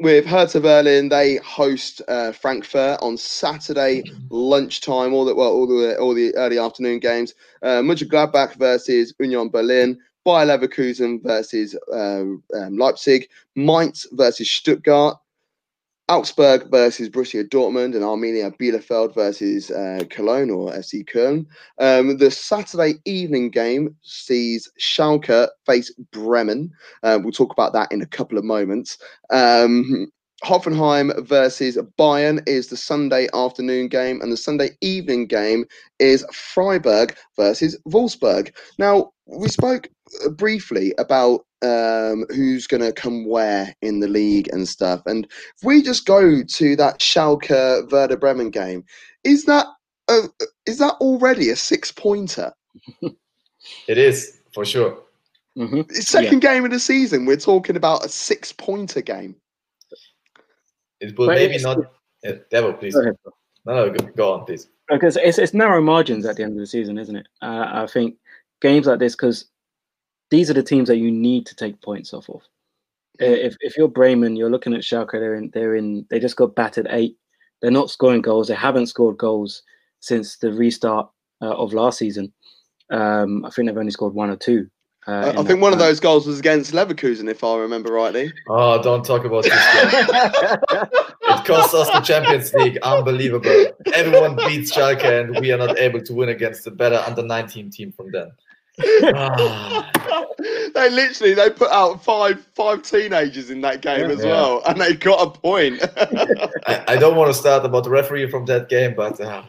with 0.00 0.24
Hertha 0.24 0.60
Berlin, 0.60 1.10
they 1.10 1.36
host 1.36 2.00
uh, 2.08 2.32
Frankfurt 2.32 2.98
on 3.02 3.16
Saturday 3.16 4.02
lunchtime. 4.30 5.12
All 5.12 5.24
the 5.24 5.34
well, 5.34 5.52
all 5.52 5.66
the 5.66 5.96
all 5.98 6.14
the 6.14 6.34
early 6.36 6.58
afternoon 6.58 6.98
games. 6.98 7.34
Uh, 7.62 7.80
Mönchengladbach 7.82 8.54
versus 8.56 9.14
Union 9.20 9.50
Berlin. 9.50 9.98
Bayer 10.24 10.46
Leverkusen 10.46 11.22
versus 11.22 11.76
uh, 11.92 12.22
um, 12.22 12.42
Leipzig. 12.76 13.28
Mainz 13.56 14.06
versus 14.12 14.50
Stuttgart. 14.50 15.18
Augsburg 16.10 16.68
versus 16.72 17.08
Borussia 17.08 17.48
Dortmund 17.48 17.94
and 17.94 18.02
Arminia 18.02 18.52
Bielefeld 18.58 19.14
versus 19.14 19.70
uh, 19.70 20.02
Cologne 20.10 20.50
or 20.50 20.72
FC 20.72 21.04
Köln. 21.04 21.46
Um, 21.78 22.16
the 22.16 22.32
Saturday 22.32 22.94
evening 23.04 23.50
game 23.50 23.94
sees 24.02 24.68
Schalke 24.80 25.46
face 25.66 25.94
Bremen. 26.10 26.72
Uh, 27.04 27.20
we'll 27.22 27.30
talk 27.30 27.52
about 27.52 27.72
that 27.74 27.92
in 27.92 28.02
a 28.02 28.06
couple 28.06 28.38
of 28.38 28.44
moments. 28.44 28.98
Um, 29.32 30.10
Hoffenheim 30.42 31.12
versus 31.28 31.78
Bayern 31.96 32.42
is 32.48 32.68
the 32.68 32.76
Sunday 32.76 33.28
afternoon 33.32 33.86
game, 33.86 34.20
and 34.20 34.32
the 34.32 34.36
Sunday 34.36 34.70
evening 34.80 35.26
game 35.26 35.64
is 36.00 36.24
Freiburg 36.32 37.16
versus 37.36 37.78
Wolfsburg. 37.86 38.52
Now, 38.78 39.12
we 39.26 39.48
spoke 39.48 39.88
uh, 40.24 40.30
briefly 40.30 40.92
about 40.98 41.44
um, 41.62 42.24
who's 42.30 42.66
going 42.66 42.82
to 42.82 42.92
come 42.92 43.26
where 43.26 43.74
in 43.82 44.00
the 44.00 44.08
league 44.08 44.48
and 44.52 44.68
stuff. 44.68 45.02
And 45.06 45.26
if 45.26 45.64
we 45.64 45.82
just 45.82 46.06
go 46.06 46.42
to 46.42 46.76
that 46.76 47.00
Schalke 47.00 47.90
Werder 47.90 48.16
Bremen 48.16 48.50
game, 48.50 48.84
is 49.24 49.44
that 49.44 49.66
a, 50.08 50.22
is 50.66 50.78
that 50.78 50.94
already 50.94 51.50
a 51.50 51.56
six 51.56 51.92
pointer? 51.92 52.52
it 53.02 53.98
is 53.98 54.40
for 54.52 54.64
sure. 54.64 54.98
Mm-hmm. 55.56 55.92
Second 55.92 56.42
yeah. 56.42 56.54
game 56.54 56.64
of 56.64 56.70
the 56.70 56.80
season, 56.80 57.26
we're 57.26 57.36
talking 57.36 57.76
about 57.76 58.04
a 58.04 58.08
six 58.08 58.52
pointer 58.52 59.02
game. 59.02 59.36
It 61.00 61.18
will 61.18 61.26
but 61.26 61.36
maybe 61.36 61.58
not. 61.58 61.78
Yeah, 62.22 62.32
Devo, 62.52 62.78
please. 62.78 62.94
Go 62.94 63.00
ahead, 63.00 63.16
no, 63.64 63.74
no, 63.86 63.90
go, 63.90 64.06
go, 64.16 64.32
on, 64.34 64.44
please. 64.44 64.68
Because 64.88 65.16
it's, 65.16 65.38
it's 65.38 65.54
narrow 65.54 65.80
margins 65.80 66.26
at 66.26 66.36
the 66.36 66.42
end 66.42 66.52
of 66.52 66.58
the 66.58 66.66
season, 66.66 66.98
isn't 66.98 67.16
it? 67.16 67.26
Uh, 67.42 67.66
I 67.72 67.86
think 67.86 68.16
games 68.60 68.86
like 68.86 68.98
this, 68.98 69.14
because 69.14 69.46
these 70.30 70.50
are 70.50 70.54
the 70.54 70.62
teams 70.62 70.88
that 70.88 70.98
you 70.98 71.10
need 71.10 71.46
to 71.46 71.56
take 71.56 71.80
points 71.82 72.14
off 72.14 72.28
of. 72.30 72.42
If 73.18 73.56
if 73.60 73.76
you're 73.76 73.88
Bremen, 73.88 74.36
you're 74.36 74.50
looking 74.50 74.72
at 74.72 74.80
Schalke. 74.80 75.12
They're 75.12 75.34
in. 75.34 75.50
They're 75.52 75.74
in. 75.76 76.06
They 76.08 76.18
just 76.18 76.36
got 76.36 76.54
battered 76.54 76.86
eight. 76.90 77.16
They're 77.60 77.70
not 77.70 77.90
scoring 77.90 78.22
goals. 78.22 78.48
They 78.48 78.54
haven't 78.54 78.86
scored 78.86 79.18
goals 79.18 79.62
since 80.00 80.36
the 80.38 80.52
restart 80.52 81.10
uh, 81.42 81.54
of 81.54 81.74
last 81.74 81.98
season. 81.98 82.32
Um, 82.90 83.44
I 83.44 83.50
think 83.50 83.68
they've 83.68 83.76
only 83.76 83.90
scored 83.90 84.14
one 84.14 84.30
or 84.30 84.36
two. 84.36 84.68
Uh, 85.06 85.32
I 85.36 85.42
think 85.44 85.62
one 85.62 85.72
of 85.72 85.78
those 85.78 85.98
goals 85.98 86.26
was 86.26 86.38
against 86.38 86.72
Leverkusen, 86.72 87.28
if 87.30 87.42
I 87.42 87.56
remember 87.56 87.92
rightly. 87.92 88.32
Oh, 88.48 88.82
don't 88.82 89.04
talk 89.04 89.24
about 89.24 89.44
this 89.44 89.52
game. 89.74 90.04
it 91.22 91.44
cost 91.46 91.74
us 91.74 91.88
the 91.90 92.00
Champions 92.00 92.52
League. 92.52 92.78
Unbelievable. 92.82 93.66
Everyone 93.94 94.36
beats 94.36 94.72
Schalke, 94.72 95.04
and 95.04 95.40
we 95.40 95.52
are 95.52 95.58
not 95.58 95.78
able 95.78 96.02
to 96.02 96.14
win 96.14 96.28
against 96.28 96.64
the 96.64 96.70
better 96.70 97.02
under 97.06 97.22
19 97.22 97.70
team 97.70 97.92
from 97.92 98.10
then. 98.12 98.30
they 100.74 100.90
literally 100.90 101.34
they 101.34 101.50
put 101.50 101.70
out 101.70 102.02
five 102.02 102.44
five 102.54 102.82
teenagers 102.82 103.50
in 103.50 103.60
that 103.60 103.82
game 103.82 104.08
yeah, 104.08 104.14
as 104.14 104.20
yeah. 104.20 104.30
well, 104.30 104.62
and 104.66 104.80
they 104.80 104.94
got 104.94 105.26
a 105.26 105.30
point. 105.38 105.82
I, 106.66 106.84
I, 106.88 106.96
don't 106.96 107.16
want 107.16 107.28
to 107.28 107.34
start 107.34 107.64
about 107.64 107.84
the 107.84 107.90
referee 107.90 108.30
from 108.30 108.46
that 108.46 108.68
game, 108.68 108.94
but 108.94 109.20
uh, 109.20 109.42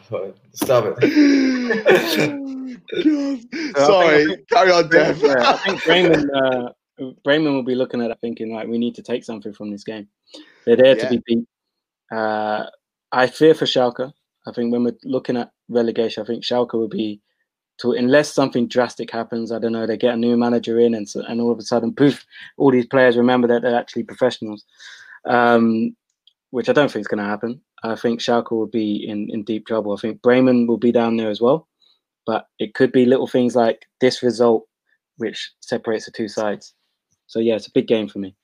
stop 0.52 0.96
it. 0.98 1.02
Sorry, 3.76 4.26
think, 4.26 4.48
carry 4.48 4.70
on, 4.70 4.88
Dev. 4.88 5.24
I 5.24 5.56
think 5.58 5.84
Bremen, 5.84 6.30
uh, 6.30 6.72
Bremen 7.24 7.54
will 7.54 7.62
be 7.62 7.74
looking 7.74 8.02
at 8.02 8.10
it 8.10 8.18
thinking 8.20 8.54
like 8.54 8.68
we 8.68 8.78
need 8.78 8.94
to 8.96 9.02
take 9.02 9.24
something 9.24 9.54
from 9.54 9.70
this 9.70 9.84
game. 9.84 10.08
They're 10.66 10.76
there 10.76 10.96
yeah. 10.96 11.04
to 11.04 11.10
be 11.10 11.22
beat. 11.26 11.44
Uh, 12.10 12.66
I 13.10 13.26
fear 13.28 13.54
for 13.54 13.64
Schalke. 13.64 14.12
I 14.46 14.52
think 14.52 14.72
when 14.72 14.84
we're 14.84 14.98
looking 15.04 15.36
at 15.36 15.52
relegation, 15.68 16.22
I 16.22 16.26
think 16.26 16.44
Schalke 16.44 16.74
will 16.74 16.88
be 16.88 17.20
to 17.78 17.92
unless 17.92 18.32
something 18.32 18.68
drastic 18.68 19.10
happens. 19.10 19.50
I 19.50 19.58
don't 19.58 19.72
know. 19.72 19.86
They 19.86 19.96
get 19.96 20.14
a 20.14 20.16
new 20.16 20.36
manager 20.36 20.78
in, 20.78 20.94
and 20.94 21.08
so, 21.08 21.22
and 21.26 21.40
all 21.40 21.50
of 21.50 21.58
a 21.58 21.62
sudden, 21.62 21.94
poof! 21.94 22.24
All 22.56 22.70
these 22.70 22.86
players 22.86 23.16
remember 23.16 23.48
that 23.48 23.62
they're 23.62 23.78
actually 23.78 24.04
professionals, 24.04 24.64
um, 25.26 25.96
which 26.50 26.68
I 26.68 26.72
don't 26.72 26.90
think 26.90 27.02
is 27.02 27.08
going 27.08 27.22
to 27.22 27.28
happen. 27.28 27.60
I 27.82 27.96
think 27.96 28.20
Schalke 28.20 28.52
will 28.52 28.66
be 28.66 29.06
in 29.06 29.28
in 29.30 29.44
deep 29.44 29.66
trouble. 29.66 29.92
I 29.92 30.00
think 30.00 30.22
Bremen 30.22 30.66
will 30.66 30.78
be 30.78 30.92
down 30.92 31.16
there 31.16 31.30
as 31.30 31.40
well, 31.40 31.68
but 32.26 32.46
it 32.58 32.74
could 32.74 32.92
be 32.92 33.04
little 33.04 33.26
things 33.26 33.56
like 33.56 33.86
this 34.00 34.22
result, 34.22 34.66
which 35.16 35.52
separates 35.60 36.04
the 36.04 36.12
two 36.12 36.28
sides. 36.28 36.74
So 37.26 37.38
yeah, 37.38 37.56
it's 37.56 37.66
a 37.66 37.72
big 37.72 37.88
game 37.88 38.08
for 38.08 38.18
me. 38.18 38.36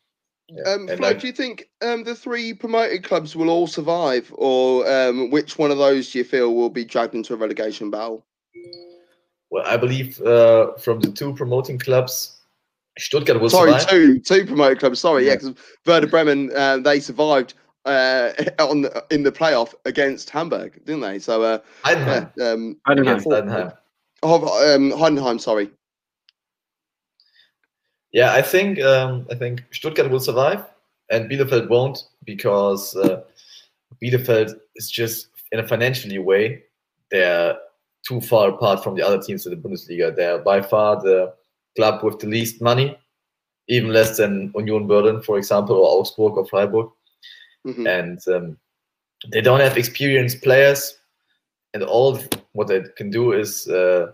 Um, 0.64 0.88
Flo, 0.88 1.12
do 1.12 1.26
you 1.26 1.32
think 1.32 1.68
um, 1.82 2.04
the 2.04 2.14
three 2.14 2.54
promoted 2.54 3.04
clubs 3.04 3.36
will 3.36 3.50
all 3.50 3.66
survive, 3.66 4.32
or 4.34 4.90
um, 4.90 5.30
which 5.30 5.58
one 5.58 5.70
of 5.70 5.76
those 5.76 6.10
do 6.10 6.18
you 6.18 6.24
feel 6.24 6.54
will 6.54 6.70
be 6.70 6.86
dragged 6.86 7.14
into 7.14 7.34
a 7.34 7.36
relegation 7.36 7.90
battle? 7.90 8.24
Well, 9.50 9.64
I 9.66 9.76
believe 9.76 10.20
uh, 10.22 10.72
from 10.76 11.00
the 11.00 11.10
two 11.10 11.34
promoting 11.34 11.78
clubs, 11.78 12.40
Stuttgart 12.98 13.40
will 13.40 13.50
survive. 13.50 13.82
sorry, 13.82 13.82
survive. 13.82 13.90
two 13.90 14.20
two 14.20 14.46
promoted 14.46 14.78
clubs. 14.78 15.00
Sorry, 15.00 15.26
yeah, 15.26 15.34
because 15.34 15.54
Werder 15.86 16.06
Bremen 16.06 16.50
uh, 16.54 16.78
they 16.78 17.00
survived 17.00 17.54
uh, 17.84 18.32
on 18.58 18.82
the, 18.82 19.04
in 19.10 19.22
the 19.22 19.32
playoff 19.32 19.74
against 19.84 20.30
Hamburg, 20.30 20.84
didn't 20.84 21.00
they? 21.00 21.18
So 21.18 21.42
uh, 21.42 21.58
Heidenheim. 21.84 22.32
Yeah, 22.36 22.50
um, 22.50 22.76
Heidenheim. 22.86 23.24
Heidenheim. 23.24 23.76
Oh, 24.22 24.74
um, 24.74 24.90
Heidenheim. 24.92 25.40
Sorry. 25.40 25.70
Yeah, 28.12 28.32
I 28.32 28.42
think 28.42 28.80
um, 28.80 29.26
I 29.30 29.34
think 29.34 29.64
Stuttgart 29.70 30.10
will 30.10 30.20
survive 30.20 30.64
and 31.10 31.30
Bielefeld 31.30 31.68
won't 31.68 32.04
because 32.24 32.96
uh, 32.96 33.22
Bielefeld 34.02 34.54
is 34.76 34.90
just 34.90 35.28
in 35.52 35.60
a 35.60 35.66
financially 35.66 36.18
way 36.18 36.62
they're 37.10 37.56
too 38.06 38.20
far 38.20 38.50
apart 38.50 38.82
from 38.82 38.94
the 38.94 39.02
other 39.02 39.20
teams 39.20 39.46
in 39.46 39.50
the 39.50 39.68
Bundesliga. 39.68 40.14
They 40.14 40.26
are 40.26 40.38
by 40.38 40.62
far 40.62 41.00
the 41.00 41.34
club 41.76 42.02
with 42.02 42.18
the 42.18 42.26
least 42.26 42.60
money, 42.60 42.98
even 43.68 43.92
less 43.92 44.16
than 44.16 44.52
Union 44.56 44.86
Berlin, 44.86 45.22
for 45.22 45.38
example, 45.38 45.76
or 45.76 45.98
Augsburg 45.98 46.36
or 46.36 46.46
Freiburg. 46.46 46.88
Mm-hmm. 47.66 47.86
And 47.86 48.28
um, 48.28 48.56
they 49.32 49.40
don't 49.40 49.60
have 49.60 49.76
experienced 49.76 50.42
players, 50.42 50.98
and 51.74 51.82
all 51.82 52.18
what 52.52 52.68
they 52.68 52.82
can 52.96 53.10
do 53.10 53.32
is 53.32 53.68
uh, 53.68 54.12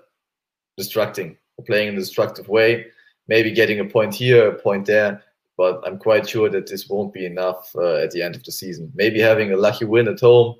distracting, 0.76 1.36
playing 1.66 1.88
in 1.88 1.94
a 1.94 1.98
destructive 1.98 2.48
way, 2.48 2.86
maybe 3.28 3.52
getting 3.52 3.80
a 3.80 3.84
point 3.84 4.14
here, 4.14 4.48
a 4.48 4.58
point 4.58 4.86
there. 4.86 5.22
But 5.56 5.82
I'm 5.86 5.98
quite 5.98 6.28
sure 6.28 6.50
that 6.50 6.66
this 6.66 6.88
won't 6.88 7.12
be 7.12 7.26
enough 7.26 7.70
uh, 7.76 7.96
at 7.96 8.10
the 8.10 8.22
end 8.22 8.34
of 8.34 8.42
the 8.42 8.50
season. 8.50 8.90
Maybe 8.94 9.20
having 9.20 9.52
a 9.52 9.56
lucky 9.56 9.84
win 9.84 10.08
at 10.08 10.20
home, 10.20 10.56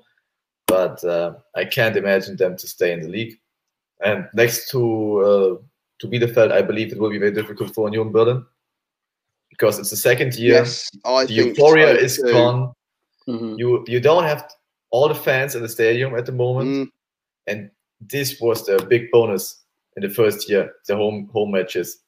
but 0.75 1.03
uh, 1.05 1.33
I 1.55 1.65
can't 1.65 1.95
imagine 1.95 2.35
them 2.35 2.57
to 2.57 2.67
stay 2.67 2.91
in 2.93 3.01
the 3.01 3.07
league. 3.07 3.35
And 4.03 4.27
next 4.33 4.69
to 4.71 4.81
uh, 5.29 5.51
to 5.99 6.07
Bielefeld, 6.07 6.51
I 6.51 6.61
believe 6.61 6.91
it 6.91 6.99
will 6.99 7.09
be 7.09 7.23
very 7.25 7.31
difficult 7.31 7.73
for 7.73 7.87
Union 7.87 8.11
Berlin 8.11 8.45
because 9.49 9.79
it's 9.79 9.89
the 9.89 10.03
second 10.09 10.35
year. 10.35 10.55
Yes, 10.55 10.89
I 11.05 11.25
the 11.25 11.33
euphoria 11.33 11.95
so 11.95 12.03
is 12.05 12.15
too. 12.17 12.31
gone. 12.31 12.73
Mm-hmm. 13.27 13.55
You 13.57 13.85
you 13.87 13.99
don't 13.99 14.25
have 14.25 14.41
all 14.91 15.07
the 15.07 15.21
fans 15.27 15.55
in 15.55 15.61
the 15.61 15.69
stadium 15.69 16.15
at 16.15 16.25
the 16.25 16.31
moment, 16.31 16.69
mm. 16.69 16.87
and 17.47 17.71
this 18.01 18.39
was 18.41 18.65
the 18.65 18.85
big 18.89 19.09
bonus 19.11 19.63
in 19.95 20.03
the 20.03 20.09
first 20.09 20.49
year. 20.49 20.73
The 20.87 20.95
home 20.95 21.29
home 21.33 21.51
matches 21.51 22.03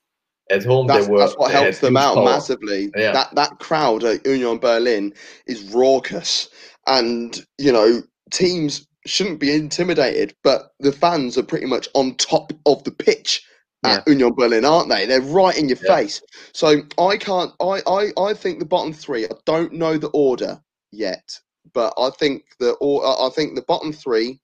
at 0.50 0.66
home 0.66 0.88
that's, 0.88 1.06
they 1.06 1.12
were. 1.12 1.20
That's 1.20 1.38
what 1.38 1.52
helps 1.52 1.80
them 1.80 1.98
out 1.98 2.16
power. 2.16 2.26
massively. 2.26 2.92
Yeah. 2.96 3.14
That 3.14 3.36
that 3.36 3.60
crowd 3.60 4.04
at 4.04 4.26
Union 4.26 4.58
Berlin 4.58 5.14
is 5.46 5.64
raucous, 5.74 6.50
and 6.86 7.46
you 7.58 7.72
know 7.72 8.02
teams 8.32 8.88
shouldn't 9.06 9.40
be 9.40 9.54
intimidated, 9.54 10.36
but 10.44 10.74
the 10.80 10.92
fans 10.92 11.38
are 11.38 11.44
pretty 11.44 11.66
much 11.66 11.88
on 11.94 12.16
top 12.16 12.52
of 12.66 12.84
the 12.84 12.92
pitch 12.92 13.44
at 13.84 14.04
yeah. 14.06 14.14
Union 14.14 14.34
Berlin, 14.34 14.66
aren't 14.66 14.90
they? 14.90 15.06
They're 15.06 15.22
right 15.22 15.58
in 15.58 15.70
your 15.70 15.78
yeah. 15.84 15.96
face. 15.96 16.22
So 16.54 16.82
I 16.98 17.18
can't. 17.18 17.52
I, 17.60 17.82
I 17.88 18.12
I 18.18 18.34
think 18.34 18.60
the 18.60 18.66
bottom 18.66 18.94
three. 18.94 19.26
I 19.26 19.30
don't 19.46 19.74
know 19.74 19.98
the 19.98 20.10
order 20.10 20.62
yet, 20.92 21.40
but 21.74 21.94
I 21.98 22.10
think 22.12 22.44
the 22.60 22.72
or 22.82 23.06
I 23.06 23.30
think 23.30 23.56
the 23.56 23.62
bottom 23.62 23.94
three 23.94 24.40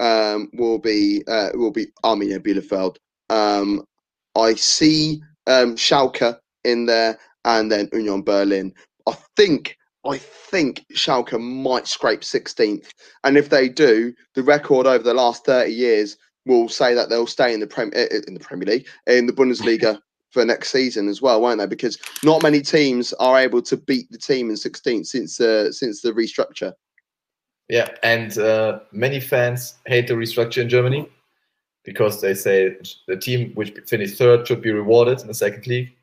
um, 0.00 0.50
will 0.54 0.78
be 0.78 1.22
uh, 1.28 1.50
will 1.54 1.72
be 1.72 1.86
Arminia 2.04 2.38
Bielefeld. 2.38 2.96
Um, 3.30 3.84
I 4.36 4.54
see 4.54 5.22
um, 5.46 5.76
Schalke 5.76 6.38
in 6.64 6.86
there, 6.86 7.18
and 7.44 7.70
then 7.70 7.88
Union 7.92 8.22
Berlin. 8.22 8.72
I 9.06 9.16
think 9.36 9.76
I 10.06 10.18
think 10.18 10.84
Schalke 10.92 11.40
might 11.40 11.86
scrape 11.86 12.20
16th, 12.20 12.88
and 13.24 13.36
if 13.36 13.48
they 13.48 13.68
do, 13.68 14.12
the 14.34 14.42
record 14.42 14.86
over 14.86 15.02
the 15.02 15.14
last 15.14 15.44
30 15.46 15.72
years 15.72 16.16
will 16.46 16.68
say 16.68 16.94
that 16.94 17.08
they'll 17.08 17.26
stay 17.26 17.54
in 17.54 17.60
the 17.60 17.66
Prem 17.66 17.92
in 17.92 18.34
the 18.34 18.40
Premier 18.40 18.66
League 18.66 18.86
in 19.06 19.26
the 19.26 19.32
Bundesliga 19.32 19.98
for 20.30 20.44
next 20.44 20.70
season 20.70 21.08
as 21.08 21.22
well, 21.22 21.40
won't 21.40 21.60
they? 21.60 21.66
Because 21.66 21.98
not 22.22 22.42
many 22.42 22.60
teams 22.60 23.12
are 23.14 23.38
able 23.38 23.62
to 23.62 23.76
beat 23.76 24.10
the 24.10 24.18
team 24.18 24.50
in 24.50 24.56
16th 24.56 25.06
since 25.06 25.40
uh, 25.40 25.72
since 25.72 26.02
the 26.02 26.12
restructure. 26.12 26.72
Yeah, 27.68 27.88
and 28.02 28.36
uh, 28.36 28.80
many 28.92 29.20
fans 29.20 29.74
hate 29.86 30.06
the 30.06 30.14
restructure 30.14 30.58
in 30.58 30.68
Germany 30.68 31.08
because 31.84 32.20
they 32.20 32.34
say 32.34 32.76
the 33.08 33.16
team 33.16 33.52
which 33.54 33.74
finished 33.86 34.18
third 34.18 34.46
should 34.46 34.60
be 34.60 34.72
rewarded 34.72 35.20
in 35.20 35.28
the 35.28 35.34
second 35.34 35.66
league. 35.66 35.94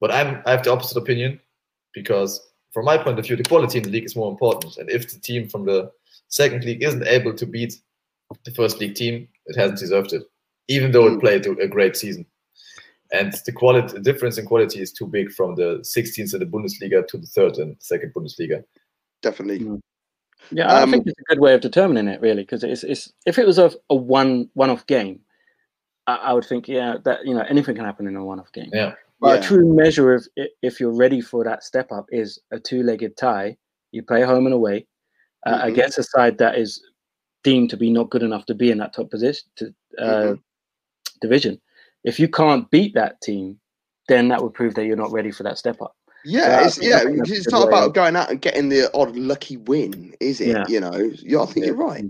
But 0.00 0.12
I'm 0.12 0.42
I 0.46 0.52
have 0.52 0.62
the 0.62 0.70
opposite 0.70 0.98
opinion 0.98 1.40
because 1.94 2.40
from 2.74 2.84
my 2.84 2.98
point 2.98 3.20
of 3.20 3.24
view, 3.24 3.36
the 3.36 3.44
quality 3.44 3.78
in 3.78 3.84
the 3.84 3.90
league 3.90 4.04
is 4.04 4.16
more 4.16 4.30
important. 4.30 4.76
And 4.78 4.90
if 4.90 5.10
the 5.10 5.20
team 5.20 5.48
from 5.48 5.64
the 5.64 5.92
second 6.28 6.64
league 6.64 6.82
isn't 6.82 7.06
able 7.06 7.32
to 7.32 7.46
beat 7.46 7.76
the 8.44 8.50
first 8.50 8.80
league 8.80 8.96
team, 8.96 9.28
it 9.46 9.56
hasn't 9.56 9.78
deserved 9.78 10.12
it, 10.12 10.24
even 10.66 10.90
though 10.90 11.06
it 11.06 11.20
played 11.20 11.46
a 11.46 11.68
great 11.68 11.96
season. 11.96 12.26
And 13.12 13.32
the 13.46 13.52
quality, 13.52 13.92
the 13.92 14.00
difference 14.00 14.38
in 14.38 14.46
quality 14.46 14.80
is 14.80 14.92
too 14.92 15.06
big 15.06 15.30
from 15.30 15.54
the 15.54 15.78
16th 15.84 16.34
in 16.34 16.40
the 16.40 16.46
Bundesliga 16.46 17.06
to 17.06 17.16
the 17.16 17.28
third 17.28 17.58
and 17.58 17.76
second 17.78 18.12
Bundesliga. 18.12 18.64
Definitely. 19.22 19.60
Mm. 19.60 19.80
Yeah, 20.50 20.72
I 20.72 20.82
um, 20.82 20.90
think 20.90 21.06
it's 21.06 21.20
a 21.20 21.34
good 21.34 21.40
way 21.40 21.54
of 21.54 21.60
determining 21.60 22.08
it, 22.08 22.20
really, 22.20 22.42
because 22.42 22.64
it's, 22.64 22.82
it's 22.82 23.12
if 23.24 23.38
it 23.38 23.46
was 23.46 23.58
a, 23.58 23.72
a 23.88 23.94
one 23.94 24.50
one-off 24.54 24.86
game, 24.86 25.20
I, 26.06 26.16
I, 26.16 26.32
would 26.32 26.44
think, 26.44 26.68
yeah, 26.68 26.96
that 27.04 27.24
you 27.24 27.34
know 27.34 27.44
anything 27.48 27.76
can 27.76 27.84
happen 27.84 28.06
in 28.06 28.16
a 28.16 28.24
one-off 28.24 28.52
game. 28.52 28.68
Yeah. 28.72 28.94
But 29.20 29.28
yeah. 29.28 29.40
a 29.40 29.42
true 29.42 29.74
measure 29.74 30.14
of 30.14 30.26
if 30.62 30.80
you're 30.80 30.94
ready 30.94 31.20
for 31.20 31.44
that 31.44 31.62
step 31.62 31.92
up 31.92 32.06
is 32.10 32.40
a 32.50 32.58
two-legged 32.58 33.16
tie. 33.16 33.56
You 33.92 34.02
play 34.02 34.22
home 34.22 34.46
and 34.46 34.54
away 34.54 34.86
uh, 35.46 35.58
mm-hmm. 35.58 35.68
against 35.68 35.98
a 35.98 36.02
side 36.02 36.36
that 36.38 36.58
is 36.58 36.82
deemed 37.44 37.70
to 37.70 37.76
be 37.76 37.90
not 37.90 38.10
good 38.10 38.22
enough 38.22 38.44
to 38.46 38.54
be 38.54 38.70
in 38.70 38.78
that 38.78 38.92
top 38.92 39.10
position 39.10 39.48
to, 39.56 39.74
uh, 39.98 40.04
mm-hmm. 40.04 40.34
division. 41.20 41.60
If 42.02 42.18
you 42.18 42.28
can't 42.28 42.70
beat 42.70 42.94
that 42.94 43.20
team, 43.20 43.60
then 44.08 44.28
that 44.28 44.42
would 44.42 44.52
prove 44.52 44.74
that 44.74 44.84
you're 44.84 44.96
not 44.96 45.12
ready 45.12 45.30
for 45.30 45.42
that 45.44 45.58
step 45.58 45.80
up. 45.80 45.94
Yeah, 46.26 46.60
so 46.60 46.66
it's, 46.66 46.82
yeah. 46.82 47.02
It's 47.06 47.50
not 47.50 47.68
about 47.68 47.94
going 47.94 48.16
out 48.16 48.30
and 48.30 48.40
getting 48.40 48.68
the 48.68 48.90
odd 48.94 49.14
lucky 49.14 49.58
win, 49.58 50.14
is 50.20 50.40
it? 50.40 50.48
Yeah. 50.48 50.64
You 50.68 50.80
know, 50.80 51.12
yeah, 51.22 51.42
I 51.42 51.46
think 51.46 51.58
yeah. 51.58 51.66
you're 51.66 51.76
right. 51.76 52.04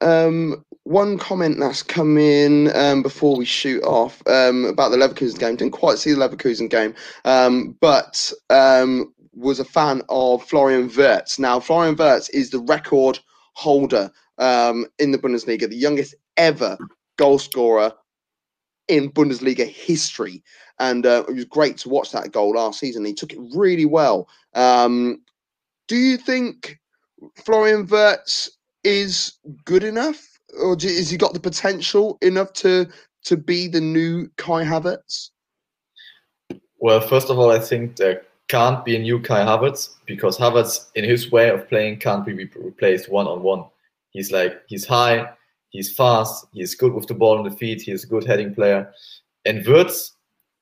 Um, 0.00 0.64
one 0.88 1.18
comment 1.18 1.58
that's 1.60 1.82
come 1.82 2.16
in 2.16 2.74
um, 2.74 3.02
before 3.02 3.36
we 3.36 3.44
shoot 3.44 3.82
off 3.84 4.22
um, 4.26 4.64
about 4.64 4.88
the 4.88 4.96
Leverkusen 4.96 5.38
game. 5.38 5.54
Didn't 5.54 5.72
quite 5.72 5.98
see 5.98 6.12
the 6.12 6.18
Leverkusen 6.18 6.70
game, 6.70 6.94
um, 7.26 7.76
but 7.80 8.32
um, 8.48 9.12
was 9.34 9.60
a 9.60 9.66
fan 9.66 10.00
of 10.08 10.42
Florian 10.42 10.90
Wirtz. 10.96 11.38
Now, 11.38 11.60
Florian 11.60 11.94
Wirtz 11.94 12.30
is 12.30 12.50
the 12.50 12.60
record 12.60 13.18
holder 13.52 14.10
um, 14.38 14.86
in 14.98 15.12
the 15.12 15.18
Bundesliga, 15.18 15.68
the 15.68 15.76
youngest 15.76 16.14
ever 16.38 16.78
goal 17.16 17.38
scorer 17.38 17.92
in 18.88 19.10
Bundesliga 19.10 19.66
history. 19.66 20.42
And 20.78 21.04
uh, 21.04 21.24
it 21.28 21.34
was 21.34 21.44
great 21.44 21.76
to 21.78 21.90
watch 21.90 22.12
that 22.12 22.32
goal 22.32 22.52
last 22.52 22.80
season. 22.80 23.04
He 23.04 23.12
took 23.12 23.34
it 23.34 23.40
really 23.54 23.84
well. 23.84 24.26
Um, 24.54 25.20
do 25.86 25.96
you 25.96 26.16
think 26.16 26.78
Florian 27.44 27.86
Wirtz 27.86 28.50
is 28.84 29.34
good 29.64 29.84
enough, 29.84 30.37
or 30.60 30.76
do, 30.76 30.88
has 30.88 31.10
he 31.10 31.16
got 31.16 31.34
the 31.34 31.40
potential 31.40 32.18
enough 32.22 32.52
to 32.54 32.86
to 33.24 33.36
be 33.36 33.68
the 33.68 33.80
new 33.80 34.28
Kai 34.36 34.64
Havertz? 34.64 35.30
Well, 36.78 37.00
first 37.00 37.30
of 37.30 37.38
all, 37.38 37.50
I 37.50 37.58
think 37.58 37.96
there 37.96 38.22
can't 38.48 38.84
be 38.84 38.96
a 38.96 38.98
new 38.98 39.20
Kai 39.20 39.44
Havertz 39.44 39.96
because 40.06 40.38
Havertz, 40.38 40.86
in 40.94 41.04
his 41.04 41.30
way 41.30 41.50
of 41.50 41.68
playing, 41.68 41.98
can't 41.98 42.24
be 42.24 42.32
replaced 42.32 43.10
one 43.10 43.26
on 43.26 43.42
one. 43.42 43.64
He's 44.10 44.32
like 44.32 44.62
he's 44.68 44.86
high, 44.86 45.28
he's 45.70 45.94
fast, 45.94 46.46
he's 46.52 46.74
good 46.74 46.94
with 46.94 47.06
the 47.06 47.14
ball 47.14 47.38
on 47.38 47.44
the 47.44 47.56
feet, 47.56 47.82
he's 47.82 48.04
a 48.04 48.06
good 48.06 48.24
heading 48.24 48.54
player. 48.54 48.90
And 49.44 49.66
Wirtz, 49.66 50.14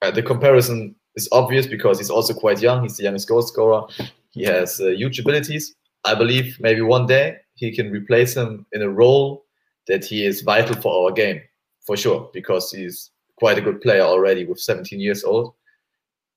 uh, 0.02 0.10
the 0.10 0.22
comparison 0.22 0.94
is 1.14 1.28
obvious 1.32 1.66
because 1.66 1.98
he's 1.98 2.10
also 2.10 2.34
quite 2.34 2.60
young. 2.60 2.82
He's 2.82 2.96
the 2.96 3.04
youngest 3.04 3.28
goal 3.28 3.42
scorer. 3.42 3.86
He 4.30 4.44
has 4.44 4.80
uh, 4.80 4.88
huge 4.88 5.18
abilities. 5.18 5.74
I 6.04 6.14
believe 6.14 6.58
maybe 6.60 6.82
one 6.82 7.06
day 7.06 7.38
he 7.54 7.74
can 7.74 7.90
replace 7.90 8.34
him 8.34 8.66
in 8.72 8.82
a 8.82 8.88
role 8.88 9.45
that 9.88 10.04
he 10.04 10.24
is 10.24 10.42
vital 10.42 10.76
for 10.76 11.04
our 11.04 11.12
game, 11.12 11.40
for 11.86 11.96
sure, 11.96 12.30
because 12.32 12.70
he's 12.70 13.10
quite 13.38 13.58
a 13.58 13.62
good 13.62 13.80
player 13.80 14.02
already 14.02 14.44
with 14.44 14.60
17 14.60 14.98
years 14.98 15.24
old. 15.24 15.54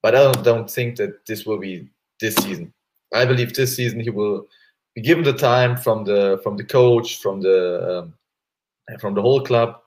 But 0.02 0.16
I 0.16 0.24
don't, 0.24 0.44
don't 0.44 0.70
think 0.70 0.98
that 0.98 1.26
this 1.26 1.46
will 1.46 1.58
be 1.58 1.90
this 2.20 2.36
season. 2.36 2.74
I 3.14 3.26
believe 3.26 3.54
this 3.54 3.76
season 3.76 4.00
he 4.00 4.10
will 4.10 4.48
be 4.96 5.02
given 5.02 5.24
the 5.24 5.34
time 5.34 5.78
from 5.78 6.04
the 6.04 6.40
from 6.44 6.58
the 6.58 6.64
coach, 6.64 7.22
from 7.22 7.42
the 7.42 8.04
um, 8.04 8.14
from 9.00 9.14
the 9.14 9.22
whole 9.22 9.42
club 9.42 9.80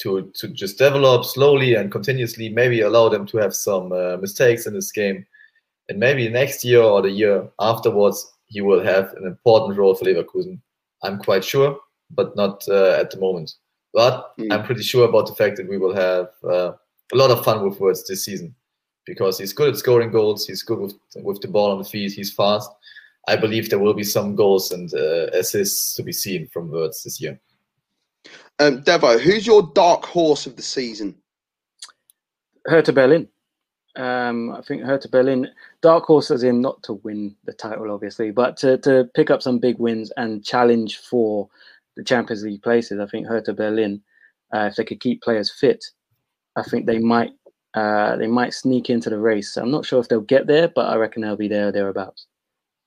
to 0.00 0.32
to 0.34 0.48
just 0.48 0.78
develop 0.78 1.24
slowly 1.24 1.74
and 1.74 1.92
continuously. 1.92 2.48
Maybe 2.48 2.80
allow 2.80 3.08
them 3.08 3.26
to 3.26 3.38
have 3.38 3.54
some 3.54 3.92
uh, 3.92 4.16
mistakes 4.16 4.66
in 4.66 4.74
this 4.74 4.92
game, 4.92 5.24
and 5.88 5.98
maybe 5.98 6.28
next 6.28 6.64
year 6.64 6.82
or 6.82 7.02
the 7.02 7.10
year 7.10 7.48
afterwards 7.60 8.32
he 8.46 8.60
will 8.60 8.82
have 8.82 9.12
an 9.14 9.26
important 9.26 9.78
role 9.78 9.94
for 9.94 10.04
Leverkusen. 10.04 10.60
I'm 11.02 11.18
quite 11.18 11.44
sure, 11.44 11.78
but 12.10 12.36
not 12.36 12.64
uh, 12.68 12.96
at 12.98 13.10
the 13.10 13.18
moment. 13.18 13.54
But 13.92 14.36
mm. 14.38 14.52
I'm 14.52 14.64
pretty 14.64 14.82
sure 14.82 15.08
about 15.08 15.26
the 15.26 15.34
fact 15.34 15.56
that 15.56 15.68
we 15.68 15.78
will 15.78 15.94
have 15.94 16.28
uh, 16.42 16.72
a 17.12 17.16
lot 17.16 17.30
of 17.30 17.44
fun 17.44 17.68
with 17.68 17.78
Wirtz 17.80 18.08
this 18.08 18.24
season 18.24 18.54
because 19.06 19.38
he's 19.38 19.52
good 19.52 19.70
at 19.70 19.76
scoring 19.76 20.10
goals. 20.10 20.46
He's 20.46 20.62
good 20.62 20.78
with 20.78 20.94
with 21.16 21.40
the 21.40 21.48
ball 21.48 21.70
on 21.70 21.78
the 21.78 21.84
feet. 21.84 22.12
He's 22.12 22.32
fast. 22.32 22.70
I 23.26 23.36
believe 23.36 23.70
there 23.70 23.78
will 23.78 23.94
be 23.94 24.04
some 24.04 24.34
goals 24.34 24.70
and 24.70 24.92
uh, 24.92 25.28
assists 25.32 25.94
to 25.94 26.02
be 26.02 26.12
seen 26.12 26.46
from 26.48 26.70
Wirtz 26.70 27.02
this 27.02 27.20
year. 27.20 27.40
Um, 28.58 28.82
Devo, 28.82 29.18
who's 29.18 29.46
your 29.46 29.70
dark 29.74 30.04
horse 30.04 30.46
of 30.46 30.56
the 30.56 30.62
season? 30.62 31.14
Hertha 32.66 32.92
Berlin. 32.92 33.28
Um, 33.96 34.50
I 34.52 34.60
think 34.62 34.82
Hertha 34.82 35.08
Berlin, 35.08 35.48
dark 35.80 36.04
horse 36.04 36.30
as 36.30 36.42
in 36.42 36.60
not 36.60 36.82
to 36.82 36.94
win 36.94 37.36
the 37.44 37.52
title, 37.52 37.90
obviously, 37.92 38.30
but 38.30 38.56
to, 38.58 38.76
to 38.78 39.08
pick 39.14 39.30
up 39.30 39.40
some 39.40 39.58
big 39.58 39.78
wins 39.78 40.12
and 40.16 40.44
challenge 40.44 40.98
for 40.98 41.48
the 41.96 42.04
Champions 42.04 42.42
League 42.42 42.62
places. 42.62 43.00
I 43.00 43.06
think 43.06 43.26
Hertha 43.26 43.52
Berlin, 43.52 44.02
uh, 44.54 44.68
if 44.70 44.76
they 44.76 44.84
could 44.84 45.00
keep 45.00 45.22
players 45.22 45.52
fit, 45.52 45.84
I 46.56 46.62
think 46.62 46.86
they 46.86 46.98
might 46.98 47.30
uh, 47.74 48.16
they 48.16 48.28
might 48.28 48.54
sneak 48.54 48.88
into 48.88 49.10
the 49.10 49.18
race. 49.18 49.56
I'm 49.56 49.70
not 49.70 49.84
sure 49.84 50.00
if 50.00 50.08
they'll 50.08 50.20
get 50.20 50.46
there, 50.46 50.68
but 50.68 50.86
I 50.86 50.96
reckon 50.96 51.22
they'll 51.22 51.36
be 51.36 51.48
there 51.48 51.68
or 51.68 51.72
thereabouts. 51.72 52.26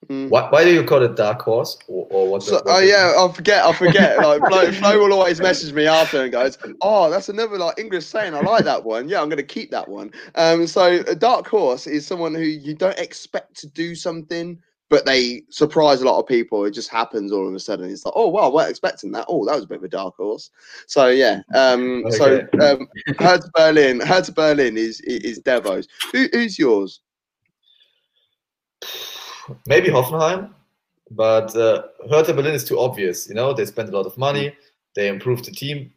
Mm. 0.09 0.29
Why, 0.29 0.47
why 0.49 0.63
do 0.63 0.71
you 0.71 0.83
call 0.83 1.03
it 1.03 1.15
dark 1.15 1.41
horse 1.41 1.77
or, 1.87 2.07
or 2.11 2.29
what? 2.29 2.43
So, 2.43 2.61
oh 2.65 2.79
yeah, 2.79 3.15
I 3.17 3.33
forget. 3.33 3.65
I 3.65 3.73
forget. 3.73 4.17
like 4.23 4.39
Flo, 4.47 4.71
Flo 4.71 4.99
will 4.99 5.11
always 5.11 5.41
message 5.41 5.73
me 5.73 5.87
after 5.87 6.21
and 6.23 6.31
goes, 6.31 6.57
"Oh, 6.81 7.09
that's 7.09 7.29
another 7.29 7.57
like 7.57 7.77
English 7.79 8.05
saying. 8.05 8.33
I 8.33 8.39
like 8.41 8.63
that 8.63 8.85
one. 8.85 9.09
Yeah, 9.09 9.21
I'm 9.21 9.27
going 9.27 9.37
to 9.37 9.43
keep 9.43 9.71
that 9.71 9.89
one." 9.89 10.11
Um, 10.35 10.67
so 10.67 11.03
a 11.07 11.15
dark 11.15 11.47
horse 11.47 11.87
is 11.87 12.05
someone 12.05 12.33
who 12.33 12.41
you 12.41 12.75
don't 12.75 12.97
expect 12.99 13.57
to 13.57 13.67
do 13.67 13.95
something, 13.95 14.59
but 14.89 15.05
they 15.05 15.43
surprise 15.49 16.01
a 16.01 16.05
lot 16.05 16.19
of 16.19 16.27
people. 16.27 16.65
It 16.65 16.71
just 16.71 16.89
happens 16.89 17.31
all 17.31 17.47
of 17.47 17.53
a 17.53 17.59
sudden. 17.59 17.89
It's 17.89 18.05
like, 18.05 18.13
oh 18.15 18.27
wow, 18.27 18.49
we're 18.49 18.69
expecting 18.69 19.11
that. 19.11 19.25
Oh, 19.27 19.45
that 19.45 19.55
was 19.55 19.65
a 19.65 19.67
bit 19.67 19.79
of 19.79 19.83
a 19.83 19.89
dark 19.89 20.15
horse. 20.15 20.49
So 20.87 21.07
yeah. 21.07 21.41
Um, 21.53 22.05
okay. 22.05 22.17
So 22.17 22.47
um, 22.61 22.87
Hertha 23.19 23.49
Berlin. 23.53 23.99
Hertha 23.99 24.31
Berlin 24.31 24.77
is 24.77 25.01
is 25.01 25.39
Devo's. 25.39 25.87
Who, 26.11 26.27
who's 26.31 26.57
yours? 26.57 27.01
maybe 29.65 29.89
Hoffenheim, 29.89 30.53
but 31.11 31.55
uh, 31.55 31.83
Hertha 32.09 32.33
Berlin 32.33 32.53
is 32.53 32.65
too 32.65 32.79
obvious. 32.79 33.27
You 33.29 33.35
know, 33.35 33.53
they 33.53 33.65
spent 33.65 33.89
a 33.89 33.97
lot 33.97 34.05
of 34.05 34.17
money, 34.17 34.55
they 34.95 35.07
improved 35.07 35.45
the 35.45 35.51
team. 35.51 35.91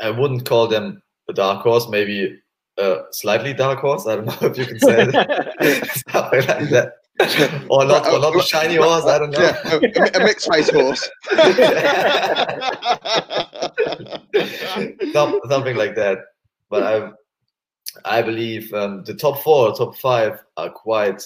I 0.00 0.10
wouldn't 0.10 0.46
call 0.46 0.68
them 0.68 1.02
a 1.28 1.32
dark 1.32 1.62
horse, 1.62 1.88
maybe 1.88 2.40
a 2.78 3.02
slightly 3.10 3.54
dark 3.54 3.80
horse. 3.80 4.06
I 4.06 4.16
don't 4.16 4.26
know 4.26 4.36
if 4.48 4.58
you 4.58 4.66
can 4.66 4.78
say 4.78 5.06
it. 5.08 6.04
something 6.10 6.46
like 6.46 6.70
that. 6.70 6.92
or 7.70 7.86
not, 7.86 8.06
or 8.08 8.18
not 8.18 8.36
a 8.36 8.42
shiny 8.42 8.76
horse. 8.76 9.06
I 9.06 9.18
don't 9.18 9.30
know. 9.30 9.40
Yeah, 9.40 9.56
a, 9.64 9.76
a 10.20 10.24
mixed 10.24 10.50
race 10.50 10.68
horse. 10.70 11.08
something 15.48 15.76
like 15.76 15.94
that. 15.94 16.18
But 16.68 16.82
I, 16.82 17.10
I 18.04 18.22
believe 18.22 18.72
um, 18.74 19.04
the 19.04 19.14
top 19.14 19.42
four, 19.42 19.74
top 19.74 19.96
five 19.96 20.42
are 20.56 20.70
quite 20.70 21.22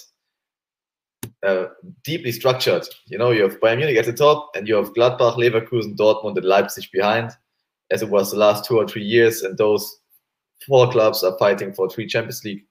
uh, 1.44 1.66
deeply 2.04 2.32
structured. 2.32 2.86
You 3.06 3.18
know, 3.18 3.30
you 3.30 3.42
have 3.42 3.60
Bayern 3.60 3.78
Munich 3.78 3.96
at 3.96 4.06
the 4.06 4.12
top, 4.12 4.50
and 4.54 4.68
you 4.68 4.76
have 4.76 4.94
Gladbach, 4.94 5.36
Leverkusen, 5.36 5.96
Dortmund, 5.96 6.36
and 6.36 6.44
Leipzig 6.44 6.88
behind, 6.92 7.30
as 7.90 8.02
it 8.02 8.10
was 8.10 8.30
the 8.30 8.38
last 8.38 8.64
two 8.64 8.76
or 8.76 8.86
three 8.86 9.04
years. 9.04 9.42
And 9.42 9.58
those 9.58 10.00
four 10.66 10.90
clubs 10.90 11.24
are 11.24 11.36
fighting 11.38 11.72
for 11.72 11.88
three 11.88 12.06
Champions 12.06 12.44
League 12.44 12.64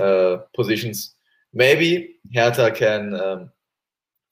uh, 0.00 0.38
positions. 0.54 1.14
Maybe 1.52 2.16
Hertha 2.34 2.70
can 2.70 3.14
um, 3.14 3.50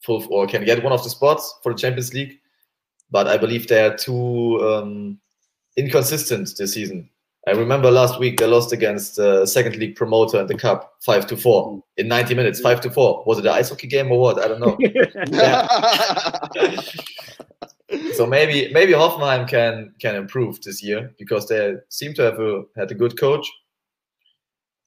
full 0.03 0.27
or 0.31 0.47
can 0.47 0.65
get 0.65 0.83
one 0.83 0.93
of 0.93 1.03
the 1.03 1.11
spots 1.11 1.59
for 1.63 1.73
the 1.73 1.79
Champions 1.79 2.15
League, 2.15 2.39
but 3.11 3.27
I 3.27 3.37
believe 3.37 3.67
they 3.67 3.85
are 3.85 3.97
too 3.97 4.61
um, 4.63 5.19
inconsistent 5.77 6.55
this 6.57 6.75
season. 6.75 7.09
I 7.47 7.53
remember 7.53 7.91
last 7.91 8.21
week 8.21 8.39
they 8.39 8.47
lost 8.47 8.73
against 8.73 9.17
the 9.17 9.47
second 9.47 9.77
league 9.77 9.97
promoter 9.97 10.41
in 10.41 10.47
the 10.47 10.55
cup, 10.55 10.95
five 11.01 11.27
to 11.29 11.37
four 11.37 11.83
in 11.97 12.07
90 12.07 12.35
minutes. 12.35 12.61
Five 12.61 12.81
to 12.83 12.91
four. 12.91 13.23
Was 13.27 13.39
it 13.39 13.47
an 13.47 13.53
ice 13.53 13.71
hockey 13.71 13.87
game 13.87 14.13
or 14.13 14.21
what? 14.21 14.39
I 14.39 14.49
don't 14.49 14.61
know. 14.61 14.77
so 18.13 18.27
maybe 18.27 18.71
maybe 18.73 18.93
Hoffenheim 18.93 19.49
can 19.49 19.95
can 19.99 20.15
improve 20.15 20.61
this 20.61 20.83
year 20.83 21.15
because 21.19 21.49
they 21.49 21.77
seem 21.89 22.13
to 22.15 22.23
have 22.23 22.39
a, 22.39 22.65
had 22.77 22.91
a 22.91 22.95
good 22.95 23.19
coach 23.19 23.51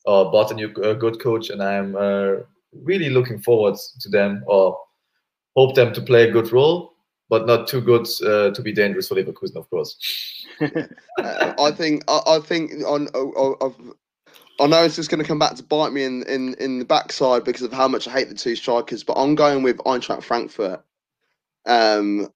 or 0.06 0.32
bought 0.32 0.52
a 0.52 0.56
new 0.56 0.72
uh, 0.84 0.94
good 0.94 1.22
coach, 1.22 1.50
and 1.50 1.62
I'm 1.62 1.96
uh, 1.96 2.44
really 2.74 3.10
looking 3.10 3.42
forward 3.42 3.76
to 4.00 4.10
them 4.10 4.44
or 4.48 4.78
hope 5.56 5.76
them 5.76 5.94
to 5.94 6.02
play 6.02 6.28
a 6.28 6.32
good 6.32 6.52
role, 6.52 6.94
but 7.30 7.46
not 7.46 7.68
too 7.68 7.82
good 7.82 8.08
uh, 8.26 8.52
to 8.52 8.62
be 8.62 8.72
dangerous 8.72 9.08
for 9.08 9.16
Leverkusen, 9.16 9.58
of 9.58 9.70
course. 9.70 9.98
I 11.20 11.72
think 11.72 12.04
I, 12.08 12.22
I 12.28 12.40
think 12.40 12.72
on 12.86 13.08
I 14.62 14.68
know 14.68 14.84
it's 14.84 14.96
just 14.96 15.10
going 15.10 15.22
to 15.22 15.28
come 15.28 15.40
back 15.40 15.56
to 15.56 15.64
bite 15.64 15.92
me 15.92 16.04
in, 16.04 16.24
in, 16.24 16.54
in 16.56 16.78
the 16.78 16.86
backside 16.86 17.44
because 17.44 17.64
of 17.64 17.74
how 17.74 17.88
much 17.88 18.08
I 18.08 18.12
hate 18.12 18.30
the 18.30 18.36
two 18.36 18.56
strikers, 18.56 19.04
but 19.04 19.14
I'm 19.14 19.34
going 19.34 19.64
with 19.64 19.78
Eintracht 19.78 20.22
Frankfurt. 20.22 20.84
Um, 21.66 22.30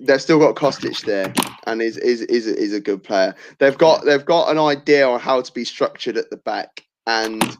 they've 0.00 0.20
still 0.20 0.40
got 0.40 0.56
Kostic 0.56 1.04
there, 1.04 1.32
and 1.66 1.80
is 1.80 1.96
is 1.98 2.22
is 2.22 2.46
is 2.46 2.72
a 2.72 2.80
good 2.80 3.02
player. 3.02 3.34
They've 3.58 3.78
got 3.78 4.04
they've 4.04 4.24
got 4.24 4.50
an 4.50 4.58
idea 4.58 5.08
on 5.08 5.20
how 5.20 5.40
to 5.40 5.52
be 5.52 5.64
structured 5.64 6.16
at 6.16 6.30
the 6.30 6.36
back, 6.36 6.84
and 7.06 7.56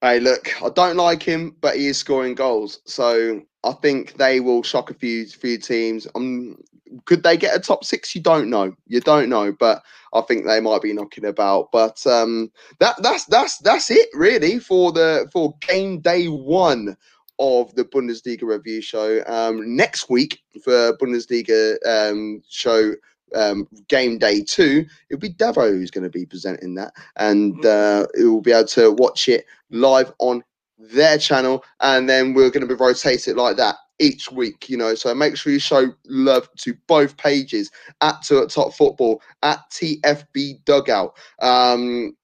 hey, 0.00 0.20
look, 0.20 0.62
I 0.62 0.70
don't 0.70 0.96
like 0.96 1.22
him, 1.22 1.56
but 1.60 1.76
he 1.76 1.88
is 1.88 1.98
scoring 1.98 2.34
goals, 2.34 2.80
so 2.86 3.40
I 3.64 3.72
think 3.72 4.14
they 4.14 4.40
will 4.40 4.62
shock 4.62 4.90
a 4.90 4.94
few 4.94 5.26
few 5.26 5.58
teams. 5.58 6.06
I'm 6.14 6.56
could 7.04 7.22
they 7.22 7.36
get 7.36 7.56
a 7.56 7.60
top 7.60 7.84
six? 7.84 8.14
You 8.14 8.20
don't 8.20 8.50
know. 8.50 8.74
You 8.86 9.00
don't 9.00 9.28
know, 9.28 9.52
but 9.52 9.82
I 10.12 10.22
think 10.22 10.44
they 10.44 10.60
might 10.60 10.82
be 10.82 10.92
knocking 10.92 11.24
about. 11.24 11.70
But 11.72 12.04
um, 12.06 12.50
that 12.78 12.96
that's 13.02 13.26
that's 13.26 13.58
that's 13.58 13.90
it 13.90 14.08
really 14.14 14.58
for 14.58 14.92
the 14.92 15.28
for 15.32 15.54
game 15.60 16.00
day 16.00 16.26
one 16.26 16.96
of 17.38 17.74
the 17.74 17.84
Bundesliga 17.84 18.42
review 18.42 18.82
show. 18.82 19.22
Um, 19.26 19.76
next 19.76 20.10
week 20.10 20.40
for 20.62 20.96
Bundesliga 20.98 21.76
um, 21.86 22.42
show 22.48 22.94
um, 23.34 23.68
game 23.88 24.18
day 24.18 24.42
two, 24.42 24.86
it'll 25.08 25.20
be 25.20 25.32
Devo 25.32 25.70
who's 25.70 25.90
going 25.90 26.04
to 26.04 26.10
be 26.10 26.26
presenting 26.26 26.74
that, 26.74 26.92
and 27.16 27.54
mm-hmm. 27.56 28.04
uh, 28.04 28.06
it 28.14 28.26
will 28.26 28.40
be 28.40 28.52
able 28.52 28.68
to 28.68 28.92
watch 28.92 29.28
it 29.28 29.46
live 29.70 30.12
on 30.18 30.42
their 30.78 31.18
channel, 31.18 31.64
and 31.80 32.08
then 32.08 32.34
we're 32.34 32.50
going 32.50 32.66
to 32.66 32.74
be 32.74 32.74
rotated 32.74 33.36
like 33.36 33.56
that 33.56 33.76
each 33.98 34.32
week, 34.32 34.68
you 34.68 34.76
know. 34.76 34.94
So 34.94 35.14
make 35.14 35.36
sure 35.36 35.52
you 35.52 35.58
show 35.58 35.92
love 36.06 36.48
to 36.58 36.74
both 36.86 37.16
pages 37.16 37.70
at 38.00 38.22
to 38.22 38.46
Top 38.46 38.74
Football, 38.74 39.22
at 39.42 39.60
TFB 39.70 40.64
Dugout. 40.64 41.16
Um, 41.40 42.16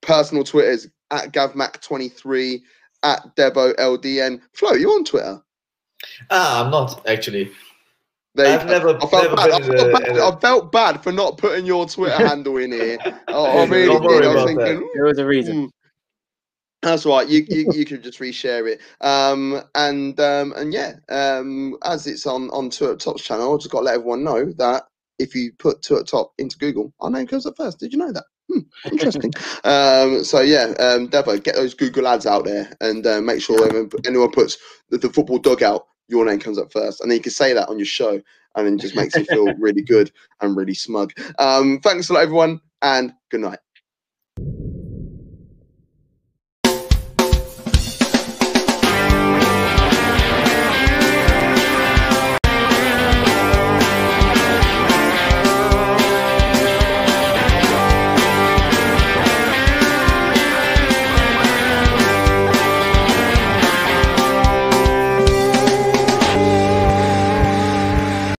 personal 0.00 0.44
Twitters 0.44 0.88
at 1.10 1.32
GavMac23, 1.32 2.60
at 3.02 3.36
Debo 3.36 3.74
LDN. 3.76 4.40
Flo, 4.52 4.72
you 4.72 4.90
on 4.90 5.04
Twitter? 5.04 5.42
Ah, 6.30 6.64
I'm 6.64 6.70
not 6.70 7.06
actually. 7.06 7.50
I've 8.38 8.66
never, 8.66 8.96
I 8.96 9.06
felt, 9.06 9.12
never 9.24 9.36
bad. 9.36 9.50
I, 9.50 9.60
felt 9.60 9.92
bad. 9.92 10.18
I 10.18 10.36
felt 10.36 10.72
bad 10.72 11.02
for 11.02 11.12
not 11.12 11.36
putting 11.36 11.66
your 11.66 11.86
Twitter 11.86 12.16
handle 12.28 12.56
in 12.58 12.72
here. 12.72 12.98
Oh, 13.28 13.58
I 13.58 13.66
really 13.66 13.98
did. 13.98 14.24
I 14.24 14.34
was 14.34 14.44
thinking, 14.44 14.90
there 14.94 15.04
was 15.04 15.18
a 15.18 15.26
reason. 15.26 15.66
Mm. 15.66 15.70
That's 16.82 17.04
right. 17.04 17.28
You, 17.28 17.44
you 17.48 17.70
you 17.74 17.84
could 17.84 18.02
just 18.02 18.20
reshare 18.20 18.66
it. 18.70 18.80
Um 19.02 19.60
and 19.74 20.18
um 20.18 20.54
and 20.56 20.72
yeah, 20.72 20.94
um 21.10 21.76
as 21.84 22.06
it's 22.06 22.26
on 22.26 22.48
on 22.50 22.70
Two 22.70 22.92
at 22.92 23.00
Top's 23.00 23.22
channel, 23.22 23.52
I 23.52 23.56
just 23.58 23.70
got 23.70 23.80
to 23.80 23.84
let 23.84 23.94
everyone 23.96 24.24
know 24.24 24.50
that 24.56 24.84
if 25.18 25.34
you 25.34 25.52
put 25.58 25.82
Two 25.82 25.98
at 25.98 26.06
Top 26.06 26.32
into 26.38 26.56
Google, 26.56 26.92
our 27.00 27.10
name 27.10 27.26
comes 27.26 27.44
up 27.44 27.56
first. 27.56 27.80
Did 27.80 27.92
you 27.92 27.98
know 27.98 28.12
that? 28.12 28.24
Hmm, 28.50 28.60
interesting. 28.90 29.32
um, 29.64 30.24
so 30.24 30.40
yeah, 30.40 30.74
um, 30.80 31.08
Devo, 31.08 31.42
get 31.42 31.54
those 31.54 31.74
Google 31.74 32.08
ads 32.08 32.26
out 32.26 32.44
there 32.44 32.72
and 32.80 33.06
uh, 33.06 33.20
make 33.20 33.42
sure 33.42 33.62
anyone, 33.64 33.90
anyone 34.06 34.30
puts 34.30 34.56
the, 34.88 34.98
the, 34.98 35.10
football 35.10 35.38
dugout, 35.38 35.86
your 36.10 36.24
name 36.24 36.40
comes 36.40 36.58
up 36.58 36.72
first, 36.72 37.00
and 37.00 37.10
then 37.10 37.16
you 37.16 37.22
can 37.22 37.32
say 37.32 37.52
that 37.52 37.68
on 37.68 37.78
your 37.78 37.86
show, 37.86 38.20
and 38.56 38.66
then 38.66 38.78
just 38.78 38.96
makes 38.96 39.16
you 39.16 39.24
feel 39.24 39.54
really 39.58 39.82
good 39.82 40.10
and 40.40 40.56
really 40.56 40.74
smug. 40.74 41.12
Um, 41.38 41.80
thanks 41.82 42.10
a 42.10 42.14
lot, 42.14 42.22
everyone, 42.22 42.60
and 42.82 43.12
good 43.30 43.40
night. 43.40 43.58